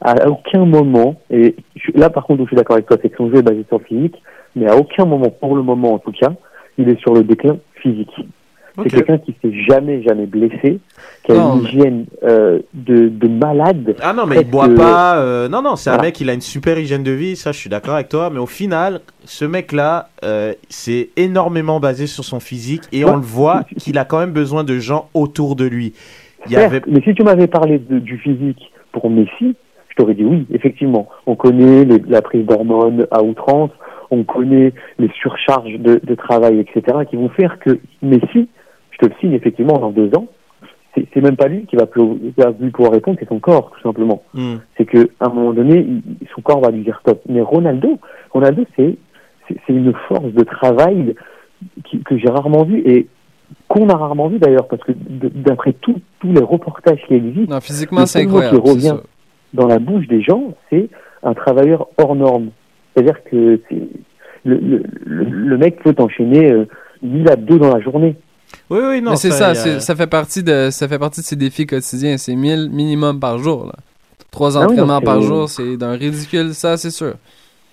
À 0.00 0.28
aucun 0.28 0.64
moment, 0.64 1.16
et 1.30 1.54
je- 1.76 1.92
là 1.94 2.10
par 2.10 2.24
contre 2.24 2.40
où 2.40 2.44
je 2.44 2.48
suis 2.48 2.56
d'accord 2.56 2.74
avec 2.74 2.86
toi, 2.86 2.96
c'est 3.00 3.08
que 3.10 3.16
son 3.16 3.28
jeu 3.30 3.36
est 3.38 3.42
basé 3.42 3.64
sur 3.68 3.78
le 3.78 3.84
physique, 3.84 4.22
mais 4.56 4.68
à 4.68 4.76
aucun 4.76 5.04
moment, 5.04 5.30
pour 5.30 5.56
le 5.56 5.62
moment 5.62 5.94
en 5.94 5.98
tout 5.98 6.12
cas, 6.12 6.32
il 6.78 6.88
est 6.88 6.98
sur 7.00 7.14
le 7.14 7.22
déclin 7.22 7.56
physique. 7.76 8.14
C'est 8.82 8.90
quelqu'un 8.90 9.18
qui 9.18 9.34
s'est 9.40 9.52
jamais, 9.68 10.02
jamais 10.02 10.26
blessé, 10.26 10.80
qui 11.22 11.32
a 11.32 11.34
Non, 11.36 11.56
une 11.56 11.62
mais- 11.62 11.68
hygiène 11.68 12.06
euh, 12.24 12.58
de, 12.74 13.08
de 13.08 13.28
malade. 13.28 13.94
Ah 14.02 14.12
non, 14.12 14.26
mais 14.26 14.36
il 14.40 14.46
Presque- 14.48 14.50
boit 14.50 14.68
pas. 14.74 15.16
euh, 15.18 15.48
non, 15.48 15.62
non, 15.62 15.76
c'est 15.76 15.90
un 15.90 15.94
Voilà. 15.94 16.08
mec, 16.08 16.20
il 16.20 16.28
a 16.28 16.32
une 16.34 16.40
super 16.40 16.76
hygiène 16.78 17.04
de 17.04 17.12
vie, 17.12 17.36
ça 17.36 17.52
je 17.52 17.58
suis 17.58 17.70
d'accord 17.70 17.94
avec 17.94 18.08
toi. 18.08 18.30
Mais 18.30 18.40
au 18.40 18.46
final, 18.46 19.00
ce 19.24 19.44
mec-là, 19.44 20.08
euh, 20.24 20.52
c'est 20.68 21.10
énormément 21.16 21.78
basé 21.78 22.06
sur 22.08 22.24
son 22.24 22.40
physique 22.40 22.82
et 22.92 23.04
Ouais. 23.04 23.10
on 23.12 23.16
le 23.16 23.22
voit 23.22 23.62
qu'il 23.78 23.96
a 23.98 24.04
quand 24.04 24.18
même 24.18 24.32
besoin 24.32 24.64
de 24.64 24.78
gens 24.78 25.08
autour 25.14 25.54
de 25.54 25.64
lui. 25.66 25.92
Il 26.46 26.52
y 26.52 26.54
Certes, 26.56 26.66
avait. 26.72 26.82
Mais 26.88 27.00
si 27.02 27.14
tu 27.14 27.22
m'avais 27.22 27.46
parlé 27.46 27.78
de- 27.78 28.00
du 28.00 28.18
physique 28.18 28.72
pour 28.92 29.08
Messi, 29.08 29.54
je 29.88 29.94
t'aurais 29.96 30.14
dit 30.14 30.24
oui, 30.24 30.46
effectivement. 30.52 31.08
On 31.26 31.36
connaît 31.36 31.84
les- 31.84 32.02
la 32.08 32.22
prise 32.22 32.44
d'hormones 32.44 33.06
à 33.12 33.22
outrance, 33.22 33.70
on 34.10 34.24
connaît 34.24 34.72
les 34.98 35.08
surcharges 35.20 35.78
de, 35.78 36.00
de 36.02 36.14
travail, 36.16 36.58
etc., 36.58 36.98
qui 37.08 37.16
vont 37.16 37.28
faire 37.30 37.58
que 37.60 37.78
Messi, 38.02 38.48
je 38.94 38.98
te 38.98 39.06
le 39.06 39.12
signe 39.20 39.32
effectivement, 39.32 39.78
dans 39.78 39.90
deux 39.90 40.10
ans, 40.16 40.26
c'est 40.94 41.06
c'est 41.12 41.20
même 41.20 41.36
pas 41.36 41.48
lui 41.48 41.66
qui 41.66 41.76
va, 41.76 41.86
plus- 41.86 42.18
qui 42.34 42.40
va 42.40 42.52
lui 42.60 42.70
pouvoir 42.70 42.92
répondre, 42.92 43.16
c'est 43.20 43.28
son 43.28 43.40
corps, 43.40 43.70
tout 43.72 43.82
simplement. 43.82 44.22
Hmm. 44.34 44.56
C'est 44.76 44.84
que 44.84 45.10
à 45.20 45.26
un 45.26 45.32
moment 45.34 45.52
donné, 45.52 45.78
il- 45.80 46.02
son 46.34 46.40
corps 46.42 46.60
va 46.60 46.70
lui 46.70 46.82
dire 46.82 46.98
stop. 47.00 47.20
Mais 47.28 47.40
Ronaldo, 47.40 47.98
Ronaldo, 48.30 48.64
c'est 48.76 48.96
c'est 49.48 49.56
c'est 49.66 49.72
une 49.72 49.92
force 50.08 50.32
de 50.32 50.44
travail 50.44 51.14
qui- 51.84 52.00
que 52.02 52.16
j'ai 52.16 52.28
rarement 52.28 52.64
vue 52.64 52.80
et 52.86 53.08
qu'on 53.68 53.88
a 53.88 53.96
rarement 53.96 54.28
vu 54.28 54.38
d'ailleurs, 54.38 54.68
parce 54.68 54.82
que 54.84 54.92
d'après 54.96 55.72
tous 55.74 56.00
les 56.22 56.40
reportages 56.40 57.00
qui 57.08 57.14
existent, 57.14 57.54
Non, 57.54 57.60
physiquement, 57.60 58.00
le 58.02 58.06
c'est 58.06 58.22
incroyable. 58.22 58.60
qui 58.62 58.70
revient 58.70 58.96
dans 59.52 59.66
la 59.66 59.78
bouche 59.78 60.06
des 60.08 60.22
gens, 60.22 60.54
c'est 60.70 60.88
un 61.22 61.34
travailleur 61.34 61.88
hors 61.98 62.14
norme. 62.14 62.48
C'est-à-dire 62.94 63.22
que 63.24 63.60
c'est 63.68 63.76
le, 64.44 64.56
le, 64.56 64.82
le, 65.04 65.24
le 65.24 65.58
mec 65.58 65.82
peut 65.82 65.94
enchaîner 65.98 66.50
euh, 66.52 66.66
1000 67.02 67.28
abdos 67.30 67.58
dans 67.58 67.74
la 67.74 67.80
journée. 67.80 68.14
Oui, 68.70 68.78
oui, 68.82 69.02
non. 69.02 69.12
Mais 69.12 69.16
c'est 69.16 69.30
ça, 69.30 69.54
ça 69.54 69.96
fait 69.96 70.06
partie 70.06 70.42
de 70.42 70.68
ça 70.70 70.88
fait 70.88 70.98
partie 70.98 71.20
de 71.20 71.26
ses 71.26 71.36
défis 71.36 71.66
quotidiens. 71.66 72.16
C'est 72.18 72.34
1000 72.34 72.70
minimum 72.70 73.20
par 73.20 73.38
jour. 73.38 73.66
Là. 73.66 73.74
Trois 74.30 74.56
Ah 74.56 74.60
oui, 74.60 74.72
entraînements 74.72 75.00
par 75.00 75.18
euh, 75.18 75.22
jour, 75.22 75.48
c'est 75.48 75.76
d'un 75.76 75.92
ridicule, 75.92 76.54
ça, 76.54 76.76
c'est 76.76 76.90
sûr. 76.90 77.14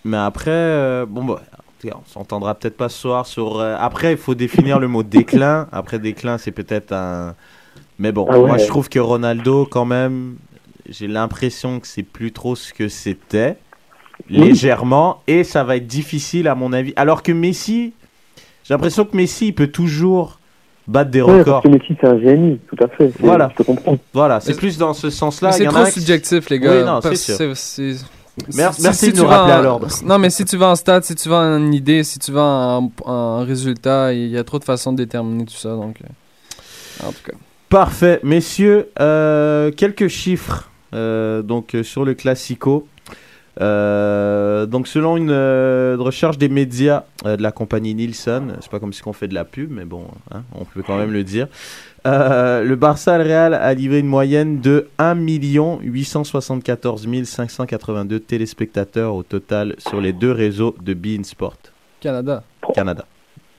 Mais 0.06 0.18
après, 0.18 0.52
euh, 0.52 1.06
bon, 1.08 1.24
bah, 1.24 1.42
on 1.86 2.06
s'entendra 2.12 2.54
peut-être 2.56 2.78
pas 2.78 2.90
ce 2.90 3.00
soir 3.00 3.26
sur. 3.26 3.60
euh, 3.60 3.76
après, 3.80 4.12
il 4.12 4.18
faut 4.18 4.36
définir 4.36 4.80
le 4.80 4.88
mot 4.88 5.02
déclin. 5.04 5.68
Après, 5.72 5.98
déclin, 5.98 6.38
c'est 6.38 6.52
peut-être 6.52 6.92
un. 6.92 7.36
Mais 7.98 8.12
bon, 8.12 8.28
Ah 8.30 8.40
ouais. 8.40 8.48
moi, 8.48 8.58
je 8.58 8.68
trouve 8.68 8.90
que 8.90 9.00
Ronaldo, 9.00 9.66
quand 9.66 9.86
même, 9.86 10.36
j'ai 10.90 11.08
l'impression 11.08 11.80
que 11.80 11.88
c'est 11.88 12.04
plus 12.04 12.32
trop 12.32 12.56
ce 12.56 12.74
que 12.74 12.88
c'était. 12.90 13.58
Oui. 14.30 14.38
Légèrement. 14.38 15.24
Et 15.26 15.44
ça 15.44 15.64
va 15.64 15.78
être 15.78 15.88
difficile, 15.88 16.48
à 16.48 16.54
mon 16.54 16.74
avis. 16.74 16.94
Alors 16.96 17.24
que 17.24 17.32
Messi, 17.32 17.94
j'ai 18.64 18.74
l'impression 18.74 19.06
que 19.06 19.18
Messi, 19.18 19.48
il 19.48 19.54
peut 19.56 19.68
toujours 19.68 20.40
battre 20.88 21.12
des 21.12 21.22
Ouais, 21.22 21.40
records. 21.40 21.62
parce 21.62 21.74
que 21.76 21.80
Messi, 21.80 21.96
c'est 22.00 22.08
un 22.08 22.20
génie, 22.20 22.60
tout 22.68 22.84
à 22.84 22.88
fait. 22.88 23.12
Voilà. 23.20 23.50
Je 23.52 23.64
te 23.64 23.64
comprends. 23.64 23.98
Voilà, 24.14 24.40
c'est 24.40 24.56
plus 24.58 24.78
dans 24.78 24.94
ce 24.94 25.10
sens-là. 25.10 25.52
C'est 25.52 25.66
trop 25.66 25.84
qui- 25.86 25.92
subjectif, 25.92 26.50
les 26.50 26.60
gars. 26.60 26.72
Oui, 26.80 26.84
non, 26.86 27.00
c'est 27.02 27.10
Merci- 27.10 27.98
si- 28.78 28.82
merci 28.84 29.06
si 29.08 29.12
de 29.14 29.18
nous 29.18 29.28
rappeler 29.28 29.54
en- 29.54 29.58
à 29.58 29.62
l'ordre. 29.62 29.88
Non, 30.06 30.18
mais 30.18 30.30
si 30.30 30.46
tu 30.46 30.56
vas 30.58 30.70
en 30.70 30.76
stade, 30.76 31.04
si 31.04 31.16
tu 31.16 31.28
vas 31.30 31.38
en 31.40 31.72
idée, 31.72 32.04
si 32.04 32.18
tu 32.18 32.32
vas 32.32 32.44
en, 32.80 32.92
en 33.06 33.40
résultat, 33.44 34.14
il 34.14 34.28
y 34.30 34.38
a 34.38 34.44
trop 34.44 34.58
de 34.58 34.64
façons 34.64 34.94
de 34.94 34.98
déterminer 34.98 35.46
tout 35.46 35.54
ça. 35.54 35.70
Donc, 35.70 35.98
euh, 36.02 37.08
en 37.08 37.12
tout 37.12 37.24
cas. 37.26 37.34
Parfait, 37.70 38.20
messieurs, 38.24 38.90
euh, 39.00 39.72
quelques 39.72 40.08
chiffres 40.08 40.70
euh, 40.94 41.42
donc 41.42 41.76
sur 41.84 42.04
le 42.06 42.14
classico. 42.16 42.86
Euh, 43.60 44.66
donc 44.66 44.88
selon 44.88 45.18
une 45.18 45.30
euh, 45.32 45.98
recherche 46.00 46.38
des 46.38 46.48
médias 46.48 47.04
euh, 47.26 47.36
de 47.36 47.44
la 47.44 47.52
compagnie 47.52 47.94
Nielsen, 47.94 48.56
c'est 48.62 48.72
pas 48.72 48.80
comme 48.80 48.94
si 48.94 49.06
on 49.06 49.14
fait 49.14 49.28
de 49.28 49.34
la 49.34 49.44
pub, 49.44 49.72
mais 49.72 49.84
bon, 49.84 50.06
hein, 50.34 50.44
on 50.56 50.64
peut 50.64 50.82
quand 50.86 50.98
même 50.98 51.12
le 51.12 51.24
dire. 51.24 51.48
le 52.06 52.76
Barça 52.76 53.18
le 53.18 53.26
Real 53.26 53.54
a 53.54 53.74
livré 53.74 54.00
une 54.00 54.08
moyenne 54.08 54.62
de 54.62 54.88
1 55.00 55.16
874 55.16 57.08
582 57.26 58.20
téléspectateurs 58.22 59.16
au 59.16 59.24
total 59.24 59.76
sur 59.80 60.00
les 60.00 60.14
deux 60.14 60.32
réseaux 60.32 60.76
de 60.82 60.94
Bein 60.94 61.24
Sport 61.24 61.58
Canada. 62.00 62.44
Canada. 62.74 63.06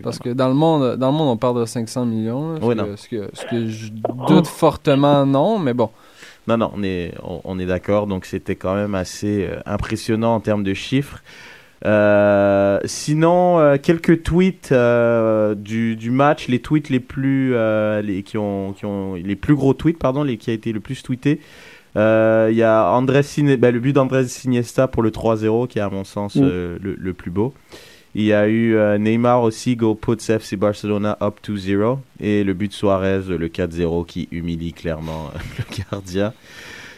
Parce 0.02 0.18
que 0.18 0.30
dans 0.30 0.48
le 0.48 0.54
monde, 0.54 0.96
dans 0.96 1.12
le 1.12 1.16
monde 1.16 1.28
on 1.28 1.36
parle 1.36 1.60
de 1.60 1.64
500 1.64 2.06
millions. 2.06 2.54
là, 2.54 2.60
ce, 2.60 2.64
Oui, 2.66 2.74
que, 2.74 2.80
non. 2.80 2.96
ce, 2.96 3.08
que, 3.08 3.30
ce 3.34 3.46
que 3.46 3.68
je 3.68 3.90
doute 4.26 4.46
fortement, 4.48 5.24
non, 5.26 5.58
mais 5.58 5.74
bon. 5.74 5.90
Non, 6.48 6.56
non, 6.56 6.72
on 6.74 6.82
est, 6.82 7.14
on, 7.22 7.40
on 7.44 7.58
est 7.58 7.66
d'accord. 7.66 8.06
Donc, 8.06 8.24
c'était 8.26 8.56
quand 8.56 8.74
même 8.74 8.94
assez 8.94 9.46
euh, 9.48 9.60
impressionnant 9.66 10.34
en 10.34 10.40
termes 10.40 10.64
de 10.64 10.74
chiffres. 10.74 11.22
Euh, 11.84 12.78
sinon, 12.84 13.58
euh, 13.58 13.76
quelques 13.76 14.22
tweets 14.22 14.70
euh, 14.72 15.54
du, 15.54 15.96
du 15.96 16.10
match, 16.10 16.48
les 16.48 16.60
tweets 16.60 16.90
les 16.90 17.00
plus, 17.00 17.54
les, 18.02 18.22
qui 18.24 18.38
ont, 18.38 18.72
qui 18.72 18.84
ont, 18.84 19.14
les 19.14 19.36
plus 19.36 19.54
gros 19.54 19.74
tweets, 19.74 19.98
pardon, 19.98 20.22
les 20.22 20.36
qui 20.36 20.50
a 20.50 20.52
été 20.52 20.72
le 20.72 20.80
plus 20.80 21.02
tweeté. 21.02 21.40
Il 21.96 22.00
y 22.00 22.62
a 22.62 23.00
ben, 23.00 23.74
le 23.74 23.78
but 23.80 23.92
d'Andrés 23.92 24.26
Iniesta 24.44 24.88
pour 24.88 25.02
le 25.02 25.10
3-0, 25.10 25.68
qui 25.68 25.78
est 25.78 25.82
à 25.82 25.90
mon 25.90 26.04
sens 26.04 26.36
Mm. 26.36 26.40
le, 26.42 26.78
le 26.98 27.12
plus 27.14 27.30
beau. 27.30 27.52
Il 28.14 28.24
y 28.24 28.32
a 28.32 28.46
eu 28.46 28.74
euh, 28.76 28.98
Neymar 28.98 29.42
aussi, 29.42 29.74
Go 29.74 29.94
Puts 29.94 30.28
FC 30.28 30.56
Barcelona 30.56 31.16
up 31.22 31.40
2-0. 31.46 31.98
Et 32.20 32.44
le 32.44 32.52
but 32.52 32.68
de 32.68 32.74
Suarez, 32.74 33.22
le 33.28 33.48
4-0, 33.48 34.04
qui 34.04 34.28
humilie 34.30 34.74
clairement 34.74 35.30
euh, 35.34 35.38
le 35.58 35.84
gardien. 35.90 36.34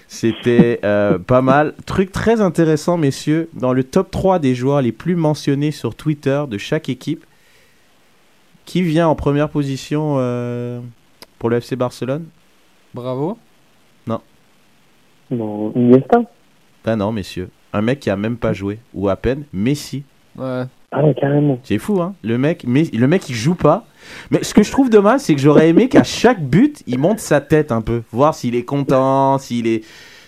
C'était 0.08 0.80
euh, 0.84 1.18
pas 1.18 1.42
mal. 1.42 1.74
Truc 1.86 2.12
très 2.12 2.40
intéressant, 2.40 2.96
messieurs. 2.96 3.48
Dans 3.54 3.72
le 3.72 3.84
top 3.84 4.10
3 4.10 4.38
des 4.38 4.54
joueurs 4.54 4.82
les 4.82 4.92
plus 4.92 5.16
mentionnés 5.16 5.70
sur 5.70 5.94
Twitter 5.94 6.44
de 6.48 6.58
chaque 6.58 6.88
équipe, 6.88 7.24
qui 8.64 8.82
vient 8.82 9.08
en 9.08 9.14
première 9.14 9.48
position 9.48 10.16
euh, 10.18 10.80
pour 11.38 11.50
le 11.50 11.56
FC 11.56 11.76
Barcelone? 11.76 12.26
Bravo. 12.92 13.38
Non, 14.06 15.72
Iniesta 15.74 16.22
Ben 16.84 16.96
non, 16.96 17.12
messieurs. 17.12 17.50
Un 17.72 17.82
mec 17.82 18.00
qui 18.00 18.10
a 18.10 18.16
même 18.16 18.36
pas 18.36 18.52
joué, 18.52 18.78
ou 18.92 19.08
à 19.08 19.16
peine, 19.16 19.44
Messi. 19.52 20.04
Ouais. 20.38 20.64
Ah 20.92 21.02
ouais, 21.04 21.14
carrément. 21.20 21.58
C'est 21.64 21.78
fou, 21.78 22.00
hein. 22.00 22.14
Le 22.22 22.38
mec, 22.38 22.64
mais, 22.66 22.84
le 22.92 23.06
mec, 23.08 23.28
il 23.28 23.34
joue 23.34 23.54
pas. 23.54 23.84
Mais 24.30 24.42
ce 24.44 24.54
que 24.54 24.62
je 24.62 24.70
trouve 24.70 24.90
dommage, 24.90 25.20
c'est 25.20 25.34
que 25.34 25.40
j'aurais 25.40 25.68
aimé 25.68 25.88
qu'à 25.88 26.04
chaque 26.04 26.42
but, 26.42 26.82
il 26.86 26.98
monte 26.98 27.18
sa 27.18 27.40
tête 27.40 27.72
un 27.72 27.80
peu. 27.80 28.02
Voir 28.12 28.34
s'il 28.34 28.54
est 28.54 28.64
content, 28.64 29.38
s'il 29.38 29.66
est, 29.66 29.82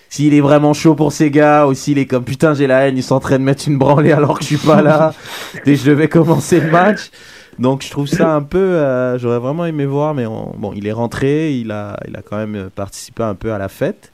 s'il 0.08 0.34
est 0.34 0.40
vraiment 0.40 0.72
chaud 0.72 0.94
pour 0.94 1.12
ses 1.12 1.30
gars, 1.30 1.66
ou 1.66 1.74
s'il 1.74 1.98
est 1.98 2.06
comme 2.06 2.24
putain, 2.24 2.54
j'ai 2.54 2.66
la 2.66 2.88
haine, 2.88 2.96
ils 2.96 3.02
sont 3.02 3.14
en 3.14 3.20
train 3.20 3.38
de 3.38 3.44
mettre 3.44 3.68
une 3.68 3.78
branlée 3.78 4.12
alors 4.12 4.38
que 4.38 4.44
je 4.44 4.56
suis 4.56 4.66
pas 4.66 4.82
là. 4.82 5.14
et 5.66 5.76
je 5.76 5.88
devais 5.88 6.08
commencer 6.08 6.60
le 6.60 6.70
match. 6.70 7.10
Donc 7.58 7.82
je 7.82 7.90
trouve 7.90 8.06
ça 8.06 8.34
un 8.34 8.42
peu, 8.42 8.58
euh, 8.58 9.18
j'aurais 9.18 9.38
vraiment 9.38 9.64
aimé 9.64 9.86
voir, 9.86 10.12
mais 10.14 10.26
on- 10.26 10.52
bon, 10.58 10.72
il 10.74 10.86
est 10.86 10.92
rentré, 10.92 11.52
il 11.54 11.70
a, 11.70 11.98
il 12.06 12.14
a 12.14 12.20
quand 12.20 12.36
même 12.36 12.68
participé 12.74 13.22
un 13.22 13.34
peu 13.34 13.50
à 13.52 13.56
la 13.58 13.68
fête. 13.68 14.12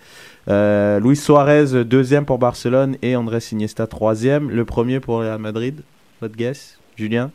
Euh, 0.49 0.99
Luis 1.01 1.17
Suarez 1.17 1.85
deuxième 1.85 2.25
pour 2.25 2.39
Barcelone 2.39 2.97
et 3.03 3.15
Andrés 3.17 3.39
Iniesta 3.53 3.87
troisième. 3.87 4.51
Le 4.51 4.65
premier 4.65 5.01
pour 5.01 5.19
Real 5.21 5.39
Madrid. 5.39 5.83
Votre 6.21 6.37
guess, 6.37 6.79
Julien? 6.97 7.31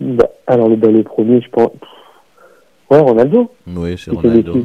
Bah, 0.00 0.28
alors, 0.46 0.68
le, 0.68 0.76
bah, 0.76 0.88
le 0.88 1.02
premier, 1.02 1.40
je 1.40 1.48
pense. 1.50 1.70
Ouais, 2.90 2.98
Ronaldo. 3.00 3.50
Oui, 3.66 3.96
c'est 4.02 4.10
Ronaldo. 4.10 4.54
Ouais. 4.54 4.60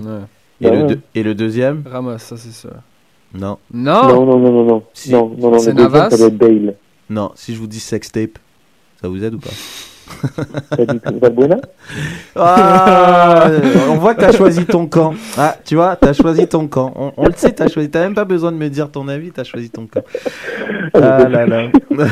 Et, 0.60 0.65
Bah 0.65 0.71
le 0.75 0.82
ouais. 0.82 0.88
deux- 0.88 0.99
et 1.15 1.23
le 1.23 1.36
deuxième? 1.36 1.84
Ramos, 1.86 2.17
ça 2.17 2.36
c'est 2.38 2.51
sûr. 2.51 2.71
Non. 3.34 3.58
Non, 3.73 4.03
Non, 4.08 4.25
non, 4.25 4.39
non, 4.39 4.51
non, 4.51 4.63
non. 4.65 4.84
Si. 4.93 5.12
Non, 5.12 5.30
non, 5.38 5.51
non, 5.51 5.60
C'est 5.60 5.73
Navas 5.73 6.10
ça 6.10 6.17
doit 6.17 6.27
être 6.27 6.38
Bale. 6.38 6.75
Non, 7.10 7.32
si 7.36 7.53
je 7.53 7.60
vous 7.60 7.67
dis 7.67 7.80
sextape, 7.80 8.39
ça 9.01 9.08
vous 9.08 9.23
aide 9.23 9.36
ou 9.36 9.39
pas? 9.39 9.49
Pas 10.70 10.86
du 10.86 11.00
tout. 11.00 11.20
Valbuena 11.20 11.58
Ah, 12.36 13.50
On 13.89 13.96
voit 13.96 14.15
que 14.15 14.22
t'as 14.22 14.32
choisi 14.32 14.65
ton 14.65 14.88
camp. 14.88 15.13
Ah, 15.38 15.56
tu 15.63 15.76
vois, 15.76 15.96
t'as 15.96 16.13
choisi 16.13 16.48
ton 16.48 16.67
camp. 16.67 16.93
On, 16.96 17.13
on 17.17 17.28
le 17.28 17.34
sait, 17.36 17.52
t'as 17.52 17.67
choisi. 17.67 17.89
T'as 17.89 18.02
même 18.02 18.15
pas 18.15 18.26
besoin 18.26 18.52
de 18.52 18.58
me 18.58 18.70
dire 18.70 18.89
ton 18.91 19.08
avis, 19.08 19.32
t'as 19.32 19.43
choisi 19.43 19.70
ton 19.70 19.88
camp. 19.88 20.04
Ah 20.93 21.28
là 21.28 21.46
là. 21.46 21.70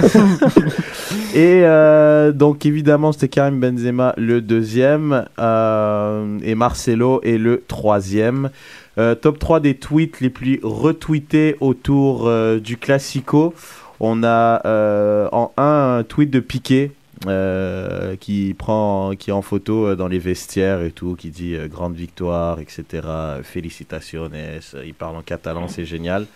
et 1.34 1.62
euh, 1.64 2.32
donc 2.32 2.66
évidemment, 2.66 3.12
c'était 3.12 3.28
Karim 3.30 3.60
Benzema 3.60 4.14
le 4.18 4.42
deuxième 4.42 5.26
euh, 5.40 6.38
et 6.44 6.56
Marcelo 6.56 7.22
est 7.24 7.38
le 7.38 7.64
troisième. 7.68 8.50
Euh, 8.98 9.14
top 9.14 9.40
3 9.40 9.60
des 9.60 9.76
tweets 9.76 10.22
les 10.22 10.30
plus 10.30 10.60
retweetés 10.64 11.58
autour 11.60 12.32
du 12.60 12.78
Classico. 12.78 13.54
On 14.00 14.24
a 14.24 14.62
en 15.32 15.52
un 15.58 15.98
un 15.98 16.04
tweet 16.04 16.30
de 16.30 16.40
Piqué 16.40 16.92
euh, 17.28 18.16
qui 18.18 18.54
prend 18.58 19.16
qui 19.18 19.30
est 19.30 19.34
en 19.34 19.42
photo 19.42 19.88
euh, 19.88 19.96
dans 19.96 20.08
les 20.08 20.20
vestiaires 20.20 20.82
et 20.82 20.92
tout, 20.92 21.16
qui 21.16 21.30
dit 21.30 21.56
euh, 21.56 21.68
grande 21.68 21.96
victoire, 21.96 22.60
etc. 22.60 23.08
Félicitaciones. 23.42 24.36
Il 24.86 24.94
parle 24.94 25.16
en 25.16 25.22
catalan, 25.22 25.68
c'est 25.68 25.86
génial. 25.86 26.28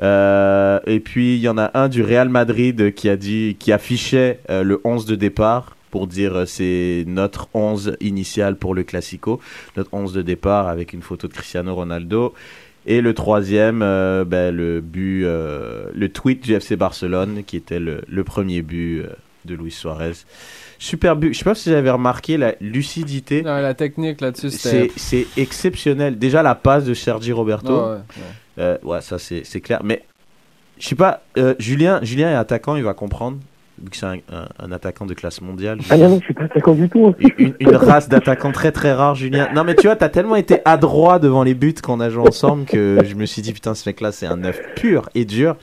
Et 0.00 1.00
puis 1.00 1.36
il 1.36 1.40
y 1.40 1.48
en 1.48 1.58
a 1.58 1.70
un 1.74 1.88
du 1.88 2.02
Real 2.02 2.28
Madrid 2.28 2.94
qui 2.94 3.08
a 3.08 3.16
dit, 3.16 3.56
qui 3.58 3.72
affichait 3.72 4.40
le 4.48 4.80
11 4.84 5.06
de 5.06 5.14
départ 5.14 5.76
pour 5.90 6.06
dire 6.06 6.44
c'est 6.46 7.04
notre 7.06 7.48
11 7.54 7.96
initial 8.00 8.56
pour 8.56 8.74
le 8.74 8.84
Classico, 8.84 9.40
notre 9.76 9.94
11 9.94 10.12
de 10.12 10.22
départ 10.22 10.68
avec 10.68 10.92
une 10.92 11.02
photo 11.02 11.28
de 11.28 11.32
Cristiano 11.32 11.74
Ronaldo. 11.74 12.34
Et 12.88 13.00
le 13.00 13.14
troisième, 13.14 13.80
ben, 13.80 14.54
le 14.54 14.80
but, 14.80 15.22
le 15.22 16.08
tweet 16.08 16.42
du 16.42 16.54
FC 16.54 16.76
Barcelone 16.76 17.42
qui 17.46 17.56
était 17.56 17.80
le, 17.80 18.24
premier 18.24 18.62
but 18.62 19.04
de 19.46 19.54
Luis 19.54 19.70
Suarez. 19.70 20.12
Super 20.78 21.16
but. 21.16 21.32
Je 21.32 21.38
sais 21.38 21.44
pas 21.44 21.54
si 21.54 21.70
j'avais 21.70 21.90
remarqué 21.90 22.36
la 22.36 22.54
lucidité. 22.60 23.42
Non, 23.42 23.56
la 23.56 23.74
technique 23.74 24.20
là-dessus. 24.20 24.50
C'est 24.50 24.90
c'est 24.96 25.26
exceptionnel. 25.36 26.18
Déjà 26.18 26.42
la 26.42 26.54
passe 26.54 26.84
de 26.84 26.92
Sergi 26.94 27.32
Roberto. 27.32 27.72
Ah 27.74 27.90
ouais, 27.90 27.96
ouais. 27.96 28.02
Euh, 28.58 28.78
ouais, 28.82 29.00
ça 29.00 29.18
c'est 29.18 29.44
c'est 29.44 29.60
clair. 29.60 29.80
Mais 29.84 30.04
je 30.78 30.88
sais 30.88 30.94
pas, 30.94 31.22
euh, 31.38 31.54
Julien, 31.58 32.00
Julien 32.02 32.30
est 32.30 32.36
attaquant, 32.36 32.76
il 32.76 32.82
va 32.82 32.94
comprendre. 32.94 33.38
Vu 33.82 33.90
que 33.90 33.96
c'est 33.96 34.06
un, 34.06 34.14
un- 34.32 34.48
un 34.58 34.72
attaquant 34.72 35.04
de 35.04 35.12
classe 35.12 35.40
mondiale. 35.42 35.78
Ah 35.90 35.98
non, 35.98 36.08
non, 36.08 36.18
je 36.20 36.24
suis 36.24 36.34
pas 36.34 36.44
attaquant 36.44 36.72
du 36.74 36.88
tout. 36.88 37.06
hein. 37.08 37.14
Une, 37.38 37.54
une 37.60 37.76
race 37.76 38.08
d'attaquants 38.08 38.50
très 38.52 38.72
très 38.72 38.92
rare, 38.92 39.14
Julien. 39.14 39.48
Non, 39.54 39.64
mais 39.64 39.74
tu 39.74 39.86
vois, 39.86 39.96
t'as 39.96 40.08
tellement 40.08 40.36
été 40.36 40.60
adroit 40.64 41.18
devant 41.18 41.42
les 41.42 41.54
buts 41.54 41.74
qu'on 41.82 42.00
a 42.00 42.08
joué 42.08 42.26
ensemble 42.26 42.64
que 42.64 42.98
je 43.04 43.14
me 43.14 43.26
suis 43.26 43.42
dit, 43.42 43.52
putain, 43.52 43.74
ce 43.74 43.86
mec-là, 43.88 44.12
c'est 44.12 44.26
un 44.26 44.36
neuf 44.36 44.58
pur 44.76 45.10
et 45.14 45.24
dur. 45.26 45.56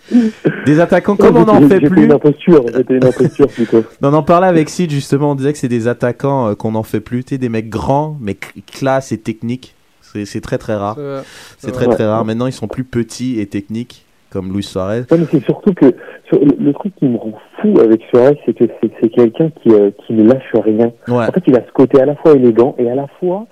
Des 0.66 0.80
attaquants 0.80 1.16
comme 1.16 1.38
on 1.38 1.46
n'en 1.46 1.68
fait 1.68 1.80
plus. 1.82 2.06
une 2.06 2.12
imposture, 2.12 2.64
c'était 2.74 2.98
une 2.98 3.06
imposture 3.06 3.48
plutôt. 3.52 3.84
On 4.02 4.14
en 4.14 4.24
parlait 4.24 4.48
avec 4.48 4.70
Sid 4.70 4.92
justement, 4.92 5.32
on 5.32 5.36
disait 5.36 5.52
que 5.54 5.58
c'est 5.60 5.68
des 5.68 5.88
attaquants 5.88 6.50
euh, 6.50 6.56
qu'on 6.56 6.72
n'en 6.72 6.84
fait 6.84 7.00
plus, 7.00 7.24
tu 7.24 7.36
sais, 7.36 7.38
des 7.40 7.50
mecs 7.50 7.70
grands, 7.70 8.18
mais 8.22 8.34
cl- 8.34 8.62
classe 8.72 9.12
et 9.12 9.18
techniques. 9.18 9.74
C'est 10.26 10.42
très 10.42 10.60
très 10.60 10.76
rare. 10.76 10.96
C'est 11.58 11.72
très 11.72 11.88
très 11.88 12.06
rare. 12.06 12.24
Maintenant, 12.24 12.46
ils 12.46 12.54
sont 12.54 12.68
plus 12.68 12.84
petits 12.84 13.40
et 13.40 13.48
techniques, 13.48 14.06
comme 14.34 14.52
Luis 14.52 14.64
Suarez. 14.64 15.04
Ouais, 15.12 15.18
mais 15.20 15.26
c'est 15.32 15.44
surtout 15.46 15.74
que 15.74 15.86
sur- 16.28 16.40
le, 16.44 16.52
le 16.60 16.74
truc 16.74 16.94
qui 16.98 17.06
me 17.06 17.18
rend 17.18 17.34
fou 17.62 17.80
avec 17.80 18.02
Suarez, 18.10 18.38
c'est 18.46 18.54
que 18.58 18.66
c'est 19.02 19.10
quelqu'un 19.10 19.50
qui, 19.62 19.70
euh, 19.70 19.92
qui 20.06 20.14
ne 20.14 20.24
lâche 20.28 20.52
rien. 20.54 20.92
Ouais. 21.08 21.26
En 21.28 21.32
fait, 21.32 21.44
il 21.48 21.56
a 21.56 21.62
ce 21.66 21.72
côté 21.74 22.02
à 22.02 22.06
la 22.06 22.16
fois 22.16 22.34
élégant 22.34 22.76
et 22.80 22.90
à 22.90 22.96
la 22.96 23.06
fois, 23.20 23.46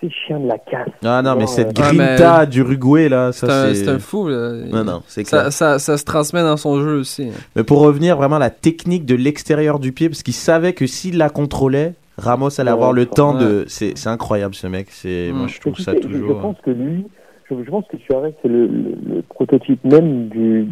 c'est 0.00 0.10
chien 0.26 0.40
de 0.40 0.48
la 0.48 0.58
casse. 0.58 0.88
Ah 1.04 1.22
non, 1.22 1.36
mais 1.36 1.46
cette 1.46 1.78
euh, 1.78 1.82
Ouais, 1.82 1.88
mais- 1.92 2.16
grinta 2.16 2.44
d'Uruguay, 2.46 3.08
là, 3.08 3.30
C'est 3.32 3.46
ça 3.46 3.62
un, 3.66 3.74
c'est... 3.74 3.88
un 3.88 3.98
fou. 4.00 4.28
là. 4.28 4.52
Non, 4.70 4.84
non, 4.84 5.02
c'est 5.06 5.22
clair. 5.24 5.44
Ça, 5.44 5.50
ça, 5.50 5.78
ça 5.78 5.96
se 5.96 6.04
transmet 6.04 6.42
dans 6.42 6.56
son 6.56 6.80
jeu 6.82 6.98
aussi. 6.98 7.28
hein. 7.28 7.40
Mais 7.56 7.62
pour 7.62 7.80
revenir 7.80 8.16
vraiment 8.16 8.36
à 8.36 8.40
la 8.40 8.50
technique 8.50 9.06
de 9.06 9.14
l'extérieur 9.14 9.78
du 9.78 9.92
pied, 9.92 10.08
parce 10.08 10.22
qu'il 10.22 10.34
savait 10.34 10.72
que 10.72 10.86
s'il 10.86 11.16
la 11.16 11.30
contrôlait, 11.30 11.94
Ramos 12.18 12.60
allait 12.60 12.70
Ouais, 12.70 12.74
avoir 12.74 12.92
le 12.92 13.02
ouais. 13.02 13.06
temps 13.06 13.34
de. 13.34 13.64
C'est 13.66 13.94
incroyable 14.06 14.54
ce 14.54 14.66
mec. 14.66 14.86
C'est 14.90 15.30
Mm. 15.32 15.36
moi 15.36 15.46
je 15.48 15.60
trouve 15.60 15.76
ça 15.78 15.92
sais, 15.92 15.98
je- 16.02 16.06
toujours. 16.08 16.40
pense 16.40 16.56
que 16.64 16.70
lui, 16.70 17.06
je, 17.50 17.54
je 17.64 17.70
pense 17.70 17.86
que 17.88 17.96
Suarez, 17.98 18.34
c'est 18.42 18.48
le, 18.48 18.66
le, 18.66 18.94
le 19.16 19.22
prototype 19.22 19.82
même 19.84 20.28
du, 20.28 20.66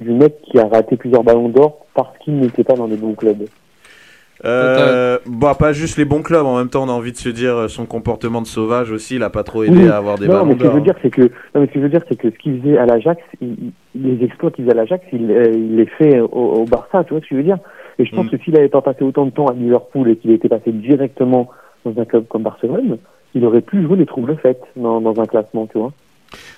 du 0.00 0.10
mec 0.10 0.34
qui 0.42 0.58
a 0.58 0.66
raté 0.68 0.96
plusieurs 0.96 1.22
ballons 1.24 1.48
d'or 1.48 1.86
parce 1.94 2.16
qu'il 2.18 2.36
n'était 2.36 2.64
pas 2.64 2.74
dans 2.74 2.86
les 2.86 2.96
bons 2.96 3.14
clubs. 3.14 3.44
Euh, 4.44 5.18
bah 5.26 5.54
pas 5.56 5.72
juste 5.72 5.96
les 5.98 6.04
bons 6.04 6.22
clubs. 6.22 6.44
En 6.44 6.56
même 6.58 6.68
temps, 6.68 6.82
on 6.82 6.88
a 6.88 6.92
envie 6.92 7.12
de 7.12 7.16
se 7.16 7.28
dire 7.28 7.54
euh, 7.56 7.68
son 7.68 7.86
comportement 7.86 8.42
de 8.42 8.46
sauvage 8.46 8.90
aussi, 8.90 9.14
il 9.16 9.22
a 9.22 9.30
pas 9.30 9.44
trop 9.44 9.62
aidé 9.62 9.82
Oui. 9.84 9.88
à 9.88 9.96
avoir 9.96 10.18
des 10.18 10.26
non, 10.26 10.32
ballons 10.32 10.46
mais 10.46 10.54
ce 10.54 10.58
que 10.58 10.64
je 10.64 10.70
veux 10.70 10.80
dire, 10.80 10.96
c'est 11.00 11.10
que, 11.10 11.22
non, 11.22 11.60
mais 11.60 11.66
ce 11.68 11.72
que 11.72 11.78
je 11.78 11.84
veux 11.84 11.88
dire, 11.90 12.00
c'est 12.08 12.16
que 12.16 12.28
ce 12.30 12.36
qu'il 12.38 12.60
faisait 12.60 12.76
à 12.76 12.86
l'Ajax, 12.86 13.22
il- 13.40 13.70
les 13.94 14.24
exploits 14.24 14.50
qu'il 14.50 14.64
faisait 14.64 14.74
à 14.76 14.80
l'Ajax, 14.80 15.04
il, 15.12 15.30
euh, 15.30 15.44
il 15.54 15.76
les 15.76 15.86
fait 15.86 16.18
au, 16.18 16.26
au 16.26 16.64
Barça, 16.64 17.04
tu 17.04 17.10
vois 17.10 17.20
ce 17.20 17.26
que 17.28 17.30
je 17.30 17.36
veux 17.36 17.42
dire? 17.44 17.58
Et 18.00 18.04
je 18.04 18.14
pense 18.16 18.26
Mm. 18.26 18.30
que 18.30 18.36
s'il 18.38 18.54
n'avait 18.54 18.68
pas 18.68 18.80
passé 18.82 19.04
autant 19.04 19.26
de 19.26 19.30
temps 19.30 19.46
à 19.46 19.52
Liverpool 19.52 20.10
et 20.10 20.16
qu'il 20.16 20.32
était 20.32 20.48
passé 20.48 20.72
directement 20.72 21.48
dans 21.84 22.00
un 22.00 22.04
club 22.04 22.24
comme 22.26 22.42
Barcelone, 22.42 22.98
il 23.34 23.44
aurait 23.44 23.60
pu 23.60 23.80
jouer 23.82 23.96
les 23.96 24.06
troubles 24.06 24.36
faits 24.42 24.60
dans, 24.74 25.00
dans 25.00 25.20
un 25.20 25.26
classement, 25.26 25.66
tu 25.70 25.78
vois. 25.78 25.92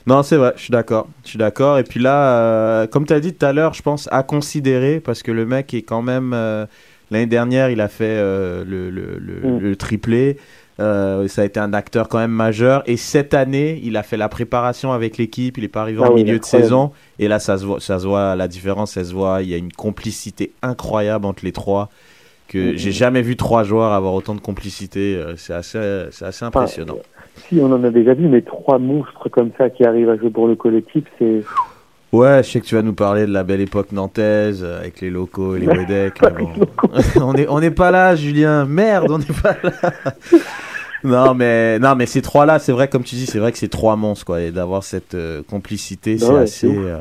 Non, 0.06 0.22
c'est 0.22 0.36
vrai, 0.36 0.52
je 0.56 0.62
suis 0.62 0.70
d'accord. 0.70 1.08
Je 1.24 1.30
suis 1.30 1.38
d'accord. 1.38 1.78
Et 1.78 1.84
puis 1.84 1.98
là, 2.00 2.38
euh, 2.38 2.86
comme 2.86 3.06
tu 3.06 3.12
as 3.14 3.20
dit 3.20 3.32
tout 3.32 3.46
à 3.46 3.52
l'heure, 3.52 3.72
je 3.74 3.82
pense 3.82 4.08
à 4.12 4.22
considérer 4.22 5.00
parce 5.00 5.22
que 5.22 5.32
le 5.32 5.46
mec 5.46 5.72
est 5.74 5.82
quand 5.82 6.02
même. 6.02 6.32
euh, 6.34 6.66
L'année 7.10 7.26
dernière, 7.26 7.68
il 7.70 7.80
a 7.82 7.88
fait 7.88 8.04
euh, 8.06 8.64
le, 8.66 8.90
le, 8.90 9.18
le, 9.18 9.48
Mm. 9.48 9.58
le 9.60 9.76
triplé. 9.76 10.38
Ça 10.78 11.42
a 11.42 11.44
été 11.44 11.60
un 11.60 11.72
acteur 11.72 12.08
quand 12.08 12.18
même 12.18 12.32
majeur. 12.32 12.82
Et 12.86 12.96
cette 12.96 13.32
année, 13.34 13.78
il 13.84 13.96
a 13.96 14.02
fait 14.02 14.16
la 14.16 14.28
préparation 14.28 14.90
avec 14.92 15.18
l'équipe. 15.18 15.56
Il 15.58 15.62
n'est 15.62 15.68
pas 15.68 15.82
arrivé 15.82 16.00
Ah 16.02 16.10
en 16.10 16.14
oui, 16.14 16.24
milieu 16.24 16.38
de 16.38 16.44
saison. 16.44 16.92
Et 17.18 17.28
là, 17.28 17.38
ça 17.38 17.56
se 17.58 17.64
voit, 17.64 17.78
ça 17.80 17.98
se 18.00 18.06
voit 18.06 18.34
la 18.34 18.48
différence, 18.48 18.96
elle 18.96 19.06
se 19.06 19.12
voit. 19.12 19.42
Il 19.42 19.48
y 19.50 19.54
a 19.54 19.58
une 19.58 19.72
complicité 19.72 20.52
incroyable 20.62 21.26
entre 21.26 21.44
les 21.44 21.52
trois. 21.52 21.90
Que 22.48 22.72
Mm. 22.72 22.76
j'ai 22.76 22.92
jamais 22.92 23.22
vu 23.22 23.36
trois 23.36 23.62
joueurs 23.64 23.92
avoir 23.92 24.12
autant 24.14 24.34
de 24.34 24.40
complicité. 24.40 25.22
C'est 25.36 25.54
assez, 25.54 26.06
c'est 26.10 26.24
assez 26.24 26.44
impressionnant. 26.44 26.96
Si 27.48 27.58
on 27.60 27.66
en 27.72 27.82
a 27.84 27.90
déjà 27.90 28.14
vu, 28.14 28.28
mais 28.28 28.42
trois 28.42 28.78
monstres 28.78 29.28
comme 29.28 29.50
ça 29.58 29.70
qui 29.70 29.84
arrivent 29.84 30.08
à 30.10 30.16
jouer 30.16 30.30
pour 30.30 30.46
le 30.46 30.54
collectif, 30.56 31.04
c'est. 31.18 31.42
Ouais, 32.12 32.42
je 32.44 32.50
sais 32.50 32.60
que 32.60 32.66
tu 32.66 32.76
vas 32.76 32.82
nous 32.82 32.94
parler 32.94 33.26
de 33.26 33.32
la 33.32 33.42
belle 33.42 33.60
époque 33.60 33.90
nantaise 33.90 34.62
euh, 34.62 34.78
avec 34.80 35.00
les 35.00 35.10
locaux 35.10 35.56
et 35.56 35.60
les 35.60 35.66
Wedek. 35.76 36.20
Bon. 36.38 36.48
on 37.20 37.32
n'est 37.32 37.48
on 37.48 37.58
n'est 37.60 37.72
pas 37.72 37.90
là, 37.90 38.14
Julien. 38.14 38.66
Merde, 38.66 39.10
on 39.10 39.18
n'est 39.18 39.24
pas 39.42 39.56
là. 39.62 39.92
non, 41.04 41.34
mais 41.34 41.78
non, 41.80 41.96
mais 41.96 42.06
ces 42.06 42.22
trois-là, 42.22 42.58
c'est 42.60 42.70
vrai, 42.72 42.86
comme 42.88 43.02
tu 43.02 43.16
dis, 43.16 43.26
c'est 43.26 43.38
vrai 43.40 43.50
que 43.52 43.58
c'est 43.58 43.68
trois 43.68 43.96
monstres, 43.96 44.24
quoi. 44.26 44.40
Et 44.40 44.52
d'avoir 44.52 44.84
cette 44.84 45.14
euh, 45.14 45.42
complicité, 45.50 46.14
Bah 46.14 46.20
c'est 46.20 46.32
ouais, 46.32 46.40
assez. 46.40 46.68
euh, 46.68 46.98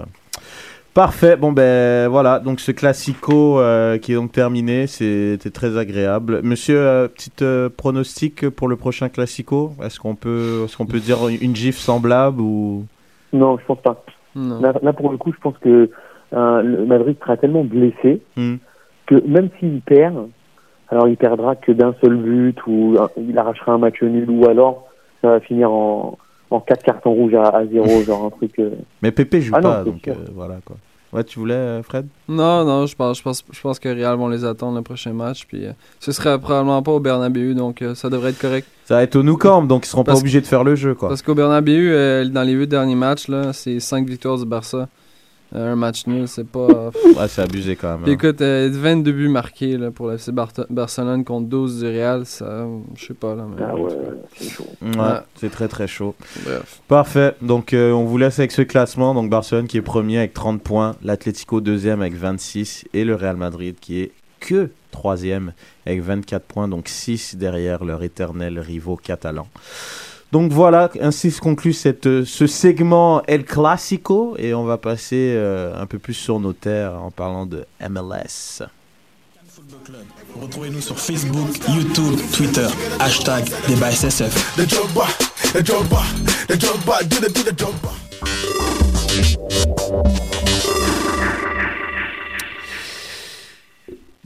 Parfait. 0.94 1.36
Bon 1.38 1.52
ben 1.52 2.08
voilà. 2.08 2.40
Donc 2.40 2.60
ce 2.60 2.72
classico 2.72 3.60
euh, 3.60 3.98
qui 3.98 4.12
est 4.12 4.16
donc 4.16 4.32
terminé, 4.32 4.86
c'était 4.86 5.50
très 5.50 5.76
agréable. 5.78 6.42
Monsieur, 6.44 6.78
euh, 6.78 7.08
petite 7.08 7.42
euh, 7.42 7.68
pronostic 7.70 8.48
pour 8.50 8.68
le 8.68 8.76
prochain 8.76 9.10
classico? 9.10 9.72
Est-ce 9.84 10.00
qu'on 10.00 10.14
peut, 10.14 10.62
est-ce 10.66 10.78
qu'on 10.78 10.86
peut 10.86 11.00
dire 11.00 11.28
une 11.28 11.56
gifle 11.56 11.80
semblable 11.80 12.42
ou? 12.42 12.86
Non, 13.32 13.58
je 13.58 13.66
pense 13.66 13.82
pas. 13.82 14.04
Non. 14.36 14.62
Là, 14.62 14.74
là, 14.84 14.94
pour 14.94 15.12
le 15.12 15.18
coup, 15.18 15.34
je 15.34 15.40
pense 15.40 15.58
que 15.60 15.90
euh, 16.34 16.62
le 16.62 16.86
Madrid 16.86 17.16
sera 17.20 17.38
tellement 17.38 17.64
blessé 17.64 18.22
Hmm. 18.36 18.56
que 19.08 19.16
même 19.28 19.50
s'il 19.60 19.82
perd, 19.82 20.28
alors 20.90 21.08
il 21.08 21.18
perdra 21.18 21.56
que 21.56 21.72
d'un 21.72 21.96
seul 22.04 22.16
but 22.18 22.58
ou 22.68 22.96
euh, 22.98 23.08
il 23.18 23.36
arrachera 23.38 23.74
un 23.74 23.78
match 23.80 24.02
nul 24.04 24.30
ou 24.30 24.48
alors 24.48 24.88
ça 25.22 25.30
va 25.30 25.40
finir 25.40 25.72
en, 25.72 26.18
en 26.54 26.60
quatre 26.62 26.84
cartons 26.84 27.12
rouges 27.14 27.34
à, 27.36 27.50
à 27.50 27.66
zéro, 27.66 28.02
genre 28.06 28.26
un 28.26 28.30
truc. 28.30 28.52
euh, 28.60 28.72
Mais 29.02 29.12
Pépé 29.12 29.42
joue 29.42 29.54
Ah 29.56 29.62
pas, 29.62 29.84
donc 29.84 30.08
euh, 30.08 30.14
voilà 30.34 30.56
quoi. 30.66 30.78
Ouais, 31.12 31.24
tu 31.24 31.38
voulais, 31.38 31.54
euh, 31.54 31.84
Fred? 31.84 32.08
Non, 32.28 32.66
non, 32.66 32.88
je 32.88 32.96
pense, 32.96 33.20
je 33.20 33.24
pense, 33.24 33.46
je 33.52 33.62
pense 33.62 33.78
que 33.78 33.88
Real 33.88 34.18
vont 34.18 34.30
les 34.30 34.44
attendre 34.46 34.76
le 34.78 34.82
prochain 34.82 35.14
match. 35.14 35.46
Puis, 35.48 35.64
euh, 35.68 35.72
ce 36.00 36.12
serait 36.12 36.40
probablement 36.40 36.82
pas 36.82 36.92
au 36.92 37.00
Bernabeu, 37.00 37.54
donc 37.54 37.84
euh, 37.84 37.94
ça 37.94 38.10
devrait 38.10 38.32
être 38.32 38.40
correct. 38.40 38.68
Ça 38.86 38.96
va 38.96 39.04
être 39.04 39.16
au 39.16 39.22
Nou 39.22 39.38
Camp, 39.38 39.62
donc 39.62 39.86
ils 39.86 39.90
seront 39.90 40.04
pas 40.04 40.18
obligés 40.18 40.42
de 40.42 40.48
faire 40.48 40.64
le 40.64 40.74
jeu, 40.74 40.96
quoi. 40.96 41.10
Parce 41.10 41.22
qu'au 41.22 41.36
Bernabeu, 41.36 41.92
euh, 41.94 42.26
dans 42.26 42.42
les 42.42 42.54
huit 42.54 42.66
derniers 42.66 42.96
matchs, 42.96 43.28
là, 43.28 43.54
c'est 43.54 43.80
5 43.80 44.08
victoires 44.08 44.40
du 44.40 44.46
Barça. 44.46 44.88
Un 45.56 45.76
match 45.76 46.08
nul, 46.08 46.28
c'est 46.28 46.48
pas. 46.48 46.68
Ouais, 47.16 47.28
c'est 47.28 47.42
abusé 47.44 47.76
quand 47.76 47.98
même. 48.00 48.08
Hein. 48.10 48.12
écoute, 48.12 48.42
euh, 48.42 48.70
22 48.74 49.12
buts 49.12 49.28
marqués 49.28 49.78
là, 49.78 49.92
pour 49.92 50.08
la 50.08 50.16
FC 50.16 50.32
Bar- 50.32 50.52
Barcelone 50.70 51.24
contre 51.24 51.48
12 51.48 51.80
du 51.82 51.86
Real, 51.88 52.26
ça, 52.26 52.66
je 52.96 53.06
sais 53.06 53.14
pas 53.14 53.36
là. 53.36 53.46
Mais... 53.48 53.64
Ah 53.64 53.76
ouais, 53.76 53.92
c'est 54.36 54.50
chaud. 54.50 54.66
Ouais, 54.82 54.98
Ouais. 54.98 55.20
c'est 55.36 55.52
très 55.52 55.68
très 55.68 55.88
chaud. 55.88 56.16
Bref. 56.44 56.80
Parfait. 56.88 57.36
Donc 57.42 57.74
euh, 57.74 57.92
on 57.92 58.04
vous 58.06 58.18
laisse 58.18 58.40
avec 58.40 58.52
ce 58.52 58.64
classement. 58.64 59.14
Donc 59.14 59.30
Barcelone 59.30 59.68
qui 59.68 59.78
est 59.78 59.82
premier 59.84 60.18
avec 60.18 60.34
30 60.34 60.62
points, 60.62 60.96
l'Atlético 61.04 61.62
deuxième 61.62 62.02
avec 62.02 62.16
26 62.16 62.86
et 62.94 63.04
le 63.06 63.14
Real 63.16 63.38
Madrid 63.38 63.76
qui 63.80 64.00
est 64.02 64.12
que 64.40 64.70
troisième 64.92 65.54
avec 65.86 66.02
24 66.02 66.44
points, 66.46 66.68
donc 66.68 66.88
6 66.90 67.36
derrière 67.36 67.84
leur 67.86 68.04
éternel 68.04 68.60
rivaux 68.60 68.96
catalan. 68.96 69.48
Donc 70.34 70.52
voilà, 70.52 70.90
ainsi 71.00 71.30
se 71.30 71.40
conclut 71.40 71.74
cette, 71.74 72.08
euh, 72.08 72.26
ce 72.26 72.48
segment 72.48 73.22
El 73.28 73.46
Clasico 73.46 74.36
et 74.40 74.56
on 74.56 74.64
va 74.64 74.80
passer 74.80 75.36
euh, 75.36 75.80
un 75.80 75.86
peu 75.86 76.00
plus 76.00 76.16
sur 76.16 76.40
nos 76.40 76.54
terres 76.54 76.94
en 77.00 77.12
parlant 77.12 77.46
de 77.46 77.68
MLS. 77.88 78.64
Retrouvez-nous 80.42 80.82
sur 80.82 80.98
Facebook, 81.00 81.50
YouTube, 81.70 82.20
Twitter, 82.36 82.66
hashtag 83.00 83.48
débat 83.68 83.92
SSF. 83.92 84.58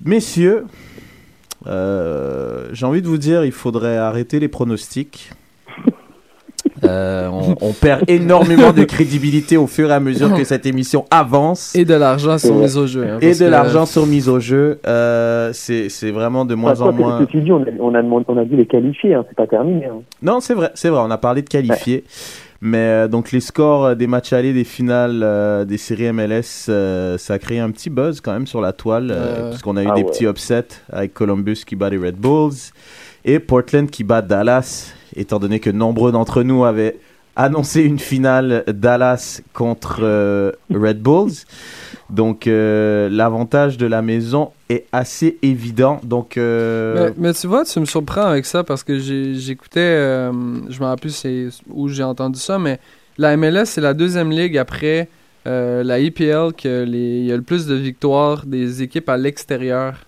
Messieurs, 0.06 0.68
euh, 1.66 2.70
j'ai 2.72 2.86
envie 2.86 3.02
de 3.02 3.08
vous 3.10 3.18
dire, 3.18 3.44
il 3.44 3.52
faudrait 3.52 3.98
arrêter 3.98 4.40
les 4.40 4.48
pronostics. 4.48 5.32
Euh, 6.88 7.30
on, 7.32 7.56
on 7.62 7.74
perd 7.74 8.04
énormément 8.10 8.72
de 8.74 8.84
crédibilité 8.84 9.58
au 9.58 9.68
fur 9.68 9.90
et 9.90 9.94
à 9.94 10.00
mesure 10.00 10.34
que 10.34 10.44
cette 10.44 10.66
émission 10.66 11.06
avance. 11.12 11.76
Et 11.76 11.86
de 11.86 11.94
l'argent 11.94 12.38
sur 12.38 12.56
mise 12.56 12.78
au 12.78 12.88
jeu. 12.88 13.06
hein, 13.08 13.18
Et 13.22 13.34
de 13.34 13.40
que- 13.40 13.44
l'argent 13.46 13.86
sur 13.86 14.06
mise 14.06 14.30
au 14.30 14.40
jeu. 14.40 14.80
Euh, 14.88 15.52
c'est 15.54 15.90
c'est 15.90 16.12
vraiment 16.12 16.46
de 16.46 16.56
moins 16.56 16.80
en 16.82 16.92
moins. 16.92 17.20
Ceci 17.26 17.42
dit, 17.44 17.52
on 17.52 17.62
a, 17.62 17.66
on 17.80 17.94
a, 17.96 18.02
on 18.28 18.38
a 18.38 18.46
dû 18.46 18.56
les 18.56 18.66
qualifier, 18.66 19.14
hein, 19.14 19.26
c'est 19.28 19.36
pas 19.36 19.48
terminé. 19.48 19.86
hein. 19.86 20.02
Non, 20.22 20.40
c'est 20.40 20.54
vrai, 20.54 20.72
c'est 20.74 20.90
vrai. 20.90 21.02
On 21.04 21.12
a 21.12 21.18
parlé 21.18 21.42
de 21.42 21.50
qualifiés. 21.50 22.04
Mais 22.60 22.78
euh, 22.78 23.08
donc 23.08 23.32
les 23.32 23.40
scores 23.40 23.96
des 23.96 24.08
matchs 24.08 24.34
allés, 24.34 24.52
des 24.52 24.64
finales 24.64 25.22
euh, 25.24 25.64
des 25.64 25.78
séries 25.78 26.12
MLS, 26.12 26.66
euh, 26.70 27.16
ça 27.20 27.36
a 27.36 27.38
créé 27.38 27.60
un 27.60 27.70
petit 27.70 27.92
buzz 27.92 28.20
quand 28.20 28.32
même 28.34 28.48
sur 28.48 28.62
la 28.62 28.74
toile, 28.74 29.10
euh, 29.12 29.36
Ouais. 29.36 29.42
parce 29.52 29.62
qu'on 29.62 29.78
a 29.78 29.84
eu 29.84 29.88
Ah 29.92 29.94
des 29.94 30.02
ouais. 30.02 30.10
petits 30.10 30.26
upsets 30.26 30.66
avec 30.92 31.14
Columbus 31.14 31.60
qui 31.68 31.76
bat 31.76 31.92
les 31.92 31.98
Red 32.00 32.16
Bulls 32.16 32.56
et 33.26 33.38
Portland 33.38 33.88
qui 33.92 34.04
bat 34.04 34.24
Dallas, 34.24 34.92
étant 35.16 35.40
donné 35.40 35.60
que 35.60 35.70
nombreux 35.70 36.12
d'entre 36.12 36.44
nous 36.44 36.66
avaient 36.66 36.98
annoncé 37.38 37.84
une 37.84 38.00
finale 38.00 38.64
Dallas 38.68 39.42
contre 39.54 40.00
euh, 40.02 40.52
Red 40.74 41.02
Bulls. 41.02 41.34
Donc 42.10 42.48
euh, 42.48 43.10
l'avantage 43.10 43.78
de 43.78 43.86
la 43.86 44.02
maison 44.02 44.52
est 44.70 44.86
assez 44.92 45.38
évident. 45.44 46.02
Donc 46.04 46.38
euh, 46.38 47.12
Mais, 47.18 47.34
tu 47.34 47.48
vois, 47.48 47.64
tu 47.64 47.80
me 47.80 47.86
surprends 47.86 48.26
avec 48.26 48.46
ça 48.46 48.64
parce 48.64 48.84
que 48.84 48.98
j'écoutais, 48.98 49.98
je 49.98 50.80
me 50.80 50.86
rappelle 50.86 51.12
où 51.70 51.88
j'ai 51.88 52.04
entendu 52.04 52.40
ça, 52.40 52.58
mais 52.58 52.80
la 53.18 53.38
MLS, 53.38 53.66
c'est 53.66 53.82
la 53.82 53.94
deuxième 53.94 54.32
ligue 54.32 54.58
après 54.58 55.08
la 55.46 56.00
EPL 56.00 56.54
que 56.54 56.84
les, 56.84 57.20
il 57.20 57.26
y 57.26 57.32
a 57.32 57.38
le 57.38 57.42
plus 57.42 57.68
de 57.68 57.76
victoires 57.76 58.46
des 58.46 58.82
équipes 58.82 59.08
à 59.08 59.16
l'extérieur. 59.16 60.07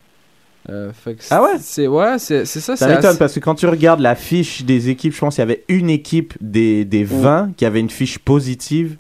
Euh, 0.70 0.92
fait 0.94 1.16
que 1.16 1.22
Ah 1.32 1.42
ouais? 1.42 1.58
C'est 1.60 1.88
ouais, 1.88 2.20
c'est 2.20 2.46
c'est 2.46 2.60
ça. 2.60 2.76
Ça 2.76 2.86
c'est 2.86 2.94
m'étonne 2.96 3.12
assez- 3.12 3.20
parce 3.20 3.34
que 3.34 3.40
quand 3.40 3.56
tu 3.56 3.66
regardes 3.68 4.02
la 4.02 4.16
fiche 4.16 4.64
des 4.64 4.90
équipes, 4.90 5.14
je 5.14 5.20
pense 5.20 5.36
qu'il 5.36 5.42
y 5.42 5.44
avait 5.44 5.64
une 5.70 5.90
équipe 5.90 6.34
des, 6.42 6.84
des 6.86 7.04
20 7.04 7.52
qui 7.56 7.66
avait 7.66 7.80
une 7.80 7.90
fiche 7.90 8.20
positive 8.20 8.98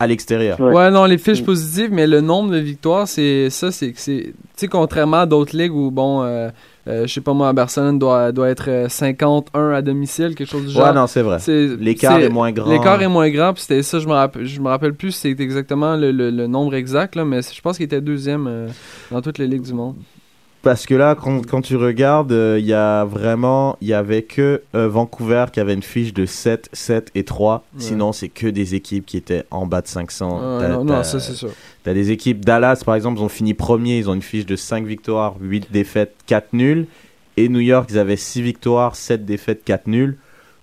à 0.00 0.06
l'extérieur. 0.08 0.58
Ouais. 0.58 0.72
Ouais, 0.74 0.90
non, 0.90 1.04
les 1.04 1.18
fiches 1.18 1.42
Mm. 1.42 1.44
positives, 1.44 1.92
mais 1.92 2.06
le 2.08 2.20
nombre 2.20 2.50
de 2.50 2.58
victoires, 2.58 3.06
c'est 3.06 3.50
ça, 3.50 3.70
c'est 3.70 3.92
que 3.92 4.00
c'est. 4.00 4.22
Tu 4.22 4.34
sais, 4.56 4.68
contrairement 4.68 5.18
à 5.18 5.26
d'autres 5.26 5.56
ligues 5.56 5.72
où, 5.72 5.92
bon, 5.92 6.22
euh, 6.24 6.48
euh, 6.88 7.06
je 7.06 7.12
sais 7.12 7.20
pas 7.20 7.34
moi, 7.34 7.52
Barcelone 7.52 8.00
doit, 8.00 8.32
doit 8.32 8.48
être 8.48 8.64
euh, 8.68 8.88
51 8.88 9.70
à 9.70 9.80
domicile, 9.82 10.34
quelque 10.34 10.50
chose 10.50 10.66
du 10.66 10.70
genre. 10.72 10.86
Ouais, 10.88 10.92
non, 10.92 11.06
c'est 11.06 11.22
vrai. 11.22 11.38
C'est- 11.38 11.76
L'écart 11.78 12.18
est 12.18 12.30
moins 12.30 12.50
grand. 12.50 12.68
L'écart 12.68 13.00
est 13.00 13.06
moins 13.08 13.30
grand, 13.30 13.52
puis 13.52 13.62
c'était 13.62 13.84
ça, 13.84 14.00
je 14.00 14.08
me 14.08 14.12
rappelle, 14.14 14.44
je 14.44 14.60
me 14.60 14.68
rappelle 14.68 14.94
plus 14.94 15.12
c'est 15.12 15.30
exactement 15.30 15.94
le, 15.94 16.10
le- 16.10 16.30
le 16.30 16.46
nombre 16.48 16.74
exact, 16.74 17.14
là, 17.14 17.24
mais 17.24 17.40
je 17.42 17.60
pense 17.60 17.76
qu'il 17.76 17.84
était 17.86 18.00
deuxième 18.00 18.46
euh, 18.48 18.66
dans 19.12 19.20
toutes 19.22 19.38
les 19.38 19.46
ligues 19.46 19.62
du 19.62 19.74
monde. 19.74 19.94
Parce 20.62 20.86
que 20.86 20.94
là, 20.94 21.16
quand, 21.20 21.44
quand 21.44 21.60
tu 21.60 21.74
regardes, 21.76 22.30
euh, 22.30 22.56
il 22.60 22.64
y 22.66 22.72
a 22.72 23.04
vraiment, 23.04 23.76
il 23.80 23.88
y 23.88 23.94
avait 23.94 24.22
que 24.22 24.62
euh, 24.76 24.88
Vancouver 24.88 25.46
qui 25.52 25.58
avait 25.58 25.74
une 25.74 25.82
fiche 25.82 26.14
de 26.14 26.24
7, 26.24 26.68
7 26.72 27.10
et 27.16 27.24
3. 27.24 27.64
Ouais. 27.74 27.82
Sinon, 27.82 28.12
c'est 28.12 28.28
que 28.28 28.46
des 28.46 28.76
équipes 28.76 29.04
qui 29.04 29.16
étaient 29.16 29.42
en 29.50 29.66
bas 29.66 29.80
de 29.80 29.88
500. 29.88 30.30
Ouais, 30.58 30.60
T'as- 30.60 30.68
non, 30.68 30.86
t'as- 30.86 30.96
non, 30.98 31.02
ça 31.02 31.18
c'est 31.18 31.32
sûr. 31.34 31.50
T'as 31.82 31.94
des 31.94 32.12
équipes, 32.12 32.44
Dallas 32.44 32.82
par 32.86 32.94
exemple, 32.94 33.18
ils 33.18 33.24
ont 33.24 33.28
fini 33.28 33.54
premier, 33.54 33.98
ils 33.98 34.08
ont 34.08 34.14
une 34.14 34.22
fiche 34.22 34.46
de 34.46 34.54
5 34.54 34.86
victoires, 34.86 35.34
8 35.40 35.72
défaites, 35.72 36.14
4 36.26 36.52
nuls. 36.52 36.86
Et 37.36 37.48
New 37.48 37.58
York, 37.60 37.88
ils 37.90 37.98
avaient 37.98 38.16
6 38.16 38.40
victoires, 38.42 38.94
7 38.94 39.24
défaites, 39.24 39.64
4 39.64 39.88
nuls. 39.88 40.16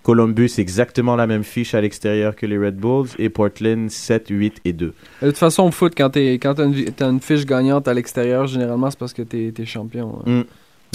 Columbus, 0.04 0.52
exactement 0.58 1.16
la 1.16 1.28
même 1.28 1.43
fiche 1.43 1.76
à 1.76 1.82
l'extérieur 1.82 2.36
que 2.36 2.45
les 2.45 2.58
Red 2.58 2.78
Bulls. 2.78 3.10
Et 3.20 3.30
Portland, 3.30 3.89
7, 3.89 4.28
8 4.30 4.62
et 4.66 4.74
2. 4.74 4.93
De 5.22 5.28
toute 5.28 5.38
façon, 5.38 5.64
au 5.64 5.72
foot, 5.72 5.93
quand 5.95 6.16
quand 6.16 6.56
t'as 6.56 7.10
une, 7.10 7.20
fiche 7.20 7.45
gagnante 7.45 7.88
à 7.88 7.93
l'extérieur, 7.93 8.47
généralement, 8.47 8.89
c'est 8.89 8.97
parce 9.00 9.14
que 9.14 9.22
t'es 9.22 9.54
es 9.58 9.66
champion. 9.66 10.20
hein. 10.26 10.32
Mm. 10.32 10.43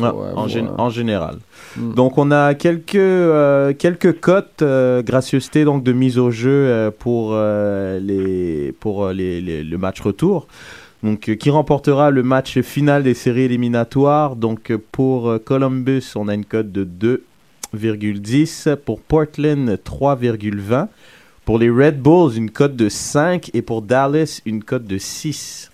Ouais, 0.03 0.09
Ouais, 0.09 0.31
en, 0.35 0.91
général. 0.91 1.37
Mm. 1.77 1.93
Donc 1.95 2.19
on 2.19 2.33
a 2.33 2.55
quelques 2.55 2.97
euh, 2.97 3.73
quelques 3.75 4.19
cotes 4.19 4.63
euh, 4.63 5.03
gracieuseté 5.03 5.65
donc 5.65 5.85
de 5.85 5.93
mise 5.93 6.19
au 6.19 6.33
jeu 6.33 6.51
euh, 6.51 6.91
pour 6.91 7.33
les 8.01 8.73
pour 8.81 9.09
les, 9.11 9.41
les- 9.41 9.63
le 9.63 9.79
match 9.79 10.01
retour. 10.01 10.49
Donc 11.05 11.37
qui 11.37 11.51
remportera 11.51 12.11
le 12.11 12.23
match 12.25 12.61
final 12.63 13.03
des 13.05 13.15
séries 13.15 13.43
éliminatoires 13.43 14.35
Donc 14.35 14.73
pour 14.91 15.33
Columbus, 15.45 16.13
on 16.17 16.27
a 16.27 16.35
une 16.35 16.45
cote 16.47 16.73
de 16.73 16.83
2,10 17.75 18.77
pour 18.77 19.01
Portland 19.01 19.69
3,20 19.85 20.87
pour 21.45 21.59
les 21.59 21.69
Red 21.69 22.01
Bulls, 22.01 22.37
une 22.37 22.51
cote 22.51 22.75
de 22.75 22.89
5 22.89 23.51
et 23.53 23.61
pour 23.61 23.83
Dallas, 23.83 24.41
une 24.47 24.65
cote 24.65 24.85
de 24.85 24.97
6. 24.97 25.71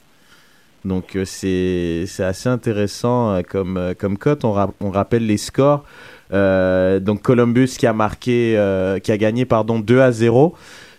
Donc 0.85 1.15
euh, 1.15 1.25
c'est 1.27 2.07
assez 2.25 2.49
intéressant 2.49 3.31
euh, 3.35 3.43
comme, 3.49 3.77
euh, 3.77 3.95
comme 3.97 4.17
cote. 4.19 4.45
On, 4.45 4.53
ra- 4.53 4.73
on 4.81 4.91
rappelle 4.91 5.27
les 5.27 5.37
scores. 5.37 5.85
Donc 6.33 7.23
Columbus 7.23 7.69
qui 7.79 7.87
a 7.87 7.93
marqué, 7.93 8.55
qui 9.03 9.13
a 9.13 9.19
gagné 9.19 9.45
pardon 9.45 9.81
2 9.81 10.01
à 10.01 10.13
0 10.13 10.55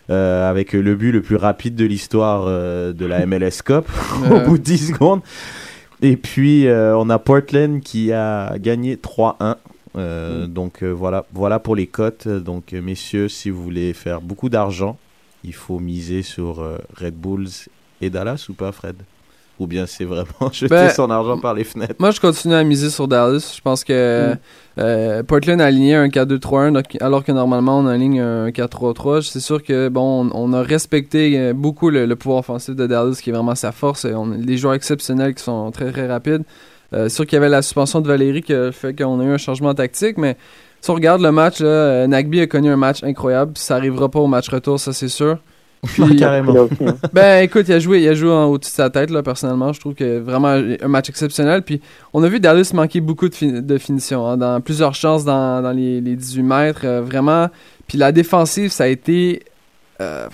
euh, 0.10 0.50
avec 0.50 0.74
le 0.74 0.96
but 0.96 1.12
le 1.14 1.22
plus 1.22 1.38
rapide 1.38 1.76
de 1.76 1.86
l'histoire 1.86 2.46
de 2.48 3.06
la 3.06 3.26
MLS 3.26 3.62
Cup 3.64 3.86
au 4.32 4.40
bout 4.42 4.58
de 4.58 4.64
10 4.64 4.88
secondes. 4.94 5.22
Et 6.02 6.18
puis 6.18 6.66
on 6.70 7.10
a 7.10 7.18
Portland 7.20 7.80
qui 7.82 8.12
a 8.12 8.58
gagné 8.58 8.96
3-1. 8.98 9.56
Euh, 9.98 10.48
Donc 10.48 10.84
euh, 10.84 10.90
voilà, 10.92 11.26
voilà 11.34 11.60
pour 11.60 11.76
les 11.76 11.88
cotes. 11.88 12.28
Donc 12.28 12.74
euh, 12.74 12.82
messieurs, 12.82 13.28
si 13.30 13.50
vous 13.50 13.62
voulez 13.64 13.94
faire 13.94 14.22
beaucoup 14.22 14.50
d'argent, 14.50 14.98
il 15.44 15.54
faut 15.54 15.80
miser 15.80 16.22
sur 16.22 16.64
Red 17.00 17.16
Bulls 17.16 17.50
et 18.02 18.10
Dallas 18.10 18.46
ou 18.50 18.54
pas, 18.54 18.72
Fred? 18.72 18.96
Ou 19.60 19.68
bien 19.68 19.86
c'est 19.86 20.06
vraiment 20.06 20.26
jeter 20.52 20.70
Ben, 20.74 20.90
son 20.90 21.10
argent 21.12 21.38
par 21.38 21.54
les 21.54 21.64
fenêtres? 21.64 21.96
Moi, 22.00 22.10
je 22.12 22.20
continue 22.20 22.54
à 22.56 22.64
miser 22.64 22.90
sur 22.90 23.08
Dallas. 23.08 23.54
Je 23.56 23.62
pense 23.62 23.84
que 23.84 24.34
Mm. 24.34 24.38
euh, 24.80 25.24
Portland 25.24 25.60
a 25.62 25.66
aligné 25.66 25.96
un 25.96 26.08
4-2-3-1 26.08 26.72
donc- 26.72 26.98
alors 27.02 27.24
que 27.24 27.32
normalement 27.32 27.78
on 27.80 27.86
aligne 27.88 28.22
un 28.22 28.50
4-3-3. 28.52 29.22
C'est 29.30 29.40
sûr 29.42 29.62
que 29.62 29.90
bon, 29.90 30.30
on, 30.34 30.50
on 30.50 30.54
a 30.54 30.62
respecté 30.64 31.54
beaucoup 31.54 31.90
le, 31.90 32.06
le 32.06 32.16
pouvoir 32.16 32.40
offensif 32.40 32.76
de 32.76 32.88
Dallas 32.88 33.20
qui 33.22 33.30
est 33.30 33.34
vraiment 33.34 33.54
sa 33.56 33.72
force. 33.72 34.06
On 34.06 34.32
a 34.32 34.38
des 34.38 34.58
joueurs 34.58 34.74
exceptionnels 34.74 35.36
qui 35.36 35.44
sont 35.44 35.70
très 35.72 35.92
très 35.92 36.08
rapides. 36.08 36.44
Euh, 36.94 37.10
c'est 37.10 37.16
sûr 37.16 37.26
qu'il 37.26 37.36
y 37.36 37.38
avait 37.38 37.50
la 37.50 37.62
suspension 37.62 38.02
de 38.02 38.08
Valérie 38.08 38.42
qui 38.42 38.54
a 38.54 38.72
fait 38.72 38.94
qu'on 38.94 39.20
a 39.20 39.24
eu 39.24 39.32
un 39.32 39.38
changement 39.38 39.74
tactique, 39.74 40.18
mais 40.18 40.36
si 40.82 40.90
on 40.90 40.94
regarde 40.96 41.22
le 41.22 41.32
match, 41.32 41.60
là, 41.60 41.68
euh, 41.68 42.08
Nagby 42.08 42.42
a 42.42 42.48
connu 42.48 42.70
un 42.70 42.76
match 42.78 43.04
incroyable. 43.04 43.54
Ça 43.56 43.76
arrivera 43.76 44.10
pas 44.10 44.20
au 44.20 44.28
match 44.28 44.50
retour, 44.50 44.80
ça 44.80 44.94
c'est 44.94 45.08
sûr. 45.08 45.38
Puis, 45.84 46.16
Carrément. 46.16 46.68
Hein. 46.86 46.96
ben 47.14 47.44
écoute, 47.44 47.66
il 47.68 47.74
a 47.74 47.80
joué, 47.80 48.04
il 48.04 48.08
a 48.08 48.14
joué 48.14 48.30
en 48.30 48.46
au-dessus 48.46 48.70
de 48.70 48.76
sa 48.76 48.90
tête 48.92 49.10
là 49.10 49.24
personnellement, 49.24 49.74
je 49.74 49.80
trouve 49.80 49.96
que 49.96 50.20
vraiment 50.20 50.50
un 50.50 50.88
match 50.88 51.10
exceptionnel 51.10 51.64
puis 51.64 51.82
on 52.14 52.22
a 52.22 52.28
vu 52.28 52.40
Dallas 52.40 52.70
manquer 52.76 53.02
beaucoup 53.02 53.28
de, 53.28 53.34
fin- 53.34 53.62
de 53.62 53.78
finition 53.80 54.28
hein, 54.28 54.38
dans 54.38 54.62
plusieurs 54.62 54.94
chances 54.94 55.26
dans, 55.26 55.60
dans 55.64 55.72
les, 55.72 56.00
les 56.00 56.16
18 56.16 56.44
mètres 56.44 56.82
euh, 56.84 57.02
vraiment 57.02 57.50
puis 57.88 57.98
la 57.98 58.12
défensive 58.12 58.70
ça 58.72 58.84
a 58.84 58.88
été 58.88 59.42
euh, 60.02 60.28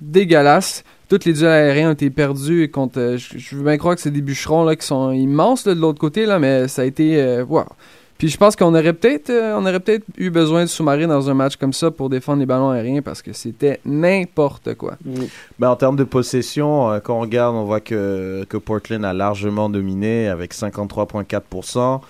dégueulasse. 0.00 0.82
Toutes 1.12 1.26
les 1.26 1.34
duels 1.34 1.50
aériens 1.50 1.90
ont 1.90 1.92
été 1.92 2.08
perdus 2.08 2.62
et 2.62 2.70
contre 2.70 2.98
euh, 2.98 3.18
je, 3.18 3.36
je 3.36 3.54
veux 3.54 3.62
bien 3.62 3.76
croire 3.76 3.94
que 3.94 4.00
c'est 4.00 4.10
des 4.10 4.22
bûcherons 4.22 4.64
là 4.64 4.74
qui 4.76 4.86
sont 4.86 5.12
immenses 5.12 5.66
là, 5.66 5.74
de 5.74 5.78
l'autre 5.78 5.98
côté 6.00 6.24
là 6.24 6.38
mais 6.38 6.68
ça 6.68 6.80
a 6.80 6.84
été 6.86 7.20
euh, 7.20 7.44
wow. 7.44 7.66
Puis 8.16 8.28
je 8.28 8.38
pense 8.38 8.56
qu'on 8.56 8.74
aurait 8.74 8.94
peut-être 8.94 9.28
euh, 9.28 9.54
on 9.58 9.66
aurait 9.66 9.80
peut-être 9.80 10.06
eu 10.16 10.30
besoin 10.30 10.62
de 10.62 10.70
sous-marin 10.70 11.08
dans 11.08 11.28
un 11.28 11.34
match 11.34 11.56
comme 11.56 11.74
ça 11.74 11.90
pour 11.90 12.08
défendre 12.08 12.38
les 12.40 12.46
ballons 12.46 12.70
aériens 12.70 13.02
parce 13.02 13.20
que 13.20 13.34
c'était 13.34 13.78
n'importe 13.84 14.72
quoi. 14.76 14.94
Ben, 15.58 15.68
en 15.68 15.76
termes 15.76 15.96
de 15.96 16.04
possession, 16.04 16.90
euh, 16.90 17.00
quand 17.00 17.18
on 17.18 17.20
regarde, 17.20 17.56
on 17.56 17.64
voit 17.64 17.80
que, 17.80 18.46
que 18.48 18.56
Portland 18.56 19.04
a 19.04 19.12
largement 19.12 19.68
dominé 19.68 20.28
avec 20.28 20.54
53,4%. 20.54 22.00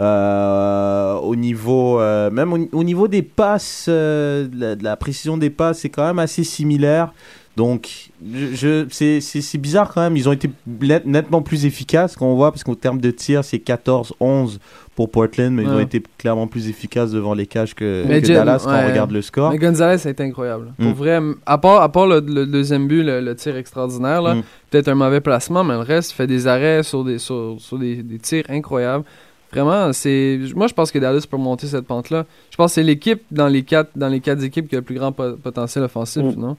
Euh, 0.00 1.14
au 1.16 1.36
niveau, 1.36 2.00
euh, 2.00 2.30
même 2.30 2.52
au, 2.52 2.68
au 2.72 2.84
niveau 2.84 3.08
des 3.08 3.22
passes, 3.22 3.86
euh, 3.88 4.48
de, 4.48 4.60
la, 4.60 4.76
de 4.76 4.84
la 4.84 4.96
précision 4.96 5.36
des 5.36 5.50
passes, 5.50 5.80
c'est 5.80 5.90
quand 5.90 6.06
même 6.06 6.18
assez 6.18 6.44
similaire. 6.44 7.12
Donc, 7.56 8.08
je, 8.34 8.54
je- 8.54 8.86
c'est- 9.20 9.58
bizarre 9.58 9.92
quand 9.92 10.00
même. 10.00 10.16
Ils 10.16 10.26
ont 10.28 10.32
été 10.32 10.48
net- 10.66 11.04
nettement 11.04 11.42
plus 11.42 11.66
efficaces 11.66 12.16
qu'on 12.16 12.34
voit, 12.34 12.50
parce 12.50 12.64
qu'au 12.64 12.74
terme 12.74 12.98
de 13.00 13.10
tir, 13.10 13.44
c'est 13.44 13.58
14-11 13.58 14.58
pour 14.96 15.10
Portland, 15.10 15.52
mais 15.52 15.62
ils 15.62 15.68
ont 15.68 15.78
été 15.80 16.02
clairement 16.18 16.46
plus 16.46 16.68
efficaces 16.68 17.10
devant 17.12 17.34
les 17.34 17.46
cages 17.46 17.74
que, 17.74 18.04
que 18.06 18.24
Jim, 18.24 18.34
Dallas 18.34 18.62
quand 18.64 18.72
on 18.74 18.88
regarde 18.88 19.10
le 19.10 19.22
score. 19.22 19.50
Mais 19.50 19.58
Gonzalez, 19.58 19.98
ça 19.98 20.08
a 20.08 20.12
été 20.12 20.22
incroyable. 20.22 20.72
Pour 20.78 20.86
Mm. 20.90 20.92
vrai, 20.92 21.20
à 21.46 21.58
part, 21.58 21.82
à 21.82 21.90
part 21.90 22.06
le, 22.06 22.20
le 22.20 22.46
deuxième 22.46 22.88
but, 22.88 23.02
le, 23.02 23.20
le 23.20 23.34
tir 23.36 23.56
extraordinaire, 23.56 24.22
là, 24.22 24.34
Mm. 24.36 24.42
peut-être 24.70 24.88
un 24.88 24.94
mauvais 24.94 25.20
placement, 25.20 25.62
mais 25.64 25.74
le 25.74 25.80
reste, 25.80 26.12
il 26.12 26.14
fait 26.14 26.26
des 26.26 26.46
arrêts 26.46 26.82
sur 26.82 27.04
des, 27.04 27.18
sur, 27.18 27.56
sur 27.58 27.78
des, 27.78 27.96
des 28.02 28.18
tirs 28.18 28.44
incroyables. 28.48 29.04
Vraiment, 29.52 29.92
c'est. 29.92 30.38
Moi, 30.56 30.66
je 30.66 30.72
pense 30.72 30.90
que 30.90 30.98
Dallas 30.98 31.26
peut 31.30 31.36
monter 31.36 31.66
cette 31.66 31.86
pente-là. 31.86 32.24
Je 32.50 32.56
pense 32.56 32.70
que 32.70 32.74
c'est 32.76 32.82
l'équipe 32.82 33.20
dans 33.30 33.48
les 33.48 33.62
quatre 33.64 33.90
dans 33.94 34.08
les 34.08 34.20
quatre 34.20 34.42
équipes 34.42 34.66
qui 34.68 34.76
a 34.76 34.78
le 34.78 34.84
plus 34.84 34.94
grand 34.94 35.12
po- 35.12 35.36
potentiel 35.36 35.84
offensif, 35.84 36.22
Mm. 36.22 36.40
non? 36.40 36.56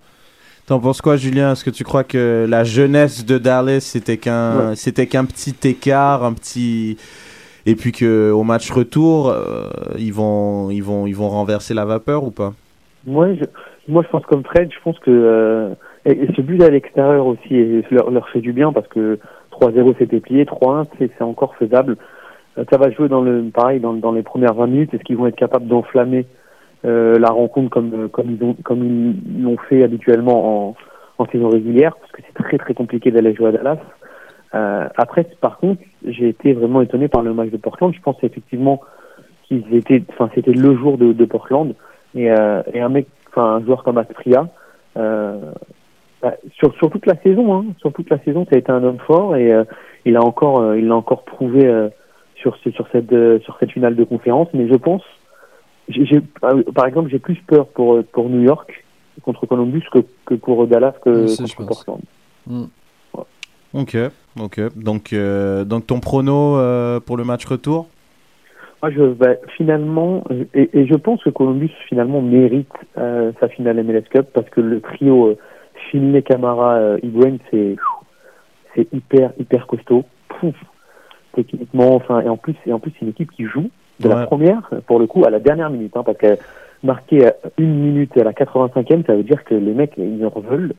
T'en 0.68 0.80
penses 0.80 1.02
quoi, 1.02 1.18
Julien? 1.18 1.52
Est-ce 1.52 1.66
que 1.66 1.70
tu 1.70 1.84
crois 1.84 2.04
que 2.06 2.46
la 2.50 2.64
jeunesse 2.64 3.26
de 3.26 3.38
Dallas 3.38 3.82
c'était 3.82 4.18
qu'un 4.18 4.70
Ouais. 4.70 4.76
c'était 4.76 5.08
qu'un 5.08 5.26
petit 5.26 5.56
écart, 5.68 6.24
un 6.24 6.34
petit 6.34 6.98
et 7.66 7.76
puis 7.76 7.92
que 7.92 8.32
au 8.32 8.44
match 8.44 8.72
retour 8.72 9.30
euh, 9.30 9.70
ils 9.98 10.14
vont 10.14 10.70
ils 10.70 10.82
vont 10.84 11.06
ils 11.06 11.16
vont 11.16 11.30
renverser 11.30 11.74
la 11.74 11.84
vapeur 11.86 12.24
ou 12.24 12.32
pas? 12.32 12.54
Moi, 13.06 13.34
je, 13.36 13.44
moi, 13.90 14.02
je 14.04 14.08
pense 14.10 14.26
comme 14.26 14.44
Fred, 14.46 14.72
je 14.72 14.80
pense 14.82 14.98
que 15.00 15.12
euh, 15.12 15.70
et, 16.06 16.12
et 16.24 16.28
ce 16.34 16.42
but 16.42 16.62
à 16.64 16.70
l'extérieur 16.70 17.26
aussi 17.28 17.56
et 17.56 17.84
leur, 17.92 18.10
leur 18.10 18.30
fait 18.30 18.40
du 18.40 18.54
bien 18.54 18.72
parce 18.72 18.88
que 18.88 19.20
3-0 19.52 19.96
c'était 20.00 20.22
plié, 20.22 20.46
3-1 20.46 20.86
c'est 20.98 21.12
c'est 21.18 21.24
encore 21.26 21.56
faisable. 21.56 21.98
Euh, 22.58 22.64
ça 22.72 22.78
va 22.78 22.90
jouer 22.92 23.10
dans 23.10 23.22
le 23.22 23.44
pareil 23.54 23.82
dans, 23.82 23.94
dans 23.94 24.14
les 24.14 24.24
premières 24.24 24.54
20 24.54 24.68
minutes. 24.68 24.94
Est-ce 24.94 25.04
qu'ils 25.04 25.18
vont 25.18 25.28
être 25.28 25.36
capables 25.36 25.68
d'enflammer 25.68 26.26
euh, 26.86 27.18
la 27.18 27.30
rencontre 27.30 27.70
comme 27.70 27.94
euh, 27.94 28.08
comme 28.10 28.32
ils 28.32 28.44
ont 28.44 28.56
comme 28.64 28.84
ils 28.84 29.44
l'ont 29.44 29.58
fait 29.58 29.84
habituellement 29.84 30.68
en, 30.70 30.76
en 31.18 31.26
saison 31.28 31.50
régulière 31.50 31.96
parce 31.96 32.12
que 32.12 32.22
c'est 32.26 32.44
très 32.44 32.58
très 32.58 32.74
compliqué 32.74 33.12
d'aller 33.12 33.34
jouer 33.34 33.50
à 33.50 33.52
Dallas. 33.54 33.80
Euh, 34.56 34.88
après, 34.98 35.24
par 35.42 35.58
contre, 35.58 35.82
j'ai 36.06 36.30
été 36.30 36.54
vraiment 36.54 36.82
étonné 36.82 37.08
par 37.08 37.24
le 37.24 37.34
match 37.34 37.50
de 37.50 37.58
Portland. 37.58 37.94
Je 37.94 38.02
pense 38.02 38.18
effectivement 38.22 38.82
qu'ils 39.44 39.64
étaient, 39.74 40.04
enfin, 40.10 40.30
c'était 40.36 40.52
le 40.52 40.76
jour 40.76 40.98
de, 40.98 41.12
de 41.14 41.26
Portland 41.26 41.74
et, 42.16 42.30
euh, 42.32 42.62
et 42.74 42.80
un 42.80 42.90
mec, 42.90 43.08
enfin, 43.30 43.56
un 43.56 43.64
joueur 43.64 43.84
comme 43.84 43.98
Astria, 43.98 44.48
euh, 44.98 45.40
bah, 46.22 46.34
sur, 46.54 46.74
sur 46.76 46.92
toute 46.92 47.08
la 47.08 47.16
saison, 47.16 47.56
hein, 47.56 47.66
sur 47.80 47.92
toute 47.94 48.10
la 48.10 48.20
saison, 48.20 48.46
ça 48.46 48.56
a 48.56 48.60
été 48.60 48.72
un 48.72 48.84
homme 48.84 49.00
fort 49.00 49.36
et 49.36 49.52
il 50.06 50.16
a 50.18 50.22
encore, 50.22 50.76
il 50.76 50.88
l'a 50.88 50.96
encore 50.96 51.24
prouvé 51.24 51.90
sur 52.36 52.56
sur 52.58 52.88
cette, 52.92 53.42
sur 53.42 53.58
cette 53.60 53.72
finale 53.72 53.96
de 53.96 54.04
conférence. 54.04 54.50
Mais 54.54 54.68
je 54.68 54.76
pense, 54.76 55.04
j'ai, 55.90 56.22
euh, 56.44 56.64
par 56.74 56.86
exemple, 56.88 57.10
j'ai 57.10 57.20
plus 57.20 57.36
peur 57.48 57.68
pour 57.68 57.96
euh, 57.96 58.06
pour 58.12 58.30
New 58.30 58.42
York 58.42 58.86
contre 59.22 59.46
Columbus 59.46 59.84
que, 59.92 60.00
que 60.26 60.36
pour 60.36 60.66
Dallas 60.68 60.94
que 61.04 61.28
je 61.28 61.56
contre. 61.56 61.68
Portland. 61.68 62.02
Ok, 63.74 63.98
ok. 64.40 64.62
Donc 64.76 65.14
donc 65.66 65.88
ton 65.88 66.00
prono 66.00 66.58
euh, 66.58 67.00
pour 67.00 67.18
le 67.18 67.24
match 67.24 67.46
retour? 67.46 67.88
Moi, 68.82 68.92
je 68.92 69.02
vais 69.02 69.40
finalement, 69.56 70.26
et, 70.54 70.70
et 70.74 70.86
je 70.86 70.96
pense 70.96 71.24
que 71.24 71.30
Columbus 71.30 71.72
finalement 71.88 72.22
mérite 72.22 72.68
euh, 72.98 73.32
sa 73.40 73.48
finale 73.48 73.82
MLS 73.82 74.04
Cup 74.10 74.28
parce 74.34 74.50
que 74.50 74.60
le 74.60 74.82
trio 74.82 75.28
euh, 75.28 75.38
Finlay, 75.90 76.22
Camara, 76.22 76.74
euh, 76.76 77.00
Higuain, 77.02 77.38
c'est 77.50 77.78
c'est 78.76 78.92
hyper 78.94 79.32
hyper 79.40 79.68
costaud. 79.68 80.04
Pouf. 80.28 80.56
Techniquement, 81.34 81.96
enfin, 81.96 82.22
et 82.22 82.30
en 82.30 82.38
plus, 82.38 82.56
et 82.66 82.74
en 82.74 82.80
plus, 82.80 82.92
c'est 82.92 83.04
une 83.06 83.10
équipe 83.10 83.32
qui 83.32 83.46
joue 83.46 83.70
de 84.00 84.08
Ouais. 84.10 84.16
la 84.16 84.26
première, 84.26 84.70
pour 84.88 85.00
le 85.00 85.08
coup, 85.08 85.24
à 85.26 85.30
la 85.30 85.40
dernière 85.40 85.70
minute, 85.70 85.96
hein, 85.96 86.04
parce 86.04 86.18
qu'elle 86.18 86.38
marqué 86.84 87.28
à 87.28 87.34
une 87.58 87.74
minute 87.76 88.18
à 88.18 88.24
la 88.24 88.34
85e, 88.34 89.06
ça 89.06 89.16
veut 89.16 89.24
dire 89.24 89.44
que 89.44 89.56
les 89.56 89.74
mecs, 89.74 89.94
ils 89.98 90.26
en 90.26 90.40
veulent. 90.40 90.74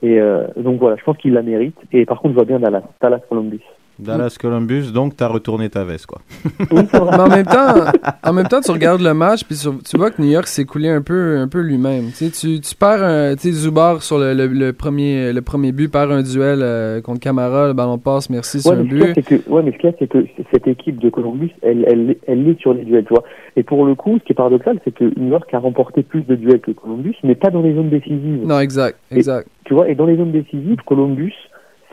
Et 0.00 0.20
euh, 0.20 0.46
donc 0.56 0.78
voilà, 0.80 0.96
je 0.96 1.04
pense 1.04 1.16
qu'ils 1.18 1.34
la 1.34 1.42
méritent. 1.42 1.80
Et 1.92 2.06
par 2.06 2.20
contre, 2.20 2.30
je 2.30 2.36
vois 2.36 2.44
bien 2.44 2.58
Dallas, 2.60 2.82
Dallas 3.00 3.20
Columbus. 3.28 3.60
Dallas 4.02 4.36
Columbus, 4.40 4.92
donc 4.92 5.16
t'as 5.16 5.28
retourné 5.28 5.68
ta 5.70 5.84
veste, 5.84 6.06
quoi. 6.06 6.20
Mais 6.72 6.86
en 7.18 7.28
même 7.28 7.46
temps, 7.46 7.74
en 8.22 8.32
même 8.32 8.48
temps, 8.48 8.60
tu 8.60 8.70
regardes 8.70 9.00
le 9.00 9.14
match, 9.14 9.44
puis 9.44 9.56
tu 9.88 9.96
vois 9.96 10.10
que 10.10 10.20
New 10.20 10.30
York 10.30 10.46
s'est 10.46 10.64
coulé 10.64 10.88
un 10.88 11.02
peu, 11.02 11.38
un 11.38 11.48
peu 11.48 11.60
lui-même. 11.60 12.06
Tu, 12.16 12.28
sais, 12.28 12.30
tu, 12.30 12.60
tu 12.60 12.74
perds 12.74 13.02
un, 13.02 13.34
tu 13.36 13.42
sais, 13.42 13.52
Zubar 13.52 14.02
sur 14.02 14.18
le, 14.18 14.34
le, 14.34 14.46
le 14.46 14.72
premier, 14.72 15.32
le 15.32 15.42
premier 15.42 15.72
but, 15.72 15.88
perd 15.90 16.10
un 16.12 16.22
duel 16.22 16.60
euh, 16.62 17.00
contre 17.00 17.20
Camara, 17.20 17.68
le 17.68 17.72
ballon 17.72 17.98
passe, 17.98 18.28
merci 18.30 18.60
sur 18.60 18.72
un 18.72 18.82
but. 18.84 19.14
que, 19.24 19.34
ouais, 19.48 19.62
mais 19.62 19.72
ce 19.72 19.76
qu'il 19.78 19.90
y 19.90 19.92
a, 19.92 19.96
c'est 19.98 20.08
que 20.08 20.24
cette 20.52 20.66
équipe 20.66 20.98
de 20.98 21.10
Columbus, 21.10 21.50
elle, 21.62 21.84
elle, 21.88 22.16
elle 22.26 22.48
est 22.48 22.58
sur 22.60 22.74
les 22.74 22.84
duels, 22.84 23.04
tu 23.04 23.14
vois. 23.14 23.24
Et 23.56 23.62
pour 23.62 23.84
le 23.84 23.94
coup, 23.94 24.18
ce 24.18 24.24
qui 24.24 24.32
est 24.32 24.34
paradoxal, 24.34 24.78
c'est 24.84 24.94
que 24.94 25.04
New 25.18 25.28
York 25.30 25.48
a 25.52 25.58
remporté 25.58 26.02
plus 26.02 26.22
de 26.22 26.34
duels 26.34 26.60
que 26.60 26.70
Columbus, 26.70 27.14
mais 27.22 27.34
pas 27.34 27.50
dans 27.50 27.62
les 27.62 27.74
zones 27.74 27.90
décisives. 27.90 28.44
Non, 28.46 28.58
exact, 28.60 28.98
Et- 29.10 29.16
exact. 29.16 29.48
Tu 29.64 29.74
vois, 29.74 29.88
et 29.88 29.94
dans 29.94 30.06
les 30.06 30.16
zones 30.16 30.32
décisives, 30.32 30.78
Columbus, 30.86 31.32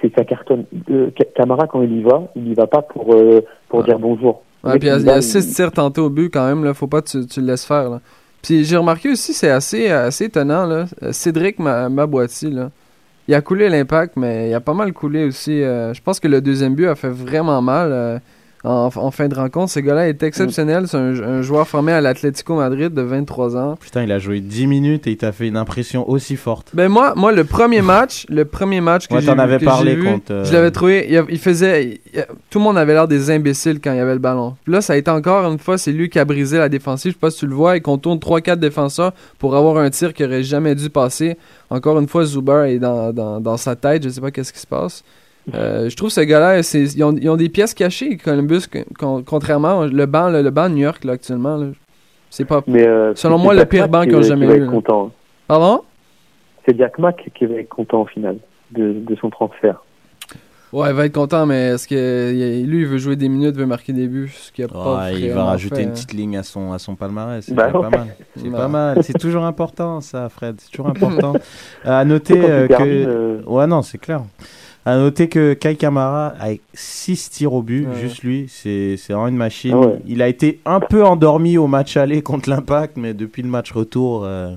c'est 0.01 0.13
sa 0.15 0.23
cartonne. 0.23 0.65
Euh, 0.89 1.09
Ca- 1.17 1.25
Camara, 1.35 1.67
quand 1.67 1.81
il 1.81 1.97
y 1.99 2.01
va, 2.03 2.23
il 2.35 2.47
y 2.49 2.53
va 2.53 2.67
pas 2.67 2.81
pour, 2.81 3.13
euh, 3.15 3.41
pour 3.67 3.79
Ouais. 3.79 3.85
dire 3.85 3.99
bonjour. 3.99 4.43
Ouais, 4.63 4.77
puis 4.77 4.87
il 4.87 4.91
y 4.91 4.91
a- 4.91 4.95
il 4.97 4.99
il 5.01 5.03
y 5.03 5.05
va, 5.05 5.13
a 5.15 5.21
6 5.21 5.49
il- 5.49 5.55
tirs 5.55 5.71
tentés 5.71 6.01
au 6.01 6.09
but 6.09 6.29
quand 6.31 6.45
même, 6.47 6.63
là. 6.63 6.73
Faut 6.73 6.87
pas 6.87 7.01
que 7.01 7.09
tu, 7.09 7.25
tu 7.27 7.39
le 7.41 7.47
laisses 7.47 7.65
faire, 7.65 7.89
là. 7.89 8.01
Puis 8.41 8.63
j'ai 8.63 8.77
remarqué 8.77 9.09
aussi, 9.09 9.33
c'est 9.33 9.49
assez, 9.49 9.89
assez 9.89 10.25
étonnant, 10.25 10.65
là. 10.65 10.85
euh, 11.03 11.11
Cédric 11.11 11.59
Ma- 11.59 11.89
Maboiti, 11.89 12.49
là. 12.51 12.69
Il 13.27 13.35
a 13.35 13.41
coulé 13.41 13.69
l'impact, 13.69 14.15
mais 14.17 14.49
il 14.49 14.53
a 14.55 14.59
pas 14.59 14.73
mal 14.73 14.91
coulé 14.91 15.25
aussi. 15.25 15.61
euh, 15.61 15.93
je 15.93 16.01
pense 16.01 16.19
que 16.19 16.27
le 16.27 16.41
deuxième 16.41 16.73
but 16.75 16.87
a 16.87 16.95
fait 16.95 17.09
vraiment 17.09 17.61
mal 17.61 17.91
en, 18.63 18.89
en 18.93 19.11
fin 19.11 19.27
de 19.27 19.35
rencontre. 19.35 19.71
Ce 19.71 19.79
gars-là 19.79 20.09
est 20.09 20.21
exceptionnel. 20.23 20.87
C'est 20.87 20.97
un, 20.97 21.13
un 21.23 21.41
joueur 21.41 21.67
formé 21.67 21.91
à 21.91 22.01
l'Atlético 22.01 22.55
Madrid 22.55 22.93
de 22.93 23.01
23 23.01 23.55
ans. 23.57 23.77
Putain, 23.79 24.03
il 24.03 24.11
a 24.11 24.19
joué 24.19 24.41
10 24.41 24.67
minutes 24.67 25.07
et 25.07 25.11
il 25.11 25.17
t'a 25.17 25.31
fait 25.31 25.47
une 25.47 25.57
impression 25.57 26.09
aussi 26.09 26.35
forte. 26.35 26.69
Ben 26.73 26.89
moi, 26.89 27.13
moi 27.15 27.31
le 27.31 27.43
premier 27.43 27.81
match, 27.81 28.25
le 28.29 28.45
premier 28.45 28.81
match 28.81 29.07
que 29.07 29.13
Ouais, 29.15 29.21
j'ai 29.21 29.29
avais 29.29 29.59
que 29.59 29.65
parlé 29.65 29.95
vu, 29.95 30.03
contre, 30.03 30.31
euh, 30.31 30.43
je 30.45 30.53
l'avais 30.53 30.71
trouvé, 30.71 31.07
il, 31.09 31.23
il 31.29 31.39
faisait, 31.39 32.01
il- 32.13 32.25
tout 32.49 32.59
le 32.59 32.63
monde 32.63 32.77
avait 32.77 32.93
l'air 32.93 33.07
des 33.07 33.31
imbéciles 33.31 33.79
quand 33.81 33.91
il 33.91 33.97
y 33.97 34.01
avait 34.01 34.13
le 34.13 34.19
ballon. 34.19 34.55
Puis 34.63 34.73
là, 34.73 34.81
ça 34.81 34.93
a 34.93 34.95
été 34.97 35.09
encore 35.11 35.49
une 35.51 35.59
fois, 35.59 35.77
c'est 35.77 35.91
lui 35.91 36.09
qui 36.09 36.19
a 36.19 36.25
brisé 36.25 36.57
la 36.57 36.69
défensive. 36.69 37.11
Je 37.11 37.15
sais 37.15 37.19
pas 37.19 37.31
si 37.31 37.39
tu 37.39 37.47
le 37.47 37.55
vois, 37.55 37.77
et 37.77 37.81
qu'on 37.81 37.97
tourne 37.97 38.19
3-4 38.19 38.57
défenseurs 38.57 39.13
pour 39.37 39.55
avoir 39.55 39.77
un 39.77 39.89
tir 39.89 40.13
qui 40.13 40.23
aurait 40.23 40.43
jamais 40.43 40.75
dû 40.75 40.89
passer. 40.89 41.37
Encore 41.69 41.99
une 41.99 42.07
fois, 42.07 42.25
Zuber 42.25 42.65
est 42.67 42.79
dans, 42.79 43.13
dans, 43.13 43.39
dans 43.39 43.57
sa 43.57 43.75
tête, 43.75 44.03
je 44.03 44.09
sais 44.09 44.21
pas 44.21 44.31
qu'est-ce 44.31 44.51
qui 44.51 44.59
se 44.59 44.67
passe. 44.67 45.03
Euh, 45.55 45.89
je 45.89 45.95
trouve 45.95 46.09
ce 46.09 46.21
gars-là, 46.21 46.59
ils 46.59 47.03
ont, 47.03 47.15
ils 47.15 47.29
ont 47.29 47.35
des 47.37 47.49
pièces 47.49 47.73
cachées, 47.73 48.17
Columbus, 48.17 48.63
con- 48.97 49.23
contrairement 49.25 49.85
le 49.85 50.05
banc, 50.05 50.29
le 50.29 50.49
banc 50.49 50.69
de 50.69 50.75
New 50.75 50.81
York 50.83 51.03
là, 51.03 51.13
actuellement. 51.13 51.57
là, 51.57 51.67
c'est 52.29 52.45
pas. 52.45 52.61
Mais, 52.67 52.87
euh, 52.87 53.13
Selon 53.15 53.37
moi, 53.37 53.53
le 53.53 53.59
Jack 53.59 53.69
pire 53.69 53.81
Mack 53.83 53.91
banc 53.91 54.01
qui 54.01 54.07
qu'ils 54.09 54.17
ont 54.17 54.21
jamais 54.21 54.45
qui 54.45 54.51
va 54.51 54.57
eu, 54.57 54.63
être 54.63 54.71
content. 54.71 55.11
Pardon? 55.47 55.81
C'est 56.67 56.77
Jack 56.77 56.99
Mack 56.99 57.29
qui 57.33 57.45
va 57.45 57.55
être 57.55 57.69
content 57.69 58.01
au 58.01 58.05
final 58.05 58.37
de, 58.71 58.93
de 58.93 59.15
son 59.15 59.29
transfert. 59.29 59.83
Ouais, 60.71 60.89
il 60.91 60.93
va 60.95 61.05
être 61.07 61.13
content, 61.15 61.47
mais 61.47 61.69
est-ce 61.69 61.87
que 61.87 62.61
lui, 62.63 62.81
il 62.81 62.85
veut 62.85 62.99
jouer 62.99 63.15
des 63.15 63.27
minutes, 63.27 63.55
veut 63.55 63.65
marquer 63.65 63.91
des 63.91 64.07
buts, 64.07 64.31
ce 64.39 64.51
qu'il 64.51 64.65
a 64.65 64.67
pas 64.67 64.97
Ouais, 65.07 65.19
il 65.19 65.31
va 65.31 65.45
rajouter 65.45 65.77
fait, 65.77 65.81
une 65.81 65.89
hein. 65.89 65.93
petite 65.93 66.13
ligne 66.13 66.37
à 66.37 66.43
son, 66.43 66.71
à 66.73 66.77
son 66.77 66.93
palmarès. 66.93 67.43
C'est 67.43 67.55
Bah 67.55 67.71
ouais. 67.73 67.89
pas 67.89 67.89
mal. 67.89 68.07
C'est 68.35 68.49
Bah. 68.49 68.57
pas 68.59 68.67
mal. 68.67 68.97
C'est 69.01 69.17
toujours 69.17 69.45
important, 69.45 69.99
ça, 70.01 70.29
Fred. 70.29 70.57
C'est 70.59 70.69
toujours 70.69 70.87
important. 70.95 71.33
À 71.83 72.05
noter 72.05 72.39
euh, 72.47 72.67
que. 72.67 72.75
euh, 72.83 73.41
Ouais, 73.47 73.65
non, 73.65 73.81
c'est 73.81 73.97
clair. 73.97 74.21
À 74.85 74.95
noter 74.97 75.27
que 75.29 75.53
Kai 75.53 75.75
Kamara, 75.75 76.27
avec 76.39 76.61
6 76.73 77.29
tirs 77.31 77.53
au 77.53 77.61
but, 77.61 77.85
Ouais. 77.87 77.95
juste 77.99 78.23
lui, 78.23 78.45
c'est 78.49 78.95
c'est 78.97 79.13
vraiment 79.13 79.27
une 79.27 79.35
machine. 79.35 79.73
Ah 79.75 79.79
ouais. 79.87 79.99
Il 80.07 80.21
a 80.21 80.27
été 80.27 80.59
un 80.65 80.79
peu 80.79 81.03
endormi 81.03 81.57
au 81.57 81.67
match 81.67 81.97
aller 81.97 82.21
contre 82.21 82.49
l'Impact, 82.49 82.97
mais 82.97 83.13
depuis 83.13 83.41
le 83.43 83.49
match 83.49 83.71
retour, 83.71 84.23
euh, 84.23 84.49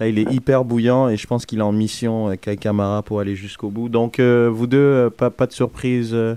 là, 0.00 0.08
il 0.08 0.18
est 0.18 0.30
hyper 0.32 0.64
bouillant 0.64 1.08
et 1.08 1.16
je 1.16 1.26
pense 1.26 1.46
qu'il 1.46 1.60
est 1.60 1.62
en 1.62 1.72
mission, 1.72 2.30
euh, 2.30 2.34
Kai 2.34 2.56
Kamara, 2.56 3.02
pour 3.02 3.20
aller 3.20 3.34
jusqu'au 3.36 3.68
bout. 3.70 3.88
Donc, 3.88 4.18
euh, 4.20 4.50
vous 4.52 4.66
deux, 4.66 4.78
euh, 4.78 5.10
pas, 5.10 5.30
pas 5.30 5.46
de 5.46 5.52
surprise 5.52 6.10
euh, 6.12 6.34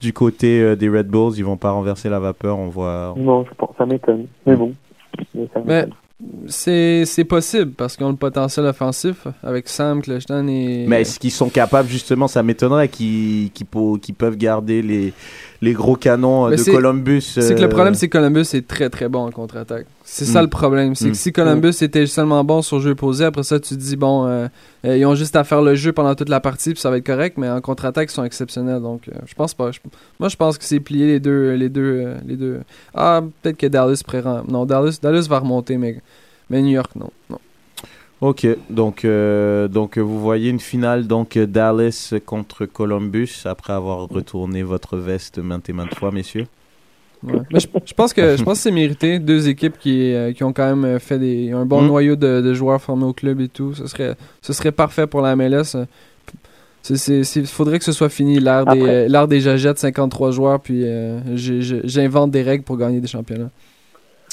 du 0.00 0.12
côté 0.12 0.60
euh, 0.60 0.74
des 0.74 0.88
Red 0.88 1.06
Bulls. 1.08 1.34
Ils 1.36 1.44
vont 1.44 1.58
pas 1.58 1.70
renverser 1.70 2.08
la 2.08 2.18
vapeur, 2.18 2.58
on 2.58 2.68
voit. 2.68 3.14
Non, 3.16 3.44
je 3.44 3.54
pense, 3.54 3.70
ça 3.76 3.84
m'étonne. 3.86 4.26
Mais 4.46 4.56
bon. 4.56 4.72
Mais 5.34 5.48
ça 5.52 5.60
Mais- 5.64 5.82
m'étonne. 5.82 5.94
C'est 6.46 7.26
possible 7.28 7.72
parce 7.72 7.96
qu'ils 7.96 8.06
ont 8.06 8.10
le 8.10 8.16
potentiel 8.16 8.66
offensif 8.66 9.26
avec 9.42 9.68
Sam, 9.68 10.02
Kleshtan 10.02 10.46
et. 10.48 10.84
Mais 10.86 11.02
est-ce 11.02 11.18
qu'ils 11.18 11.30
sont 11.30 11.48
capables, 11.48 11.88
justement, 11.88 12.28
ça 12.28 12.42
m'étonnerait 12.42 12.88
qu'ils 12.88 13.50
peuvent 14.16 14.36
garder 14.36 14.82
les, 14.82 15.12
les 15.64 15.72
gros 15.72 15.96
canons 15.96 16.46
euh, 16.46 16.50
Mais 16.50 16.56
de 16.56 16.60
c'est- 16.62 16.70
Columbus. 16.72 17.20
C'est 17.22 17.54
que 17.54 17.60
le 17.60 17.64
euh, 17.66 17.68
problème, 17.68 17.94
c'est 17.94 18.08
que 18.08 18.16
Columbus 18.18 18.46
est 18.54 18.66
très 18.68 18.88
très 18.90 19.08
bon 19.08 19.26
en 19.26 19.30
contre-attaque. 19.30 19.86
C'est 20.04 20.24
ça 20.26 20.40
Mm. 20.40 20.44
le 20.44 20.48
problème. 20.50 20.94
C'est 20.94 21.06
Mm. 21.08 21.10
que 21.12 21.16
si 21.16 21.32
Columbus 21.32 21.74
était 21.82 22.06
seulement 22.06 22.44
bon 22.44 22.62
sur 22.62 22.78
jeu 22.80 22.94
posé, 22.94 23.24
après 23.24 23.42
ça, 23.42 23.58
tu 23.58 23.74
te 23.74 23.80
dis, 23.80 23.96
bon, 23.96 24.26
euh, 24.26 24.46
euh, 24.86 24.96
ils 24.96 25.04
ont 25.06 25.14
juste 25.14 25.34
à 25.36 25.42
faire 25.44 25.62
le 25.62 25.74
jeu 25.74 25.92
pendant 25.92 26.14
toute 26.14 26.28
la 26.28 26.40
partie, 26.40 26.72
puis 26.72 26.80
ça 26.80 26.90
va 26.90 26.98
être 26.98 27.06
correct, 27.06 27.36
mais 27.38 27.48
en 27.50 27.60
contre-attaque, 27.60 28.10
ils 28.10 28.14
sont 28.14 28.24
exceptionnels. 28.24 28.80
Donc, 28.82 29.08
euh, 29.08 29.12
je 29.26 29.34
pense 29.34 29.54
pas. 29.54 29.70
Je- 29.72 29.80
moi, 30.20 30.28
je 30.28 30.36
pense 30.36 30.58
que 30.58 30.64
c'est 30.64 30.80
plié 30.80 31.06
les 31.06 31.20
deux. 31.20 31.54
Les 31.54 31.68
deux, 31.70 31.82
euh, 32.06 32.14
les 32.26 32.36
deux. 32.36 32.60
Ah, 32.94 33.22
peut-être 33.42 33.56
que 33.56 33.66
Dallas 33.66 34.02
pourrait. 34.04 34.20
ren- 34.20 34.44
Non, 34.48 34.66
Dallas, 34.66 34.98
Dallas 35.02 35.26
va 35.28 35.38
remonter, 35.38 35.78
mais, 35.78 36.00
mais 36.50 36.60
New 36.62 36.70
York, 36.72 36.90
non. 36.96 37.10
non. 37.30 37.38
Ok, 38.26 38.46
donc, 38.70 39.04
euh, 39.04 39.68
donc 39.68 39.98
euh, 39.98 40.00
vous 40.00 40.18
voyez 40.18 40.48
une 40.48 40.60
finale 40.60 41.06
donc 41.06 41.36
euh, 41.36 41.46
Dallas 41.46 42.14
contre 42.24 42.64
Columbus 42.64 43.42
après 43.44 43.74
avoir 43.74 44.08
retourné 44.08 44.62
votre 44.62 44.96
veste 44.96 45.38
maintes 45.38 45.68
et 45.68 45.72
maintes 45.74 45.94
fois, 45.94 46.10
messieurs. 46.10 46.46
Ouais. 47.22 47.40
Mais 47.52 47.60
je, 47.60 47.66
je 47.84 47.92
pense 47.92 48.12
que 48.14 48.36
je 48.36 48.42
pense 48.42 48.60
c'est 48.60 48.70
mérité. 48.70 49.18
Deux 49.18 49.48
équipes 49.48 49.78
qui, 49.78 50.14
euh, 50.14 50.32
qui 50.32 50.42
ont 50.42 50.52
quand 50.54 50.74
même 50.74 50.98
fait 51.00 51.18
des, 51.18 51.52
un 51.52 51.66
bon 51.66 51.82
Mm. 51.82 51.86
noyau 51.86 52.16
de, 52.16 52.40
de 52.40 52.54
joueurs 52.54 52.80
formés 52.80 53.04
au 53.04 53.12
club 53.12 53.40
et 53.42 53.48
tout. 53.48 53.74
Ce 53.74 53.86
serait, 53.86 54.14
ce 54.40 54.52
serait 54.54 54.72
parfait 54.72 55.06
pour 55.06 55.20
la 55.20 55.36
MLS. 55.36 55.76
Il 56.90 57.46
faudrait 57.46 57.78
que 57.78 57.84
ce 57.84 57.92
soit 57.92 58.10
fini 58.10 58.38
l'ère 58.40 58.64
des, 58.66 58.80
euh, 58.82 59.08
l'ère 59.08 59.26
des 59.28 59.40
jagettes, 59.40 59.78
53 59.78 60.30
joueurs, 60.32 60.60
puis 60.60 60.82
euh, 60.84 61.18
j'invente 61.36 62.30
des 62.30 62.42
règles 62.42 62.64
pour 62.64 62.76
gagner 62.76 63.00
des 63.00 63.06
championnats. 63.06 63.50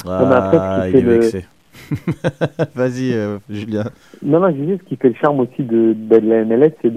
Ah, 0.05 0.83
qui 0.85 0.91
il 0.91 0.95
est 0.97 1.01
le- 1.01 1.11
vexé. 1.19 1.45
Vas-y, 2.75 3.13
euh, 3.13 3.37
Julien. 3.49 3.83
Non, 4.23 4.39
non, 4.39 4.49
je 4.49 4.77
ce 4.77 4.83
qui 4.83 4.95
fait 4.95 5.09
le 5.09 5.15
charme 5.15 5.39
aussi 5.39 5.63
de, 5.63 5.93
de 5.93 6.15
la 6.17 6.45
MLS, 6.45 6.71
c'est 6.81 6.91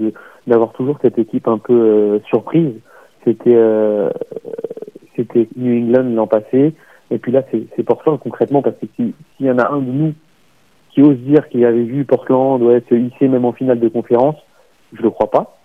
d'avoir 0.47 0.73
toujours 0.73 0.97
cette 1.01 1.17
équipe 1.19 1.47
un 1.47 1.57
peu 1.57 1.73
euh, 1.73 2.19
surprise. 2.29 2.73
C'était 3.23 3.55
euh, 3.55 4.09
c'était 5.15 5.47
New 5.55 5.75
England 5.83 6.09
l'an 6.13 6.27
passé, 6.27 6.73
et 7.11 7.17
puis 7.17 7.31
là, 7.31 7.43
c'est 7.51 7.83
Portland 7.83 8.19
concrètement, 8.19 8.61
parce 8.61 8.75
que 8.77 8.85
si- 8.95 9.13
s'il 9.37 9.45
y 9.45 9.51
en 9.51 9.57
a 9.59 9.69
un 9.69 9.79
de 9.81 9.91
nous 9.91 10.13
qui 10.91 11.01
ose 11.01 11.17
dire 11.17 11.47
qu'il 11.49 11.65
avait 11.65 11.83
vu 11.83 12.05
Portland 12.05 12.61
ouais, 12.61 12.83
se 12.89 12.95
hisser 12.95 13.27
même 13.27 13.45
en 13.45 13.51
finale 13.53 13.79
de 13.79 13.87
conférence, 13.87 14.35
je 14.93 15.01
le 15.01 15.09
crois 15.09 15.29
pas, 15.31 15.57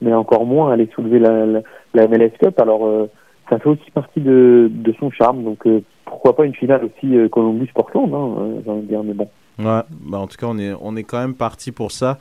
mais 0.00 0.12
encore 0.12 0.44
moins 0.46 0.72
aller 0.72 0.88
soulever 0.94 1.18
la, 1.18 1.46
la, 1.46 1.60
la 1.94 2.06
MLS 2.08 2.30
Cup. 2.40 2.60
Alors, 2.60 2.86
euh, 2.86 3.06
ça 3.48 3.58
fait 3.58 3.68
aussi 3.68 3.90
partie 3.92 4.20
de, 4.20 4.68
de 4.70 4.92
son 4.98 5.10
charme, 5.10 5.42
donc 5.44 5.66
pourquoi 6.06 6.34
pas 6.34 6.44
une 6.46 6.54
finale 6.54 6.84
aussi 6.84 7.14
euh, 7.16 7.28
Columbus-Portland, 7.28 8.12
hein, 8.14 8.34
euh, 8.38 8.60
j'ai 8.64 8.70
envie 8.70 8.82
de 8.82 8.86
dire, 8.88 9.02
mais 9.04 9.12
bon. 9.14 9.28
Ouais, 9.58 9.82
bah 9.90 10.18
en 10.18 10.26
tout 10.26 10.36
cas, 10.38 10.46
on 10.48 10.58
est, 10.58 10.72
on 10.80 10.96
est 10.96 11.04
quand 11.04 11.18
même 11.18 11.34
parti 11.34 11.72
pour 11.72 11.92
ça. 11.92 12.18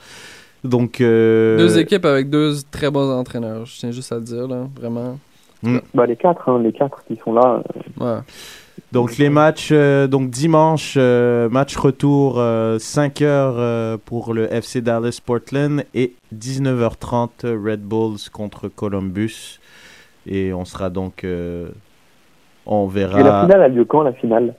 Donc, 0.63 0.99
euh, 0.99 1.57
Deux 1.57 1.77
équipes 1.79 2.05
avec 2.05 2.29
deux 2.29 2.53
très 2.71 2.89
bons 2.91 3.09
entraîneurs, 3.11 3.65
je 3.65 3.77
tiens 3.77 3.91
juste 3.91 4.11
à 4.11 4.15
le 4.15 4.21
dire, 4.21 4.47
là, 4.47 4.67
vraiment. 4.79 5.17
Bah, 5.93 6.05
les 6.05 6.15
quatre, 6.15 6.47
hein, 6.49 6.59
les 6.61 6.71
quatre 6.73 7.03
qui 7.07 7.17
sont 7.23 7.33
là. 7.33 7.61
euh, 7.99 8.03
Ouais. 8.17 8.21
Donc 8.91 9.17
les 9.17 9.29
matchs, 9.29 9.69
euh, 9.71 10.05
donc 10.07 10.29
dimanche, 10.29 10.95
euh, 10.97 11.49
match 11.49 11.75
retour 11.75 12.37
5h 12.39 13.97
pour 14.05 14.33
le 14.33 14.51
FC 14.53 14.81
Dallas 14.81 15.19
Portland 15.25 15.83
et 15.93 16.13
19h30 16.35 17.45
Red 17.45 17.81
Bulls 17.81 18.29
contre 18.31 18.67
Columbus. 18.67 19.59
Et 20.27 20.53
on 20.53 20.65
sera 20.65 20.89
donc, 20.89 21.23
euh, 21.23 21.69
on 22.65 22.87
verra. 22.87 23.19
Et 23.19 23.23
la 23.23 23.41
finale 23.43 23.61
a 23.61 23.67
lieu 23.67 23.85
quand, 23.85 24.01
la 24.03 24.13
finale? 24.13 24.53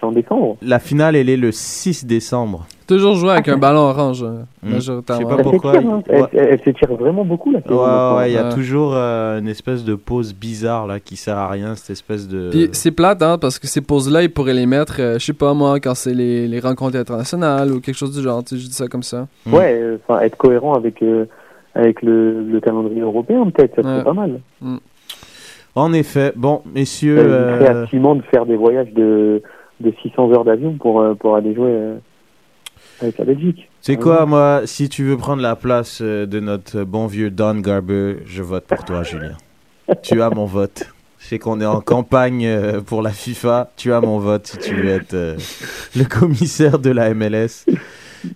C'est 0.00 0.06
en 0.06 0.12
décembre? 0.12 0.56
La 0.62 0.78
finale, 0.78 1.16
elle 1.16 1.28
est 1.28 1.36
le 1.36 1.50
6 1.50 2.06
décembre. 2.06 2.66
Toujours 2.86 3.16
jouer 3.16 3.32
avec 3.32 3.48
un 3.48 3.56
ballon 3.58 3.80
orange, 3.80 4.22
euh, 4.22 4.42
Mm. 4.62 4.70
majoritairement. 4.74 5.22
Je 5.22 5.26
sais 5.28 5.34
pas 5.34 5.42
Elle 5.42 5.50
pourquoi. 5.50 5.72
s'étire, 5.74 5.90
hein. 5.90 6.02
Ouais. 6.08 6.22
Elle, 6.34 6.48
elle 6.52 6.60
s'étire 6.62 6.94
vraiment 6.94 7.24
beaucoup, 7.24 7.50
la 7.50 7.60
saison. 7.62 8.16
Ouais, 8.16 8.30
il 8.30 8.34
y 8.34 8.38
a 8.38 8.44
Ouais. 8.48 8.54
toujours 8.54 8.92
euh, 8.94 9.40
une 9.40 9.48
espèce 9.48 9.84
de 9.84 9.96
pause 9.96 10.32
bizarre 10.34 10.86
là 10.86 11.00
qui 11.00 11.16
sert 11.16 11.36
à 11.36 11.48
rien, 11.48 11.74
cette 11.74 11.90
espèce 11.90 12.28
de. 12.28 12.48
Puis 12.50 12.68
c'est 12.72 12.92
plate, 12.92 13.20
hein, 13.24 13.38
parce 13.40 13.58
que 13.58 13.66
ces 13.66 13.80
pauses-là, 13.80 14.22
ils 14.22 14.30
pourraient 14.32 14.54
les 14.54 14.66
mettre, 14.66 14.96
euh, 15.00 15.18
je 15.18 15.24
sais 15.24 15.32
pas 15.32 15.52
moi, 15.52 15.80
quand 15.80 15.96
c'est 15.96 16.14
les, 16.14 16.46
les 16.46 16.60
rencontres 16.60 16.96
internationales 16.96 17.72
ou 17.72 17.80
quelque 17.80 17.96
chose 17.96 18.16
du 18.16 18.22
genre, 18.22 18.44
tu 18.44 18.54
sais, 18.54 18.62
je 18.62 18.68
dis 18.68 18.74
ça 18.74 18.86
comme 18.86 19.02
ça. 19.02 19.26
Mm. 19.46 19.52
Ouais, 19.54 19.78
euh, 19.82 19.98
enfin, 20.08 20.20
être 20.20 20.36
cohérent 20.36 20.74
avec, 20.74 21.02
euh, 21.02 21.24
avec 21.74 22.02
le, 22.02 22.44
le 22.44 22.60
calendrier 22.60 23.00
européen, 23.00 23.50
peut-être, 23.50 23.74
ça 23.74 23.82
serait 23.82 23.96
Ouais. 23.98 24.04
pas 24.04 24.12
mal. 24.12 24.40
En 25.78 25.92
effet, 25.92 26.32
bon, 26.34 26.62
messieurs. 26.74 27.18
Euh, 27.18 27.84
à 27.84 27.86
Simon 27.86 28.16
de 28.16 28.22
faire 28.22 28.46
des 28.46 28.56
voyages 28.56 28.92
de, 28.94 29.42
de 29.80 29.92
600 30.02 30.32
heures 30.32 30.44
d'avion 30.44 30.74
pour, 30.74 31.00
euh, 31.00 31.14
pour 31.14 31.36
aller 31.36 31.54
jouer 31.54 31.70
euh, 31.70 31.96
avec 33.00 33.16
la 33.18 33.24
Belgique. 33.24 33.68
C'est 33.80 33.96
quoi, 33.96 34.26
moi, 34.26 34.62
si 34.64 34.88
tu 34.88 35.04
veux 35.04 35.16
prendre 35.16 35.40
la 35.40 35.54
place 35.54 36.00
euh, 36.02 36.26
de 36.26 36.40
notre 36.40 36.82
bon 36.82 37.06
vieux 37.06 37.30
Don 37.30 37.60
Garber, 37.60 38.16
je 38.26 38.42
vote 38.42 38.64
pour 38.64 38.84
toi, 38.84 39.04
Julien. 39.04 39.36
tu 40.02 40.20
as 40.20 40.30
mon 40.30 40.46
vote. 40.46 40.84
Je 41.18 41.26
sais 41.26 41.38
qu'on 41.38 41.60
est 41.60 41.66
en 41.66 41.80
campagne 41.80 42.46
euh, 42.46 42.80
pour 42.80 43.02
la 43.02 43.10
FIFA. 43.10 43.70
Tu 43.76 43.92
as 43.92 44.00
mon 44.00 44.18
vote 44.18 44.46
si 44.46 44.58
tu 44.58 44.74
veux 44.74 44.88
être 44.88 45.14
euh, 45.14 45.36
le 45.96 46.04
commissaire 46.04 46.78
de 46.78 46.90
la 46.90 47.12
MLS. 47.12 47.66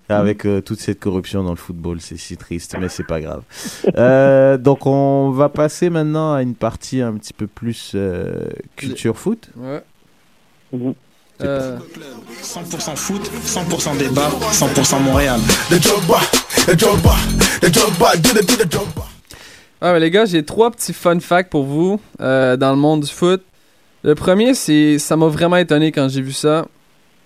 Avec 0.08 0.46
euh, 0.46 0.60
toute 0.60 0.80
cette 0.80 1.00
corruption 1.00 1.42
dans 1.42 1.50
le 1.50 1.56
football. 1.56 2.00
C'est 2.00 2.16
si 2.16 2.36
triste, 2.36 2.76
mais 2.80 2.88
c'est 2.88 3.06
pas 3.06 3.20
grave. 3.20 3.42
Euh, 3.98 4.56
donc 4.56 4.86
on 4.86 5.30
va 5.30 5.48
passer 5.48 5.90
maintenant 5.90 6.32
à 6.32 6.42
une 6.42 6.54
partie 6.54 7.02
un 7.02 7.12
petit 7.14 7.32
peu 7.32 7.46
plus 7.46 7.92
euh, 7.94 8.48
culture 8.76 9.18
foot. 9.18 9.50
Ouais. 9.56 9.82
Mhm. 10.72 10.94
Euh, 11.42 11.78
100% 12.42 12.96
foot, 12.96 13.30
100% 13.44 13.96
débat, 13.98 14.30
100% 14.52 15.02
Montréal. 15.02 15.40
Ah, 19.80 19.92
mais 19.92 20.00
les 20.00 20.10
gars, 20.10 20.24
j'ai 20.24 20.44
trois 20.44 20.70
petits 20.70 20.92
fun 20.92 21.18
facts 21.18 21.50
pour 21.50 21.64
vous 21.64 22.00
euh, 22.20 22.56
dans 22.56 22.70
le 22.70 22.76
monde 22.76 23.00
du 23.00 23.10
foot. 23.10 23.42
Le 24.04 24.14
premier, 24.14 24.54
c'est 24.54 24.98
ça 24.98 25.16
m'a 25.16 25.26
vraiment 25.26 25.56
étonné 25.56 25.90
quand 25.90 26.08
j'ai 26.08 26.22
vu 26.22 26.32
ça. 26.32 26.66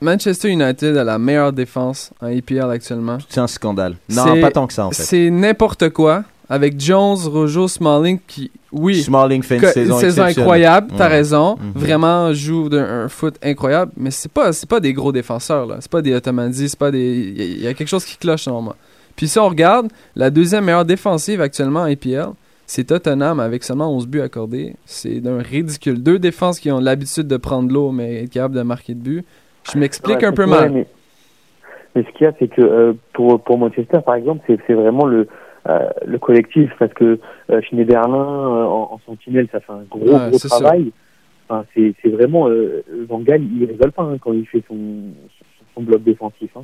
Manchester 0.01 0.49
United 0.51 0.97
a 0.97 1.05
la 1.05 1.19
meilleure 1.19 1.53
défense 1.53 2.11
en 2.21 2.29
EPL 2.29 2.71
actuellement. 2.71 3.19
C'est 3.29 3.41
un 3.41 3.47
scandale. 3.47 3.97
Non, 4.11 4.25
C'est- 4.25 4.41
pas 4.41 4.51
tant 4.51 4.67
que 4.67 4.73
ça 4.73 4.87
en 4.87 4.91
fait. 4.91 5.03
C'est 5.03 5.31
n'importe 5.31 5.89
quoi. 5.91 6.25
Avec 6.49 6.79
Jones, 6.81 7.17
Rojo, 7.25 7.67
Smalling 7.67 8.21
qui, 8.25 8.53
oui, 8.71 9.03
Smalling 9.03 9.43
fait 9.43 9.57
une 9.57 9.63
que- 9.63 9.73
saison, 9.73 9.99
incroyable, 10.23 10.93
t'as 10.97 11.09
Ouais. 11.09 11.17
raison. 11.17 11.57
Mhm. 11.57 11.73
Vraiment 11.75 12.33
joue 12.33 12.69
d'un 12.69 12.85
un 13.05 13.09
foot 13.09 13.35
incroyable, 13.43 13.91
mais 13.97 14.13
c'est 14.13 14.31
pas 14.31 14.53
c'est 14.53 14.69
pas 14.69 14.79
des 14.79 14.93
gros 14.93 15.11
défenseurs 15.11 15.67
là, 15.67 15.79
c'est 15.81 15.91
pas 15.91 16.03
des 16.03 16.15
Ottomani, 16.15 16.69
c'est 16.69 16.79
pas 16.79 16.93
des 16.93 17.33
il 17.35 17.37
y, 17.37 17.41
a- 17.43 17.45
il 17.45 17.63
y 17.63 17.67
a 17.67 17.75
quelque 17.75 17.89
chose 17.89 18.05
qui 18.05 18.17
cloche 18.17 18.43
selon 18.45 18.63
moi. 18.63 18.77
Puis 19.17 19.27
si 19.27 19.39
on 19.41 19.49
regarde, 19.49 19.89
la 20.15 20.31
deuxième 20.31 20.65
meilleure 20.67 20.85
défensive 20.85 21.41
actuellement 21.41 21.81
en 21.81 21.87
EPL, 21.89 22.29
c'est 22.65 22.85
Tottenham 22.85 23.41
avec 23.41 23.65
seulement 23.65 23.93
11 23.93 24.07
buts 24.07 24.21
accordés. 24.21 24.77
C'est 24.85 25.21
d'un 25.21 25.39
ridicule. 25.39 26.01
Deux 26.01 26.21
défenses 26.21 26.61
qui 26.61 26.71
ont 26.71 26.79
l'habitude 26.79 27.27
de 27.27 27.39
prendre 27.39 27.73
l'eau 27.73 27.91
mais 27.91 28.23
être 28.23 28.31
capables 28.31 28.55
de 28.55 28.63
marquer 28.63 28.95
de 28.95 29.01
but. 29.01 29.25
Je 29.73 29.79
m'explique 29.79 30.19
Ouais, 30.19 30.25
un 30.27 30.33
peu 30.33 30.45
ouais, 30.45 30.51
mal. 30.51 30.71
Mais, 30.73 30.87
mais 31.95 32.03
ce 32.05 32.09
qu'il 32.17 32.25
y 32.25 32.29
a, 32.29 32.33
c'est 32.39 32.49
que 32.49 32.61
euh, 32.63 32.93
pour, 33.13 33.41
pour 33.43 33.59
Manchester, 33.59 33.99
par 34.05 34.15
exemple, 34.15 34.43
c'est 34.47 34.59
c'est 34.67 34.75
vraiment 34.75 35.07
le, 35.07 35.27
euh, 35.69 35.89
le 36.07 36.19
collectif, 36.19 36.71
parce 36.79 36.93
que 36.95 37.19
euh, 37.51 37.61
Schneiderlin 37.63 38.15
euh, 38.15 38.65
en, 38.65 38.91
en 38.93 39.01
sentinelle, 39.07 39.49
ça 39.51 39.61
fait 39.61 39.73
un 39.73 39.85
gros, 39.91 40.01
Ouais, 40.07 40.31
gros 40.31 40.39
travail. 40.39 40.93
Enfin, 41.49 41.65
c'est 41.75 41.95
c'est 42.03 42.09
vraiment... 42.11 42.49
Euh, 42.49 42.83
Van 43.09 43.19
Gaal, 43.21 43.43
il 43.43 43.65
rigole 43.67 43.93
pas 43.93 44.03
hein, 44.03 44.17
quand 44.21 44.33
il 44.33 44.47
fait 44.47 44.63
son, 44.69 44.75
son, 44.77 45.65
son 45.75 45.83
bloc 45.83 46.03
défensif. 46.03 46.51
Hein. 46.57 46.63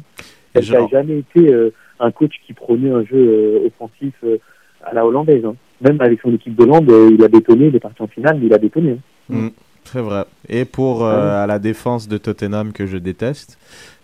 Et 0.54 0.62
Ça 0.62 0.80
n'a 0.80 0.88
jamais 0.88 1.18
été 1.18 1.52
euh, 1.52 1.72
un 2.00 2.10
coach 2.10 2.34
qui 2.46 2.52
prônait 2.52 2.90
un 2.90 3.04
jeu 3.04 3.16
euh, 3.16 3.66
offensif 3.68 4.12
euh, 4.24 4.38
à 4.84 4.92
la 4.92 5.06
hollandaise. 5.06 5.44
Hein. 5.44 5.54
Même 5.80 6.00
avec 6.00 6.20
son 6.20 6.32
équipe 6.34 6.54
d'Hollande, 6.56 6.90
euh, 6.90 7.10
il 7.12 7.24
a 7.24 7.28
bétonné, 7.28 7.66
il 7.68 7.76
est 7.76 7.80
parti 7.80 8.02
en 8.02 8.06
finale, 8.08 8.38
mais 8.40 8.46
il 8.46 8.54
a 8.54 8.58
bétonné. 8.58 8.98
hein. 9.32 9.48
C'est 9.84 10.00
vrai. 10.00 10.24
Et 10.48 10.64
pour 10.64 11.04
euh, 11.04 11.42
à 11.42 11.46
la 11.46 11.58
défense 11.58 12.08
de 12.08 12.18
Tottenham 12.18 12.72
que 12.72 12.86
je 12.86 12.96
déteste, 12.96 13.58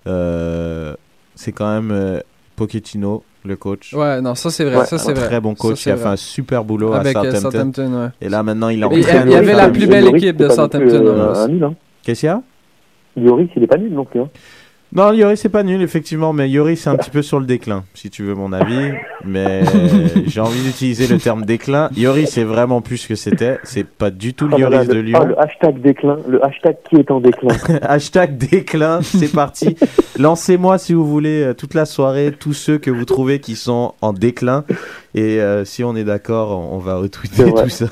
euh, 0.06 0.94
c'est 1.34 1.52
quand 1.52 1.72
même 1.72 1.90
euh, 1.92 2.20
Pochettino, 2.56 3.22
le 3.44 3.56
coach. 3.56 3.94
Ouais, 3.94 4.20
non, 4.20 4.34
ça 4.34 4.50
c'est 4.50 4.64
vrai, 4.64 4.76
Ouais, 4.78 4.84
ça 4.84 4.96
un 4.96 4.98
c'est 4.98 5.12
vrai. 5.14 5.26
très 5.26 5.40
bon 5.40 5.54
coach 5.54 5.78
Ça, 5.78 5.82
qui 5.84 5.90
a 5.90 5.96
fait 5.96 6.08
un 6.08 6.16
super 6.16 6.64
boulot 6.64 6.92
Avec 6.92 7.16
à 7.16 7.20
euh, 7.22 7.30
Southampton. 7.32 7.50
Southampton, 7.50 8.02
ouais. 8.04 8.08
Et 8.20 8.28
là 8.28 8.42
maintenant 8.42 8.68
il 8.68 8.74
Et 8.82 8.86
il 8.92 8.98
y 8.98 9.04
entraîne. 9.04 9.28
il 9.28 9.32
y 9.32 9.36
avait 9.36 9.54
la 9.54 9.68
plus 9.70 9.86
belle 9.86 10.08
équipe 10.14 10.36
de 10.36 10.48
Southampton, 10.48 11.34
hein. 11.34 11.74
Qu'est-ce 12.02 12.20
qu'il 12.20 12.26
y 12.28 12.30
a? 12.30 12.42
Lloris, 13.16 13.48
il 13.56 13.62
est 13.62 13.66
pas 13.66 13.78
nul 13.78 13.92
non 13.92 14.04
plus. 14.04 14.20
Hein. 14.20 14.28
Non, 14.90 15.12
Yori, 15.12 15.36
c'est 15.36 15.50
pas 15.50 15.62
nul, 15.62 15.82
effectivement, 15.82 16.32
mais 16.32 16.48
Yori, 16.48 16.76
c'est 16.76 16.88
un 16.88 16.96
petit 16.96 17.10
peu 17.10 17.20
sur 17.20 17.38
le 17.38 17.44
déclin, 17.46 17.84
si 17.92 18.08
tu 18.08 18.22
veux 18.22 18.34
mon 18.34 18.52
avis. 18.54 18.92
Mais 19.24 19.62
j'ai 20.26 20.40
envie 20.40 20.62
d'utiliser 20.62 21.06
le 21.06 21.18
terme 21.18 21.44
déclin. 21.44 21.90
Yori, 21.94 22.26
c'est 22.26 22.44
vraiment 22.44 22.80
plus 22.80 22.96
ce 22.96 23.08
que 23.08 23.14
c'était. 23.14 23.58
C'est 23.64 23.86
pas 23.86 24.10
du 24.10 24.32
tout 24.32 24.48
le 24.48 24.54
Ah, 24.54 24.60
Yoris 24.60 24.88
de 24.88 24.94
le, 24.94 25.00
ah, 25.00 25.02
Lyon. 25.02 25.24
le 25.26 25.40
hashtag 25.40 25.80
déclin, 25.82 26.18
le 26.26 26.42
hashtag 26.42 26.76
qui 26.88 26.96
est 26.96 27.10
en 27.10 27.20
déclin. 27.20 27.54
Hashtag 27.82 28.38
déclin, 28.38 29.02
c'est 29.02 29.30
parti. 29.30 29.76
Lancez-moi 30.18 30.78
si 30.78 30.94
vous 30.94 31.06
voulez 31.06 31.42
euh, 31.42 31.54
toute 31.54 31.74
la 31.74 31.84
soirée 31.84 32.32
tous 32.38 32.54
ceux 32.54 32.78
que 32.78 32.90
vous 32.90 33.04
trouvez 33.04 33.40
qui 33.40 33.56
sont 33.56 33.94
en 34.00 34.14
déclin. 34.14 34.64
Et 35.14 35.40
euh, 35.40 35.64
si 35.66 35.84
on 35.84 35.96
est 35.96 36.04
d'accord, 36.04 36.58
on 36.72 36.78
va 36.78 36.96
retweeter 36.96 37.52
tout 37.52 37.68
ça. 37.68 37.86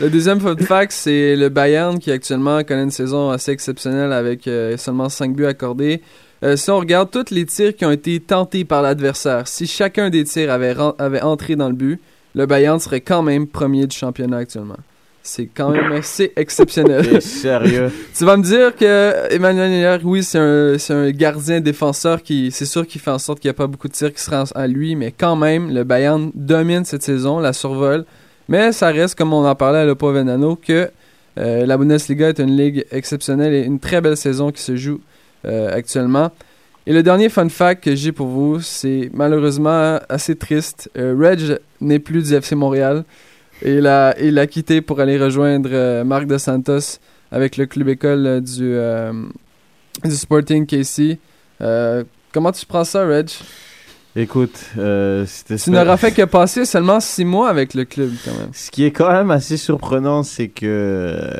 Le 0.00 0.10
deuxième 0.10 0.40
fun 0.40 0.56
fact, 0.58 0.92
c'est 0.92 1.36
le 1.36 1.48
Bayern 1.48 1.98
qui 1.98 2.10
actuellement 2.10 2.62
connaît 2.62 2.82
une 2.82 2.90
saison 2.90 3.30
assez 3.30 3.52
exceptionnelle 3.52 4.12
avec 4.12 4.46
euh, 4.46 4.76
seulement 4.76 5.08
5 5.08 5.34
buts 5.34 5.46
accordés. 5.46 6.02
Euh, 6.42 6.56
si 6.56 6.70
on 6.70 6.78
regarde 6.78 7.10
tous 7.10 7.32
les 7.34 7.46
tirs 7.46 7.74
qui 7.74 7.84
ont 7.84 7.90
été 7.90 8.20
tentés 8.20 8.64
par 8.64 8.82
l'adversaire, 8.82 9.48
si 9.48 9.66
chacun 9.66 10.10
des 10.10 10.24
tirs 10.24 10.52
avait, 10.52 10.74
avait 10.98 11.22
entré 11.22 11.56
dans 11.56 11.68
le 11.68 11.74
but, 11.74 12.00
le 12.34 12.46
Bayern 12.46 12.78
serait 12.78 13.00
quand 13.00 13.22
même 13.22 13.46
premier 13.46 13.86
du 13.86 13.96
championnat 13.96 14.38
actuellement. 14.38 14.76
C'est 15.22 15.46
quand 15.46 15.70
même 15.70 15.90
assez 15.90 16.32
exceptionnel. 16.36 17.20
Sérieux 17.22 17.90
tu 18.16 18.24
vas 18.24 18.36
me 18.36 18.42
dire 18.42 18.76
que 18.76 19.32
Emmanuel 19.32 19.70
Neuer, 19.70 19.98
oui, 20.04 20.22
c'est 20.22 20.38
un, 20.38 20.76
un 20.90 21.10
gardien 21.10 21.60
défenseur 21.60 22.22
qui, 22.22 22.52
c'est 22.52 22.66
sûr 22.66 22.86
qu'il 22.86 23.00
fait 23.00 23.10
en 23.10 23.18
sorte 23.18 23.40
qu'il 23.40 23.48
n'y 23.48 23.54
a 23.54 23.54
pas 23.54 23.66
beaucoup 23.66 23.88
de 23.88 23.92
tirs 23.92 24.12
qui 24.12 24.20
se 24.20 24.30
rendent 24.30 24.52
à 24.54 24.68
lui, 24.68 24.94
mais 24.94 25.12
quand 25.12 25.34
même, 25.34 25.74
le 25.74 25.82
Bayern 25.82 26.30
domine 26.34 26.84
cette 26.84 27.02
saison, 27.02 27.40
la 27.40 27.52
survole. 27.52 28.04
Mais 28.48 28.70
ça 28.70 28.88
reste, 28.88 29.16
comme 29.16 29.32
on 29.32 29.44
en 29.44 29.54
parlait 29.56 29.80
à 29.80 29.84
Lopo 29.84 30.12
Venano, 30.12 30.54
que 30.54 30.90
euh, 31.38 31.66
la 31.66 31.76
Bundesliga 31.76 32.28
est 32.28 32.38
une 32.38 32.56
ligue 32.56 32.86
exceptionnelle 32.92 33.52
et 33.52 33.64
une 33.64 33.80
très 33.80 34.00
belle 34.00 34.16
saison 34.16 34.52
qui 34.52 34.62
se 34.62 34.76
joue 34.76 35.00
actuellement. 35.46 36.30
Et 36.88 36.92
le 36.92 37.02
dernier 37.02 37.28
fun 37.28 37.48
fact 37.48 37.82
que 37.82 37.96
j'ai 37.96 38.12
pour 38.12 38.28
vous, 38.28 38.60
c'est 38.60 39.10
malheureusement 39.12 39.98
assez 40.08 40.36
triste. 40.36 40.88
Euh, 40.96 41.16
Reg 41.18 41.58
n'est 41.80 41.98
plus 41.98 42.22
du 42.22 42.32
FC 42.32 42.54
Montréal. 42.54 43.04
Et 43.60 43.74
il 43.74 43.88
a, 43.88 44.46
quitté 44.46 44.80
pour 44.80 45.00
aller 45.00 45.18
rejoindre 45.18 45.70
euh, 45.72 46.04
Marc 46.04 46.26
de 46.26 46.38
Santos 46.38 47.00
avec 47.32 47.56
le 47.56 47.66
club 47.66 47.88
école 47.88 48.26
euh, 48.26 48.40
du, 48.40 48.72
euh, 48.74 49.12
du 50.04 50.14
Sporting 50.14 50.64
KC. 50.64 51.18
Euh, 51.60 52.04
comment 52.32 52.52
tu 52.52 52.64
prends 52.66 52.84
ça, 52.84 53.04
Reg? 53.04 53.30
Écoute, 54.18 54.58
euh, 54.78 55.24
c'était 55.26 55.56
Tu 55.56 55.70
n'auras 55.70 55.98
fait 55.98 56.10
que 56.12 56.22
passer 56.22 56.64
seulement 56.64 57.00
six 57.00 57.24
mois 57.26 57.50
avec 57.50 57.74
le 57.74 57.84
club, 57.84 58.10
quand 58.24 58.32
même. 58.32 58.48
Ce 58.54 58.70
qui 58.70 58.84
est 58.84 58.90
quand 58.90 59.12
même 59.12 59.30
assez 59.30 59.58
surprenant, 59.58 60.22
c'est 60.22 60.48
que 60.48 60.64
euh, 60.66 61.30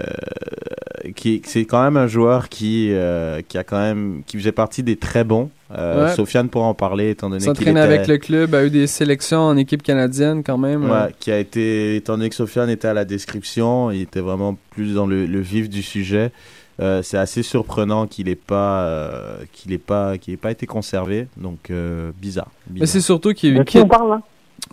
qui- 1.14 1.40
c'est 1.46 1.64
quand 1.64 1.82
même 1.82 1.96
un 1.96 2.06
joueur 2.06 2.48
qui 2.50 2.88
euh, 2.92 3.40
qui 3.48 3.56
a 3.56 3.64
quand 3.64 3.78
même 3.78 4.22
qui 4.26 4.36
faisait 4.38 4.52
partie 4.52 4.82
des 4.82 4.96
très 4.96 5.24
bons. 5.24 5.50
Euh, 5.76 6.06
Ouais. 6.08 6.14
Sofiane 6.14 6.48
pourra 6.48 6.66
en 6.66 6.74
parler 6.74 7.10
étant 7.10 7.28
donné 7.30 7.42
qu'il 7.42 7.68
était 7.68 7.80
avec 7.80 8.06
le 8.06 8.18
club, 8.18 8.54
a 8.54 8.64
eu 8.64 8.70
des 8.70 8.86
sélections 8.86 9.40
en 9.40 9.56
équipe 9.56 9.82
canadienne, 9.82 10.42
quand 10.44 10.58
même. 10.58 10.84
Ouais, 10.84 10.90
euh. 10.90 11.08
qui 11.18 11.32
a 11.32 11.38
été 11.38 11.96
étant 11.96 12.16
donné 12.18 12.28
que 12.28 12.34
Sofiane 12.36 12.68
était 12.70 12.88
à 12.88 12.94
la 12.94 13.04
description, 13.06 13.90
il 13.90 14.02
était 14.02 14.20
vraiment 14.20 14.56
plus 14.70 14.94
dans 14.94 15.06
le, 15.06 15.24
le 15.26 15.40
vif 15.40 15.68
du 15.70 15.82
sujet. 15.82 16.30
Euh, 16.78 17.00
c'est 17.02 17.16
assez 17.16 17.42
surprenant 17.42 18.06
qu'il 18.06 18.28
ait 18.28 18.34
pas 18.34 18.82
euh, 18.82 19.36
qu'il 19.52 19.72
ait 19.72 19.78
pas 19.78 20.18
qu'il 20.18 20.34
ait 20.34 20.36
pas 20.36 20.50
été 20.50 20.66
conservé, 20.66 21.26
donc 21.38 21.70
euh, 21.70 22.10
bizarre. 22.20 22.48
Mais 22.70 22.84
c'est 22.86 23.00
surtout 23.00 23.32
qu'il 23.32 23.64
qui 23.64 23.78
on 23.78 23.88
parle 23.88 24.10
là? 24.10 24.20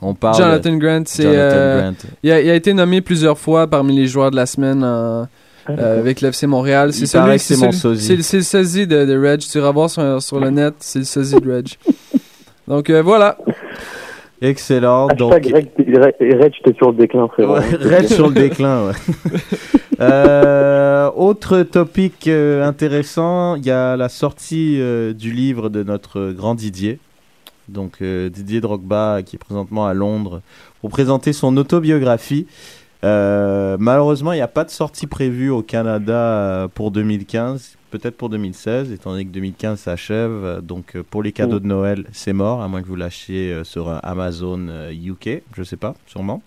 On 0.02 0.14
parle 0.14 0.36
Jonathan 0.38 0.76
Grant, 0.76 1.04
c'est 1.06 1.24
Jonathan 1.24 1.40
euh, 1.40 1.82
Grant. 1.92 1.96
il, 2.24 2.32
a, 2.32 2.42
il 2.42 2.50
a 2.50 2.56
été 2.56 2.74
nommé 2.74 3.00
plusieurs 3.02 3.38
fois 3.38 3.68
parmi 3.68 3.96
les 3.96 4.08
joueurs 4.08 4.32
de 4.32 4.36
la 4.36 4.46
semaine 4.46 4.84
euh, 4.84 5.24
avec 5.68 6.20
l'FC 6.20 6.46
Montréal. 6.46 6.90
Il 6.94 7.08
C'est 7.08 7.18
paraît 7.18 7.38
celui, 7.38 7.38
que 7.38 7.44
c'est 7.44 7.56
c'est 7.56 7.66
mon 7.66 7.72
celui- 7.72 7.96
sosie. 8.00 8.06
c'est- 8.18 8.22
c'est 8.22 8.38
le 8.38 8.44
sosie 8.44 8.88
de, 8.88 9.06
de 9.06 9.18
Reg. 9.18 9.40
Tu 9.40 9.58
iras 9.58 9.72
voir 9.72 9.90
sur, 9.90 10.22
sur 10.22 10.40
le 10.42 10.50
net, 10.50 10.74
c'est 10.80 11.00
le 11.00 11.06
sosie 11.06 11.36
de 11.40 11.52
Reg. 11.54 11.68
Donc 12.68 12.90
euh, 12.90 13.02
voilà. 13.02 13.38
Excellent. 14.44 15.08
Donc 15.08 15.34
Hashtag 15.34 15.54
Reg, 15.54 15.70
Reg, 16.20 16.42
Reg, 16.42 16.54
t'es 16.66 16.74
sur 16.74 16.92
le 16.92 16.98
déclin, 16.98 17.30
frérot. 17.30 17.56
Ouais, 17.56 17.62
Red 17.82 18.08
sur 18.08 18.28
le 18.28 18.34
déclin, 18.34 18.88
ouais. 18.88 18.94
Euh, 20.00 21.12
autre 21.16 21.62
topic 21.62 22.28
euh, 22.28 22.66
intéressant, 22.66 23.56
il 23.56 23.66
y 23.66 23.72
a 23.72 23.96
la 23.96 24.10
sortie 24.10 24.82
euh, 24.82 25.14
du 25.14 25.32
livre 25.32 25.70
de 25.70 25.84
notre 25.84 26.32
grand 26.32 26.56
Didier. 26.56 27.00
Donc 27.70 28.04
Didier 28.04 28.60
Drogba 28.60 29.22
qui 29.24 29.38
est 29.38 29.40
présentement 29.40 29.86
à 29.86 29.94
Londres 29.94 30.42
pour 30.82 30.90
présenter 30.90 31.32
son 31.32 31.56
autobiographie. 31.56 32.48
Euh, 33.04 33.76
malheureusement, 33.80 34.32
il 34.32 34.38
n'y 34.38 34.42
a 34.42 34.48
pas 34.48 34.64
de 34.64 34.70
sortie 34.70 35.08
prévue 35.08 35.50
au 35.50 35.62
Canada 35.62 36.14
euh, 36.14 36.68
pour 36.74 36.92
2015, 36.92 37.76
peut-être 37.92 38.16
pour 38.16 38.30
2016, 38.30 38.92
étant 38.92 39.12
donné 39.12 39.26
que 39.26 39.32
2015 39.32 39.80
s'achève. 39.80 40.32
Euh, 40.32 40.62
Donc 40.62 40.98
pour 41.10 41.22
les 41.22 41.32
cadeaux 41.34 41.60
de 41.60 41.68
Noël, 41.68 42.06
c'est 42.14 42.34
mort, 42.34 42.62
à 42.62 42.68
moins 42.68 42.82
que 42.82 42.88
vous 42.88 42.96
l'achetiez 42.96 43.52
euh, 43.52 43.64
sur 43.64 43.90
Amazon 44.04 44.68
UK, 44.92 45.42
je 45.56 45.64
sais 45.64 45.76
pas, 45.78 45.96
sûrement. 46.08 46.42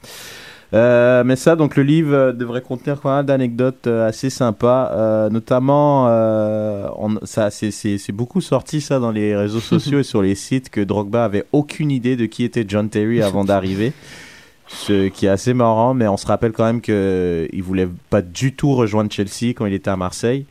Euh, 0.75 1.23
mais 1.25 1.37
ça, 1.37 1.55
donc 1.55 1.77
le 1.77 1.85
livre 1.85 2.33
devrait 2.33 2.61
contenir 2.61 3.01
pas 3.01 3.17
mal 3.17 3.27
d'anecdotes 3.27 3.87
assez 3.87 4.31
sympas, 4.31 4.91
euh, 4.93 5.29
notamment, 5.31 6.07
euh, 6.09 6.89
on- 6.97 7.25
ça, 7.25 7.51
c'est, 7.51 7.71
c'est, 7.71 7.99
c'est 7.99 8.13
beaucoup 8.13 8.41
sorti 8.41 8.81
ça 8.81 8.99
dans 8.99 9.13
les 9.13 9.37
réseaux 9.37 9.61
sociaux 9.75 10.01
et 10.01 10.03
sur 10.03 10.23
les 10.23 10.35
sites 10.35 10.69
que 10.71 10.81
Drogba 10.81 11.25
avait 11.25 11.45
aucune 11.53 11.91
idée 11.93 12.17
de 12.17 12.27
qui 12.27 12.43
était 12.43 12.65
John 12.67 12.89
Terry 12.89 13.23
avant 13.23 13.45
d'arriver, 13.45 13.93
ce 14.69 15.09
qui 15.09 15.27
est 15.27 15.31
assez 15.31 15.55
marrant. 15.55 15.95
Mais 15.95 16.09
on 16.09 16.17
se 16.17 16.27
rappelle 16.27 16.53
quand 16.53 16.65
même 16.65 16.81
que 16.81 17.49
il 17.53 17.63
voulait 17.63 17.89
pas 18.11 18.23
du 18.23 18.53
tout 18.55 18.75
rejoindre 18.75 19.11
Chelsea 19.13 19.51
quand 19.55 19.67
il 19.67 19.75
était 19.75 19.91
à 19.91 19.97
Marseille, 19.97 20.47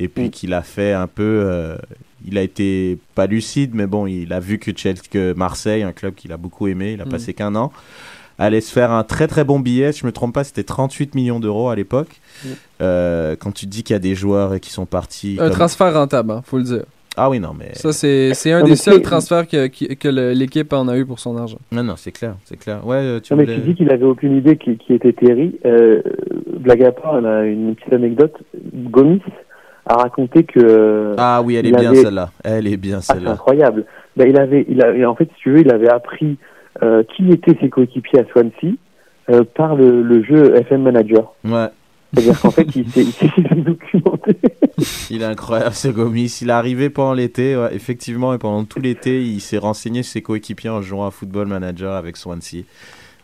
et 0.00 0.08
puis 0.08 0.30
qu'il 0.30 0.52
a 0.54 0.62
fait 0.62 0.92
un 0.92 1.06
peu, 1.06 1.22
euh, 1.46 1.76
il 2.26 2.36
a 2.38 2.42
été 2.42 2.98
pas 3.14 3.26
lucide, 3.26 3.72
mais 3.74 3.86
bon, 3.86 4.06
il 4.06 4.32
a 4.32 4.40
vu 4.40 4.58
que 4.58 4.70
Chelsea, 4.76 5.02
que 5.10 5.32
Marseille, 5.34 5.82
un 5.82 5.92
club 5.92 6.14
qu'il 6.14 6.32
a 6.32 6.36
beaucoup 6.36 6.66
aimé, 6.68 6.92
il 6.92 7.00
a 7.00 7.04
Mm. 7.04 7.08
passé 7.10 7.34
qu'un 7.34 7.54
an 7.54 7.70
allait 8.36 8.60
se 8.60 8.72
faire 8.72 8.90
un 8.90 9.04
très 9.04 9.28
très 9.28 9.44
bon 9.44 9.60
billet. 9.60 9.92
Si 9.92 10.00
je 10.00 10.06
me 10.06 10.10
trompe 10.12 10.34
pas, 10.34 10.42
c'était 10.42 10.64
38 10.64 11.14
millions 11.14 11.38
d'euros 11.38 11.68
à 11.68 11.76
l'époque. 11.76 12.20
Mm. 12.44 12.48
Euh, 12.82 13.36
quand 13.36 13.52
tu 13.52 13.66
dis 13.66 13.84
qu'il 13.84 13.94
y 13.94 13.96
a 13.96 14.00
des 14.00 14.16
joueurs 14.16 14.58
qui 14.58 14.70
sont 14.70 14.86
partis. 14.86 15.36
Un 15.38 15.48
comme- 15.48 15.56
transfert 15.58 15.94
rentable, 15.94 16.32
hein, 16.32 16.42
faut 16.44 16.58
le 16.58 16.64
dire. 16.64 16.84
Ah 17.16 17.30
oui, 17.30 17.38
non, 17.38 17.50
mais. 17.56 17.74
Ça, 17.74 17.92
c'est 17.92 18.34
c'est 18.34 18.52
un 18.52 18.60
Non, 18.60 18.66
des 18.66 18.76
seuls 18.76 18.94
c'est- 18.94 19.00
transferts 19.02 19.46
que, 19.46 19.66
que 19.94 20.08
le- 20.08 20.32
l'équipe 20.32 20.72
en 20.72 20.88
a 20.88 20.96
eu 20.98 21.06
pour 21.06 21.18
son 21.20 21.36
argent. 21.36 21.58
Non, 21.70 21.82
non, 21.84 21.94
c'est 21.96 22.10
clair, 22.12 22.34
c'est 22.44 22.56
clair. 22.58 22.84
Ouais, 22.86 22.96
euh, 22.96 23.20
tu 23.20 23.32
Non, 23.32 23.38
mais 23.38 23.46
tu 23.46 23.60
dis 23.60 23.74
qu'il 23.74 23.90
avait 23.92 24.04
aucune 24.04 24.36
idée 24.36 24.56
qui, 24.56 24.76
qui 24.78 24.94
était 24.94 25.12
Terry. 25.12 25.54
Euh, 25.64 26.02
blague 26.58 26.82
à 26.82 26.92
part, 26.92 27.12
on 27.14 27.24
a 27.24 27.44
une 27.44 27.74
petite 27.76 27.92
anecdote. 27.92 28.34
Gomis 28.90 29.22
a 29.86 29.94
raconté 29.94 30.42
que. 30.44 31.14
Ah 31.18 31.40
oui, 31.44 31.54
elle 31.56 31.66
est 31.66 31.72
bien 31.72 31.90
avait- 31.90 32.02
celle-là. 32.02 32.30
Elle 32.42 32.66
est 32.66 32.76
bien 32.76 32.96
Ah, 32.98 33.02
c'est 33.02 33.14
celle-là. 33.14 33.32
incroyable. 33.32 33.84
Ben, 34.16 34.28
il 34.28 34.38
avait, 34.38 34.64
il 34.68 34.82
avait, 34.82 35.04
en 35.04 35.14
fait, 35.14 35.28
si 35.36 35.40
tu 35.42 35.52
veux, 35.52 35.60
il 35.60 35.70
avait 35.70 35.88
appris 35.90 36.36
euh, 36.82 37.04
qui 37.16 37.30
étaient 37.30 37.56
ses 37.60 37.68
coéquipiers 37.68 38.20
à 38.20 38.24
Swansea 38.32 38.74
euh, 39.30 39.44
par 39.54 39.76
le, 39.76 40.02
le 40.02 40.22
jeu 40.24 40.56
FM 40.56 40.82
Manager. 40.82 41.32
Ouais. 41.44 41.66
C'est-à-dire 42.14 42.40
qu'en 42.40 42.50
fait, 42.50 42.66
il 42.76 42.88
s'est 42.90 43.04
documenté. 43.56 44.36
Il 45.10 45.22
est 45.22 45.26
incroyable 45.26 45.74
ce 45.74 45.88
Gomis. 45.88 46.38
Il 46.42 46.48
est 46.50 46.52
arrivé 46.52 46.90
pendant 46.90 47.12
l'été, 47.14 47.56
ouais, 47.56 47.74
effectivement, 47.74 48.34
et 48.34 48.38
pendant 48.38 48.64
tout 48.64 48.80
l'été, 48.80 49.22
il 49.24 49.40
s'est 49.40 49.58
renseigné 49.58 50.02
sur 50.02 50.12
ses 50.12 50.22
coéquipiers 50.22 50.70
en 50.70 50.82
jouant 50.82 51.06
à 51.06 51.10
Football 51.10 51.48
Manager 51.48 51.94
avec 51.94 52.16
Swansea. 52.16 52.62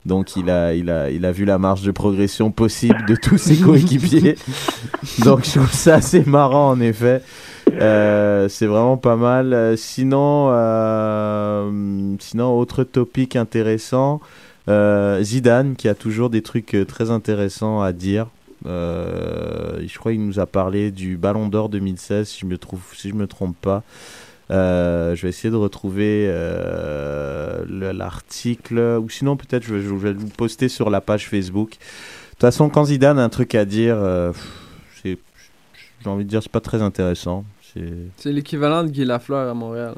Donc 0.07 0.35
il 0.37 0.49
a, 0.49 0.73
il 0.75 0.89
a, 0.89 1.11
il 1.11 1.27
a 1.27 1.33
vu 1.33 1.45
la 1.45 1.59
marge 1.59 1.83
de 1.83 1.91
progression 1.91 2.51
possible 2.51 3.05
de 3.07 3.15
tous 3.17 3.37
ses 3.37 3.59
coéquipiers. 3.59 4.35
Donc 5.25 5.45
je 5.45 5.51
trouve 5.59 5.73
ça 5.73 5.97
assez 5.97 6.25
marrant 6.25 6.71
en 6.71 6.81
effet. 6.81 7.21
Euh, 7.71 8.49
c'est 8.49 8.67
vraiment 8.67 8.97
pas 8.97 9.17
mal. 9.17 9.77
Sinon, 9.77 10.49
euh, 10.51 12.15
sinon 12.19 12.59
autre 12.59 12.83
topic 12.85 13.37
intéressant. 13.37 14.21
euh, 14.69 15.23
Zidane 15.23 15.77
qui 15.77 15.87
a 15.89 15.95
toujours 15.95 16.31
des 16.31 16.41
trucs 16.43 16.75
très 16.89 17.11
intéressants 17.11 17.83
à 17.83 17.93
dire. 17.93 18.27
Euh, 18.67 19.83
je 19.87 19.99
crois 19.99 20.13
qu'il 20.13 20.25
nous 20.25 20.39
a 20.41 20.47
parlé 20.47 20.91
du 20.91 21.17
Ballon 21.17 21.49
d'Or 21.49 21.69
2016, 21.69 22.29
si 22.29 22.41
je 22.41 22.47
me 22.47 22.59
trouve, 22.59 22.81
si 22.95 23.09
je 23.09 23.15
me 23.15 23.27
trompe 23.27 23.57
pas. 23.61 23.83
Euh, 24.51 25.15
je 25.15 25.23
vais 25.23 25.29
essayer 25.29 25.51
de 25.51 25.57
retrouver 25.57 26.27
euh, 26.29 27.65
le- 27.69 27.93
l'article, 27.93 28.99
ou 29.01 29.09
sinon 29.09 29.37
peut-être 29.37 29.63
je, 29.65 29.75
vais- 29.75 29.81
je 29.83 29.95
vais 29.95 30.13
vous 30.13 30.27
poster 30.29 30.69
sur 30.69 30.91
la 30.91 31.01
page 31.01 31.29
Facebook. 31.29 31.71
De 31.71 31.77
toute 32.31 32.41
façon, 32.41 32.69
quand 32.69 32.87
Zidane 32.87 33.19
a 33.19 33.23
un 33.25 33.29
truc 33.29 33.55
à 33.55 33.65
dire, 33.65 33.97
euh, 33.99 34.33
j'ai 35.05 35.17
envie 36.07 36.25
de 36.25 36.31
dire 36.31 36.43
c'est 36.43 36.51
pas 36.53 36.61
très 36.61 36.83
intéressant. 36.83 37.45
C'est 38.17 38.33
l'équivalent 38.33 38.83
de 38.83 38.89
Guy 38.89 39.05
Lafleur 39.05 39.49
à 39.49 39.55
Montréal. 39.55 39.95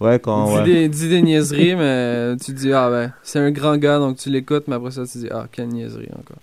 ouais 0.00 0.18
quand 0.18 0.48
Il 0.50 0.56
ouais. 0.56 0.64
dit, 0.64 0.72
des, 0.72 0.88
dit 0.88 1.08
des 1.10 1.20
niaiseries, 1.22 1.74
mais 1.76 2.36
tu 2.38 2.52
dis, 2.54 2.72
ah 2.72 2.88
ben, 2.88 3.12
c'est 3.22 3.38
un 3.40 3.50
grand 3.50 3.76
gars, 3.76 3.98
donc 3.98 4.16
tu 4.16 4.30
l'écoutes, 4.30 4.66
mais 4.68 4.76
après 4.76 4.92
ça, 4.92 5.04
tu 5.06 5.18
dis, 5.18 5.28
ah, 5.30 5.46
quelle 5.52 5.68
niaiserie 5.68 6.08
encore. 6.18 6.38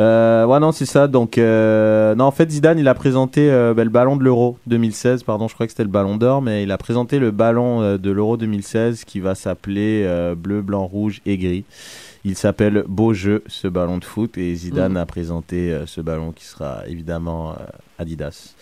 Euh, 0.00 0.44
ouais, 0.44 0.60
non, 0.60 0.72
c'est 0.72 0.86
ça. 0.86 1.08
Donc, 1.08 1.38
euh, 1.38 2.14
non, 2.14 2.24
en 2.24 2.30
fait, 2.30 2.50
Zidane, 2.50 2.78
il 2.78 2.86
a 2.86 2.94
présenté 2.94 3.50
euh, 3.50 3.74
bah, 3.74 3.84
le 3.84 3.90
ballon 3.90 4.16
de 4.16 4.22
l'Euro 4.22 4.56
2016. 4.66 5.24
Pardon, 5.24 5.48
je 5.48 5.54
crois 5.54 5.66
que 5.66 5.72
c'était 5.72 5.82
le 5.82 5.88
ballon 5.88 6.16
d'or, 6.16 6.40
mais 6.40 6.62
il 6.62 6.70
a 6.70 6.78
présenté 6.78 7.18
le 7.18 7.30
ballon 7.30 7.96
de 7.96 8.10
l'Euro 8.10 8.36
2016 8.36 9.04
qui 9.04 9.20
va 9.20 9.34
s'appeler 9.34 10.08
bleu, 10.36 10.62
blanc, 10.62 10.86
rouge 10.86 11.20
et 11.26 11.36
gris. 11.36 11.64
Il 12.24 12.36
s'appelle 12.36 12.84
Beau 12.86 13.14
Jeu, 13.14 13.42
ce 13.46 13.68
ballon 13.68 13.98
de 13.98 14.04
foot, 14.04 14.38
et 14.38 14.54
Zidane 14.54 14.96
a 14.96 15.06
présenté 15.06 15.76
ce 15.86 16.00
ballon 16.00 16.32
qui 16.32 16.44
sera 16.44 16.86
évidemment 16.86 17.54
Adidas 17.98 18.54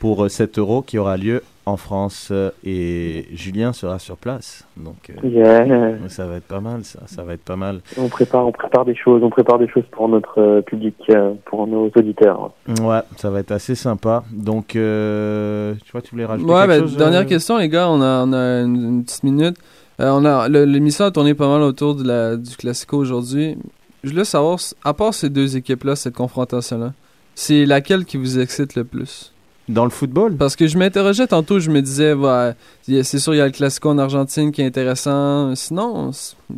pour 0.00 0.30
cet 0.30 0.58
Euro 0.58 0.82
qui 0.82 0.98
aura 0.98 1.16
lieu 1.16 1.42
en 1.68 1.76
France 1.76 2.28
euh, 2.30 2.50
et 2.64 3.26
Julien 3.34 3.72
sera 3.72 3.98
sur 3.98 4.16
place. 4.16 4.64
Donc, 4.76 5.10
euh, 5.10 5.28
Yeah. 5.28 6.08
ça 6.08 6.24
va 6.26 6.36
être 6.36 6.44
pas 6.46 6.60
mal, 6.60 6.84
ça. 6.84 7.00
Ça 7.06 7.24
va 7.24 7.34
être 7.34 7.42
pas 7.42 7.56
mal. 7.56 7.80
On 7.98 8.08
prépare, 8.08 8.46
on 8.46 8.52
prépare 8.52 8.84
des 8.84 8.94
choses, 8.94 9.22
on 9.24 9.30
prépare 9.30 9.58
des 9.58 9.68
choses 9.68 9.82
pour 9.90 10.08
notre 10.08 10.40
euh, 10.40 10.62
public, 10.62 10.94
euh, 11.10 11.34
pour 11.44 11.66
nos 11.66 11.90
auditeurs. 11.96 12.52
Ouais, 12.80 13.00
ça 13.16 13.30
va 13.30 13.40
être 13.40 13.50
assez 13.50 13.74
sympa. 13.74 14.22
Donc, 14.32 14.76
euh, 14.76 15.74
tu 15.84 15.90
vois, 15.90 16.02
tu 16.02 16.12
voulais 16.12 16.24
rajouter 16.24 16.50
Ouais, 16.52 16.60
quelque 16.60 16.68
ben, 16.68 16.80
chose 16.82 16.96
dernière 16.96 17.20
euh 17.22 17.24
question, 17.24 17.58
les 17.58 17.68
gars, 17.68 17.88
on 17.90 18.00
a, 18.00 18.24
on 18.24 18.32
a 18.32 18.60
une, 18.62 18.76
une 18.76 19.04
petite 19.04 19.24
minute. 19.24 19.56
Euh, 20.00 20.10
on 20.12 20.24
a 20.24 20.48
L'émission 20.48 21.06
a 21.06 21.10
tourné 21.10 21.34
pas 21.34 21.48
mal 21.48 21.62
autour 21.62 21.96
de 21.96 22.04
la, 22.06 22.36
du 22.36 22.54
Classico 22.56 22.96
aujourd'hui. 22.96 23.56
Je 24.04 24.10
voulais 24.10 24.24
savoir, 24.24 24.58
à 24.84 24.94
part 24.94 25.12
ces 25.14 25.30
deux 25.30 25.56
équipes-là, 25.56 25.96
cette 25.96 26.14
confrontation-là, 26.14 26.92
c'est 27.34 27.66
laquelle 27.66 28.04
qui 28.04 28.18
vous 28.18 28.38
excite 28.38 28.76
le 28.76 28.84
plus? 28.84 29.32
Dans 29.68 29.84
le 29.84 29.90
football? 29.90 30.36
Parce 30.36 30.54
que 30.56 30.66
je 30.68 30.78
m'interrogeais 30.78 31.26
tantôt, 31.26 31.58
je 31.58 31.70
me 31.70 31.80
disais, 31.82 32.12
a- 32.12 32.52
c'est 32.86 33.18
sûr, 33.18 33.34
il 33.34 33.38
y 33.38 33.40
a 33.40 33.46
le 33.46 33.52
Classico 33.52 33.88
en 33.90 33.98
Argentine 33.98 34.52
qui 34.52 34.62
est 34.62 34.66
intéressant. 34.66 35.54
Sinon, 35.56 36.10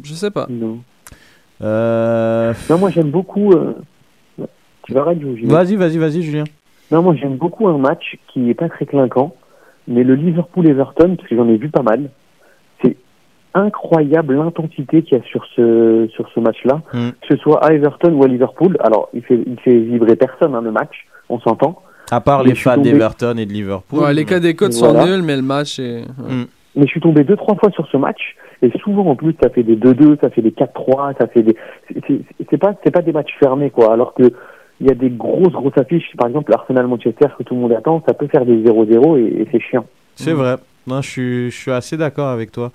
je 0.02 0.12
sais 0.12 0.30
pas. 0.30 0.46
Non. 0.50 0.78
Euh, 1.62 2.52
Non, 2.70 2.78
moi 2.78 2.90
j'aime 2.90 3.10
beaucoup. 3.10 3.50
euh, 3.52 3.74
Tu 4.84 4.92
vas 4.94 5.00
arrêter, 5.00 5.20
Julien. 5.36 5.52
Vas-y, 5.52 5.76
vas-y, 5.76 5.98
vas-y, 5.98 6.22
Julien. 6.22 6.44
Non, 6.90 7.02
moi 7.02 7.14
j'aime 7.14 7.36
beaucoup 7.36 7.66
un 7.68 7.78
match 7.78 8.16
qui 8.28 8.48
est 8.50 8.54
pas 8.54 8.68
très 8.68 8.86
clinquant, 8.86 9.34
mais 9.86 10.04
le 10.04 10.14
Liverpool-Everton, 10.14 11.16
parce 11.16 11.28
que 11.28 11.36
j'en 11.36 11.48
ai 11.48 11.56
vu 11.56 11.68
pas 11.68 11.82
mal, 11.82 12.08
c'est 12.82 12.96
incroyable 13.54 14.34
l'intensité 14.36 15.02
qu'il 15.02 15.18
y 15.18 15.20
a 15.20 15.24
sur 15.24 15.44
ce 15.56 16.08
sur 16.14 16.28
ce 16.34 16.40
match-là, 16.40 16.80
Mm. 16.94 17.10
que 17.20 17.34
ce 17.34 17.36
soit 17.42 17.64
à 17.64 17.72
Everton 17.72 18.12
ou 18.12 18.22
à 18.24 18.28
Liverpool. 18.28 18.76
Alors, 18.80 19.08
il 19.12 19.22
fait 19.22 19.40
il 19.46 19.58
fait 19.60 19.78
vibrer 19.78 20.16
personne 20.16 20.54
hein, 20.54 20.62
le 20.62 20.70
match, 20.72 21.06
on 21.28 21.40
s'entend. 21.40 21.82
À 22.10 22.20
part 22.20 22.42
Mais 22.42 22.50
les 22.50 22.54
fans 22.54 22.74
tombé- 22.76 22.92
d'Everton 22.92 23.36
et 23.38 23.46
de 23.46 23.52
Liverpool. 23.52 24.00
Ouais, 24.00 24.14
les 24.14 24.24
cas 24.24 24.40
d'écoute 24.40 24.72
sont 24.72 24.92
Voilà. 24.92 25.06
nuls, 25.16 25.22
mais 25.22 25.36
le 25.36 25.42
match 25.42 25.78
est. 25.78 26.02
Mm. 26.18 26.44
Mais 26.76 26.82
je 26.86 26.90
suis 26.90 27.00
tombé 27.00 27.24
deux 27.24 27.36
trois 27.36 27.56
fois 27.56 27.70
sur 27.72 27.86
ce 27.88 27.96
match 27.96 28.20
et 28.62 28.70
souvent 28.82 29.06
en 29.06 29.16
plus 29.16 29.34
ça 29.42 29.50
fait 29.50 29.62
des 29.62 29.74
2-2, 29.76 30.16
ça 30.20 30.30
fait 30.30 30.42
des 30.42 30.52
4-3, 30.52 31.12
ça 31.20 31.26
fait 31.26 31.42
des 31.42 31.56
c'est- 32.48 32.56
pas 32.58 32.74
c'est 32.84 32.90
pas 32.92 33.02
des 33.02 33.12
matchs 33.12 33.32
fermés 33.40 33.70
quoi. 33.70 33.92
Alors 33.92 34.14
que 34.14 34.22
il 34.80 34.86
y 34.86 34.90
a 34.90 34.94
des 34.94 35.10
grosses 35.10 35.52
grosses 35.52 35.76
affiches, 35.76 36.14
par 36.16 36.28
exemple 36.28 36.52
Arsenal 36.54 36.86
Manchester 36.86 37.26
que 37.36 37.42
tout 37.42 37.54
le 37.54 37.60
monde 37.62 37.72
attend, 37.72 38.02
ça 38.06 38.14
peut 38.14 38.28
faire 38.28 38.44
des 38.46 38.62
0-0 38.62 39.16
et, 39.16 39.42
et 39.42 39.48
c'est 39.50 39.60
chiant. 39.60 39.86
C'est 40.14 40.32
vrai. 40.32 40.56
Non, 40.86 41.02
je 41.02 41.08
suis, 41.10 41.50
je 41.50 41.56
suis 41.56 41.70
assez 41.72 41.96
d'accord 41.96 42.28
avec 42.28 42.52
toi 42.52 42.70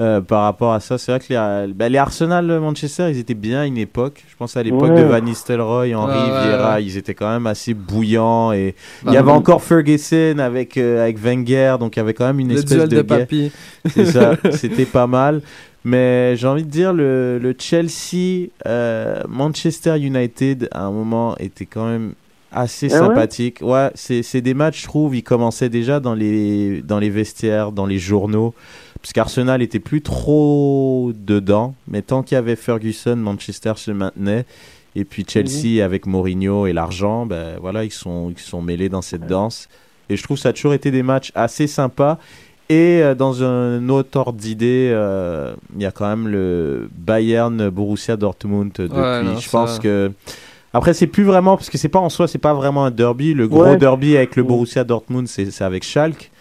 euh, 0.00 0.20
par 0.20 0.42
rapport 0.42 0.72
à 0.74 0.80
ça. 0.80 0.98
C'est 0.98 1.10
vrai 1.12 1.20
que 1.20 1.26
les, 1.30 1.72
bah, 1.72 1.88
les 1.88 1.96
Arsenal 1.98 2.46
Manchester, 2.60 3.08
ils 3.10 3.18
étaient 3.18 3.34
bien 3.34 3.60
à 3.60 3.66
une 3.66 3.78
époque. 3.78 4.24
Je 4.28 4.36
pense 4.36 4.56
à 4.56 4.62
l'époque 4.62 4.90
Ouais. 4.90 5.00
de 5.00 5.06
Van 5.06 5.20
Nistelrooy, 5.20 5.94
Henry, 5.94 6.12
Ouais, 6.14 6.20
ouais, 6.32 6.42
Vieira. 6.46 6.74
ouais. 6.74 6.84
Ils 6.84 6.96
étaient 6.98 7.14
quand 7.14 7.30
même 7.30 7.46
assez 7.46 7.72
bouillants. 7.72 8.52
Et 8.52 8.74
il 9.04 9.10
y 9.10 9.14
Bah, 9.14 9.20
avait 9.20 9.30
encore 9.32 9.62
Ferguson 9.62 10.36
avec, 10.38 10.76
euh, 10.76 11.02
avec 11.02 11.18
Wenger. 11.18 11.76
Donc 11.80 11.96
il 11.96 12.00
y 12.00 12.02
avait 12.02 12.14
quand 12.14 12.26
même 12.26 12.40
une 12.40 12.48
Le 12.52 12.58
espèce 12.58 12.76
duel 12.78 12.88
de, 12.88 12.96
de 12.96 13.02
guerre. 13.02 13.18
papy. 13.20 13.52
C'est 13.88 14.04
ça, 14.06 14.32
c'était 14.52 14.84
pas 14.86 15.06
mal. 15.06 15.40
Mais 15.84 16.36
j'ai 16.36 16.48
envie 16.48 16.64
de 16.64 16.70
dire, 16.70 16.92
le, 16.92 17.38
le 17.38 17.54
Chelsea, 17.56 18.48
euh, 18.66 19.22
Manchester 19.28 19.96
United, 19.98 20.68
à 20.72 20.82
un 20.84 20.90
moment, 20.90 21.36
était 21.38 21.64
quand 21.64 21.86
même 21.86 22.12
assez 22.52 22.88
Ah 22.92 23.00
ouais? 23.02 23.06
sympathique. 23.08 23.58
Ouais, 23.62 23.90
c'est 23.94 24.22
c'est 24.22 24.40
des 24.40 24.54
matchs, 24.54 24.80
je 24.82 24.86
trouve, 24.86 25.14
ils 25.14 25.22
commençaient 25.22 25.68
déjà 25.68 26.00
dans 26.00 26.14
les, 26.14 26.82
dans 26.82 26.98
les 26.98 27.10
vestiaires, 27.10 27.70
dans 27.70 27.86
les 27.86 27.98
journaux. 27.98 28.52
Parce 29.06 29.12
qu'Arsenal 29.12 29.62
était 29.62 29.78
plus 29.78 30.02
trop 30.02 31.12
dedans. 31.14 31.76
Mais 31.86 32.02
tant 32.02 32.24
qu'il 32.24 32.34
y 32.34 32.38
avait 32.38 32.56
Ferguson, 32.56 33.14
Manchester 33.14 33.74
se 33.76 33.92
maintenait. 33.92 34.44
Et 34.96 35.04
puis 35.04 35.24
Chelsea, 35.28 35.84
avec 35.84 36.06
Mourinho 36.06 36.66
et 36.66 36.72
l'argent, 36.72 37.24
ben 37.24 37.54
voilà, 37.60 37.84
ils 37.84 37.92
sont, 37.92 38.32
ils 38.36 38.42
sont 38.42 38.60
mêlés 38.60 38.88
dans 38.88 39.02
cette 39.02 39.24
danse. 39.28 39.68
Et 40.10 40.16
je 40.16 40.24
trouve 40.24 40.38
que 40.38 40.40
ça 40.42 40.48
a 40.48 40.52
toujours 40.52 40.72
été 40.74 40.90
des 40.90 41.04
matchs 41.04 41.30
assez 41.36 41.68
sympas. 41.68 42.18
Et 42.68 43.00
euh, 43.00 43.14
dans 43.14 43.44
un 43.44 43.88
autre 43.90 44.18
ordre 44.18 44.40
d'idée, 44.40 44.90
euh, 44.92 45.54
il 45.76 45.82
y 45.82 45.86
a 45.86 45.92
quand 45.92 46.08
même 46.08 46.26
le 46.26 46.90
Bayern 46.98 47.68
Borussia 47.68 48.16
Dortmund 48.16 48.72
depuis. 48.76 48.98
Ouais, 48.98 49.22
non, 49.22 49.36
je 49.38 49.44
ça- 49.48 49.50
pense 49.52 49.78
que 49.78 50.10
après 50.72 50.94
c'est 50.94 51.06
plus 51.06 51.22
vraiment 51.22 51.56
parce 51.56 51.70
que 51.70 51.78
c'est 51.78 51.88
pas 51.88 52.00
en 52.00 52.08
soi, 52.08 52.26
c'est 52.26 52.38
pas 52.38 52.54
vraiment 52.54 52.84
un 52.86 52.90
derby. 52.90 53.34
Le 53.34 53.46
gros 53.46 53.62
Ouais. 53.62 53.76
derby 53.76 54.16
avec 54.16 54.34
le. 54.34 54.42
Borussia 54.42 54.82
Dortmund, 54.82 55.28
c'est 55.28 55.52
c'est 55.52 55.62
avec 55.62 55.84
Schalke. 55.84 56.32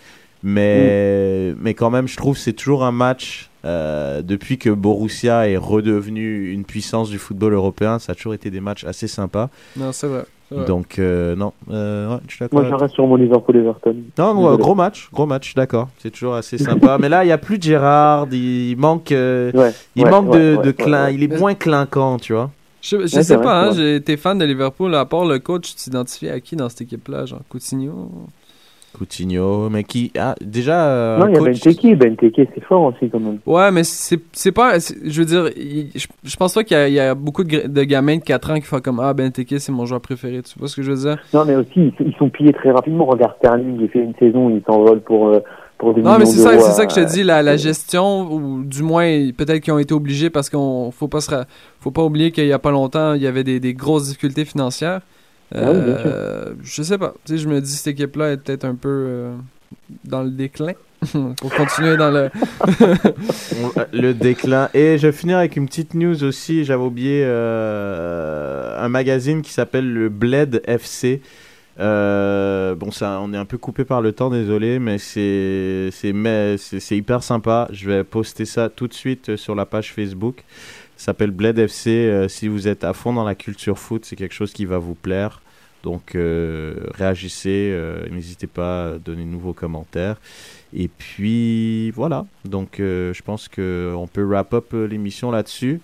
Mais 0.45 1.53
mais 1.59 1.73
quand 1.73 1.89
même, 1.89 2.07
je 2.07 2.15
trouve 2.17 2.35
que 2.35 2.39
c'est 2.41 2.53
toujours 2.53 2.83
un 2.85 2.91
match 2.91 3.49
euh, 3.65 4.21
depuis 4.21 4.59
que 4.59 4.69
Borussia 4.69 5.49
est 5.49 5.57
redevenu 5.57 6.51
une 6.51 6.65
puissance 6.65 7.09
du 7.09 7.17
football 7.17 7.53
européen. 7.53 7.97
Ça 7.97 8.11
a 8.11 8.15
toujours 8.15 8.35
été 8.35 8.51
des 8.51 8.59
matchs 8.59 8.83
assez 8.85 9.07
sympas. 9.07 9.49
Non, 9.75 9.91
c'est 9.91 10.07
vrai. 10.07 10.23
Donc 10.51 10.99
euh, 10.99 11.35
non, 11.35 11.53
euh, 11.71 12.13
ouais, 12.13 12.19
je 12.27 12.35
suis 12.35 12.39
d'accord. 12.41 12.59
Moi, 12.61 12.69
je 12.69 12.75
reste 12.75 12.93
sur 12.93 13.07
mon 13.07 13.15
Liverpool 13.15 13.55
Everton. 13.57 13.95
Non, 14.19 14.51
ouais, 14.51 14.57
gros 14.59 14.75
match, 14.75 15.09
gros 15.11 15.25
match, 15.25 15.55
d'accord. 15.55 15.89
C'est 15.97 16.11
toujours 16.11 16.35
assez 16.35 16.59
sympa. 16.59 16.97
Mais 17.01 17.09
là, 17.09 17.23
il 17.23 17.27
n'y 17.27 17.33
a 17.33 17.39
plus 17.39 17.57
de 17.57 17.63
Gérard. 17.63 18.27
Il 18.31 18.75
manque, 18.77 19.11
euh, 19.11 19.51
Ouais, 19.53 19.71
il 19.95 20.03
ouais, 20.03 20.11
manque 20.11 20.29
ouais, 20.29 20.39
de, 20.39 20.55
ouais, 20.57 20.63
de 20.63 20.67
ouais, 20.69 20.73
clin- 20.73 21.05
ouais. 21.05 21.15
Il 21.15 21.23
est 21.23 21.39
moins 21.39 21.55
clinquant, 21.55 22.17
tu 22.17 22.33
vois. 22.33 22.51
Je, 22.83 23.07
je 23.07 23.15
Ouais, 23.15 23.23
sais 23.23 23.33
vrai, 23.35 23.43
pas, 23.43 23.63
hein, 23.65 23.71
j'ai 23.71 23.95
été 23.95 24.15
fan 24.15 24.37
de 24.37 24.45
Liverpool, 24.45 24.93
à 24.93 25.05
part 25.05 25.25
le 25.25 25.39
coach, 25.39 25.71
tu 25.71 25.75
t'identifies 25.75 26.29
à 26.29 26.39
qui 26.39 26.55
dans 26.55 26.69
cette 26.69 26.81
équipe-là 26.81 27.25
Genre 27.25 27.41
Coutinho? 27.49 28.11
Coutinho, 28.97 29.69
mais 29.69 29.83
qui. 29.83 30.11
Ah, 30.17 30.35
déjà. 30.41 30.87
euh, 30.87 31.17
Non, 31.19 31.27
il 31.27 31.33
y 31.33 31.35
a 31.35 31.39
coach- 31.39 31.63
Benteke, 31.65 31.97
Benteke 31.97 32.49
c'est 32.55 32.63
fort 32.63 32.83
aussi 32.83 33.09
quand 33.09 33.19
même. 33.19 33.39
Ouais, 33.45 33.71
mais 33.71 33.83
c'est 33.83 34.19
c'est 34.31 34.51
pas. 34.51 34.77
Je 34.79 35.19
veux 35.19 35.25
dire, 35.25 35.49
il- 35.57 35.89
je, 35.95 36.07
je 36.23 36.35
pense 36.37 36.53
pas 36.53 36.63
qu'il 36.63 36.75
y, 36.77 36.79
a- 36.79 36.87
il 36.87 36.93
y 36.93 36.99
a 36.99 37.13
beaucoup 37.15 37.43
de, 37.43 37.83
gamins 37.83 38.17
de 38.17 38.23
4 38.23 38.51
ans 38.51 38.55
qui 38.55 38.61
font 38.61 38.79
comme 38.79 38.99
Ah, 38.99 39.13
Ben 39.13 39.31
Teke, 39.31 39.55
c'est 39.59 39.71
mon 39.71 39.85
joueur 39.85 40.01
préféré. 40.01 40.41
Tu 40.41 40.57
vois 40.57 40.67
ce 40.67 40.75
que 40.75 40.81
je 40.81 40.91
veux 40.91 40.97
dire? 41.09 41.17
Non, 41.33 41.45
mais 41.45 41.55
aussi, 41.55 41.71
ils, 41.75 41.93
ils 41.99 42.15
sont 42.17 42.29
pillés 42.29 42.53
très 42.53 42.71
rapidement. 42.71 43.05
Regarde 43.05 43.33
Sterling, 43.37 43.77
il 43.81 43.89
fait 43.89 43.99
une 43.99 44.15
saison, 44.15 44.49
il 44.49 44.61
s'envole 44.65 45.01
pour, 45.01 45.27
euh, 45.27 45.39
pour 45.77 45.93
des 45.93 46.01
Non, 46.01 46.17
mais 46.17 46.25
c'est 46.25 46.37
ça, 46.39 46.57
c'est 46.59 46.71
ça 46.71 46.85
que 46.85 46.93
je 46.93 47.01
te 47.01 47.11
dis, 47.11 47.23
la, 47.23 47.41
la 47.43 47.57
gestion, 47.57 48.31
ou 48.31 48.63
du 48.63 48.81
moins, 48.81 49.03
peut-être 49.37 49.59
qu'ils 49.59 49.73
ont 49.73 49.79
été 49.79 49.93
obligés 49.93 50.29
parce 50.29 50.49
qu'on 50.49 50.89
faut 50.91 51.07
pas 51.09 51.19
se 51.21 51.29
ra- 51.31 51.45
faut 51.81 51.91
pas 51.91 52.03
oublier 52.03 52.31
qu'il 52.31 52.45
y 52.47 52.53
a 52.53 52.59
pas 52.59 52.71
longtemps, 52.71 53.13
il 53.13 53.21
y 53.21 53.27
avait 53.27 53.43
des, 53.43 53.59
des 53.59 53.73
grosses 53.73 54.07
difficultés 54.07 54.45
financières. 54.45 55.01
Ah 55.53 55.71
oui, 55.71 55.77
Euh, 55.79 56.53
je 56.63 56.81
sais 56.83 56.97
pas. 56.97 57.13
Tu 57.25 57.33
sais, 57.33 57.37
je 57.43 57.47
me 57.47 57.61
dis, 57.61 57.71
cette 57.71 57.87
équipe-là 57.87 58.31
est 58.31 58.37
peut-être 58.37 58.65
un 58.65 58.75
peu. 58.75 58.89
euh, 58.89 59.35
dans 60.03 60.23
le 60.23 60.31
déclin. 60.31 60.73
Pour 61.37 61.53
continuer 61.53 61.97
dans 61.97 62.09
le. 62.11 62.29
Euh, 63.77 63.85
le 63.93 64.13
déclin. 64.13 64.69
Et 64.73 64.97
je 64.97 65.07
vais 65.07 65.13
finir 65.13 65.37
avec 65.37 65.55
une 65.55 65.65
petite 65.67 65.93
news 65.93 66.23
aussi. 66.23 66.63
J'avais 66.65 66.83
oublié 66.83 67.23
euh, 67.25 68.75
un 68.83 68.89
magazine 68.89 69.41
qui 69.41 69.51
s'appelle 69.51 69.91
le 69.91 70.09
Bled 70.09 70.61
FC. 70.65 71.21
Euh, 71.79 72.73
bon, 72.75 72.91
ça, 72.91 73.19
on 73.21 73.33
est 73.33 73.37
un 73.37 73.45
peu 73.45 73.57
coupé 73.57 73.83
par 73.85 74.01
le 74.01 74.13
temps, 74.13 74.29
désolé, 74.29 74.79
mais 74.79 74.97
c'est 74.97 75.91
hyper 76.91 77.23
sympa. 77.23 77.67
Je 77.71 77.89
vais 77.89 78.03
poster 78.03 78.45
ça 78.45 78.69
tout 78.69 78.87
de 78.87 78.93
suite 78.93 79.35
sur 79.35 79.55
la 79.55 79.65
page 79.65 79.93
Facebook. 79.93 80.43
S'appelle 80.97 81.31
Bled 81.31 81.59
FC. 81.59 81.89
Euh, 81.89 82.27
si 82.27 82.47
vous 82.47 82.67
êtes 82.67 82.83
à 82.83 82.93
fond 82.93 83.13
dans 83.13 83.25
la 83.25 83.35
culture 83.35 83.77
foot, 83.77 84.05
c'est 84.05 84.15
quelque 84.15 84.33
chose 84.33 84.53
qui 84.53 84.65
va 84.65 84.77
vous 84.77 84.95
plaire. 84.95 85.41
Donc 85.83 86.15
euh, 86.15 86.75
réagissez, 86.93 87.69
euh, 87.73 88.07
n'hésitez 88.09 88.47
pas 88.47 88.85
à 88.85 88.97
donner 88.97 89.23
de 89.23 89.29
nouveaux 89.29 89.53
commentaires. 89.53 90.17
Et 90.73 90.87
puis 90.87 91.91
voilà, 91.91 92.25
donc 92.43 92.77
je 92.79 93.21
pense 93.21 93.47
qu'on 93.47 94.09
peut 94.11 94.23
wrap 94.23 94.53
up 94.53 94.73
l'émission 94.73 95.31
là-dessus. 95.31 95.79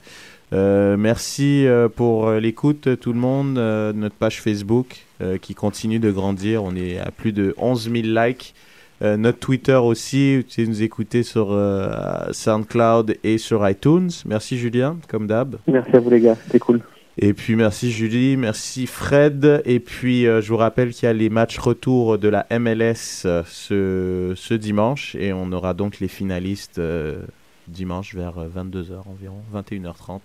Merci 0.51 1.66
pour 1.95 2.30
l'écoute 2.32 2.99
tout 2.99 3.14
le 3.14 3.20
monde, 3.20 3.53
notre 3.53 4.16
page 4.16 4.41
Facebook 4.41 5.05
qui 5.41 5.55
continue 5.55 5.99
de 5.99 6.12
grandir, 6.12 6.66
on 6.66 6.76
est 6.76 6.97
à 6.97 7.09
plus 7.12 7.32
de 7.32 7.53
11 7.57 7.89
000 7.89 7.95
likes. 8.07 8.53
Euh, 9.01 9.17
notre 9.17 9.39
Twitter 9.39 9.75
aussi, 9.75 10.37
vous 10.37 10.43
pouvez 10.43 10.67
nous 10.67 10.83
écouter 10.83 11.23
sur 11.23 11.51
euh, 11.51 12.31
SoundCloud 12.31 13.15
et 13.23 13.37
sur 13.37 13.67
iTunes. 13.67 14.09
Merci 14.25 14.57
Julien, 14.57 14.97
comme 15.07 15.27
d'hab. 15.27 15.57
Merci 15.67 15.95
à 15.95 15.99
vous 15.99 16.09
les 16.09 16.21
gars, 16.21 16.35
c'était 16.45 16.59
cool. 16.59 16.81
Et 17.17 17.33
puis 17.33 17.55
merci 17.55 17.91
Julie, 17.91 18.37
merci 18.37 18.87
Fred. 18.87 19.61
Et 19.65 19.79
puis 19.79 20.27
euh, 20.27 20.41
je 20.41 20.49
vous 20.49 20.57
rappelle 20.57 20.91
qu'il 20.91 21.07
y 21.07 21.09
a 21.09 21.13
les 21.13 21.29
matchs 21.29 21.57
retour 21.57 22.17
de 22.17 22.27
la 22.27 22.45
MLS 22.51 23.25
ce, 23.45 24.33
ce 24.35 24.53
dimanche. 24.53 25.15
Et 25.15 25.33
on 25.33 25.51
aura 25.51 25.73
donc 25.73 25.99
les 25.99 26.07
finalistes 26.07 26.79
dimanche 27.71 28.13
vers 28.13 28.37
euh, 28.37 28.47
22h 28.55 29.07
environ, 29.07 29.41
21h30. 29.53 30.19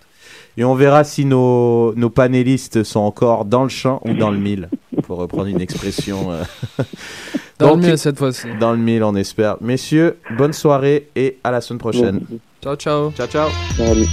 Et 0.57 0.65
on 0.65 0.75
verra 0.75 1.05
si 1.05 1.25
nos, 1.25 1.95
nos 1.95 2.11
panélistes 2.11 2.83
sont 2.83 3.01
encore 3.01 3.45
dans 3.45 3.63
le 3.63 3.69
champ 3.69 4.01
ou 4.05 4.15
dans 4.15 4.31
le 4.31 4.39
mille, 4.39 4.69
pour 5.03 5.19
reprendre 5.19 5.47
une 5.47 5.61
expression. 5.61 6.31
Dans 7.59 7.69
Donc, 7.69 7.83
le 7.83 7.89
mille 7.89 7.99
cette 7.99 8.19
fois-ci. 8.19 8.49
Dans 8.61 8.73
le 8.73 8.79
mille, 8.79 9.03
on 9.03 9.15
espère. 9.15 9.57
Messieurs, 9.61 10.19
bonne 10.37 10.53
soirée 10.53 11.09
et 11.17 11.39
à 11.43 11.51
la 11.51 11.61
semaine 11.61 11.79
prochaine. 11.79 12.21
Ciao, 12.63 12.77
ciao. 12.77 13.13
Ciao, 13.13 13.27
ciao. 13.27 13.49
Salut. 13.77 14.07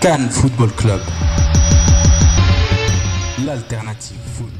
Cannes 0.00 0.30
Football 0.30 0.70
Club. 0.76 1.00
L'alternative 3.44 4.16
foot. 4.34 4.59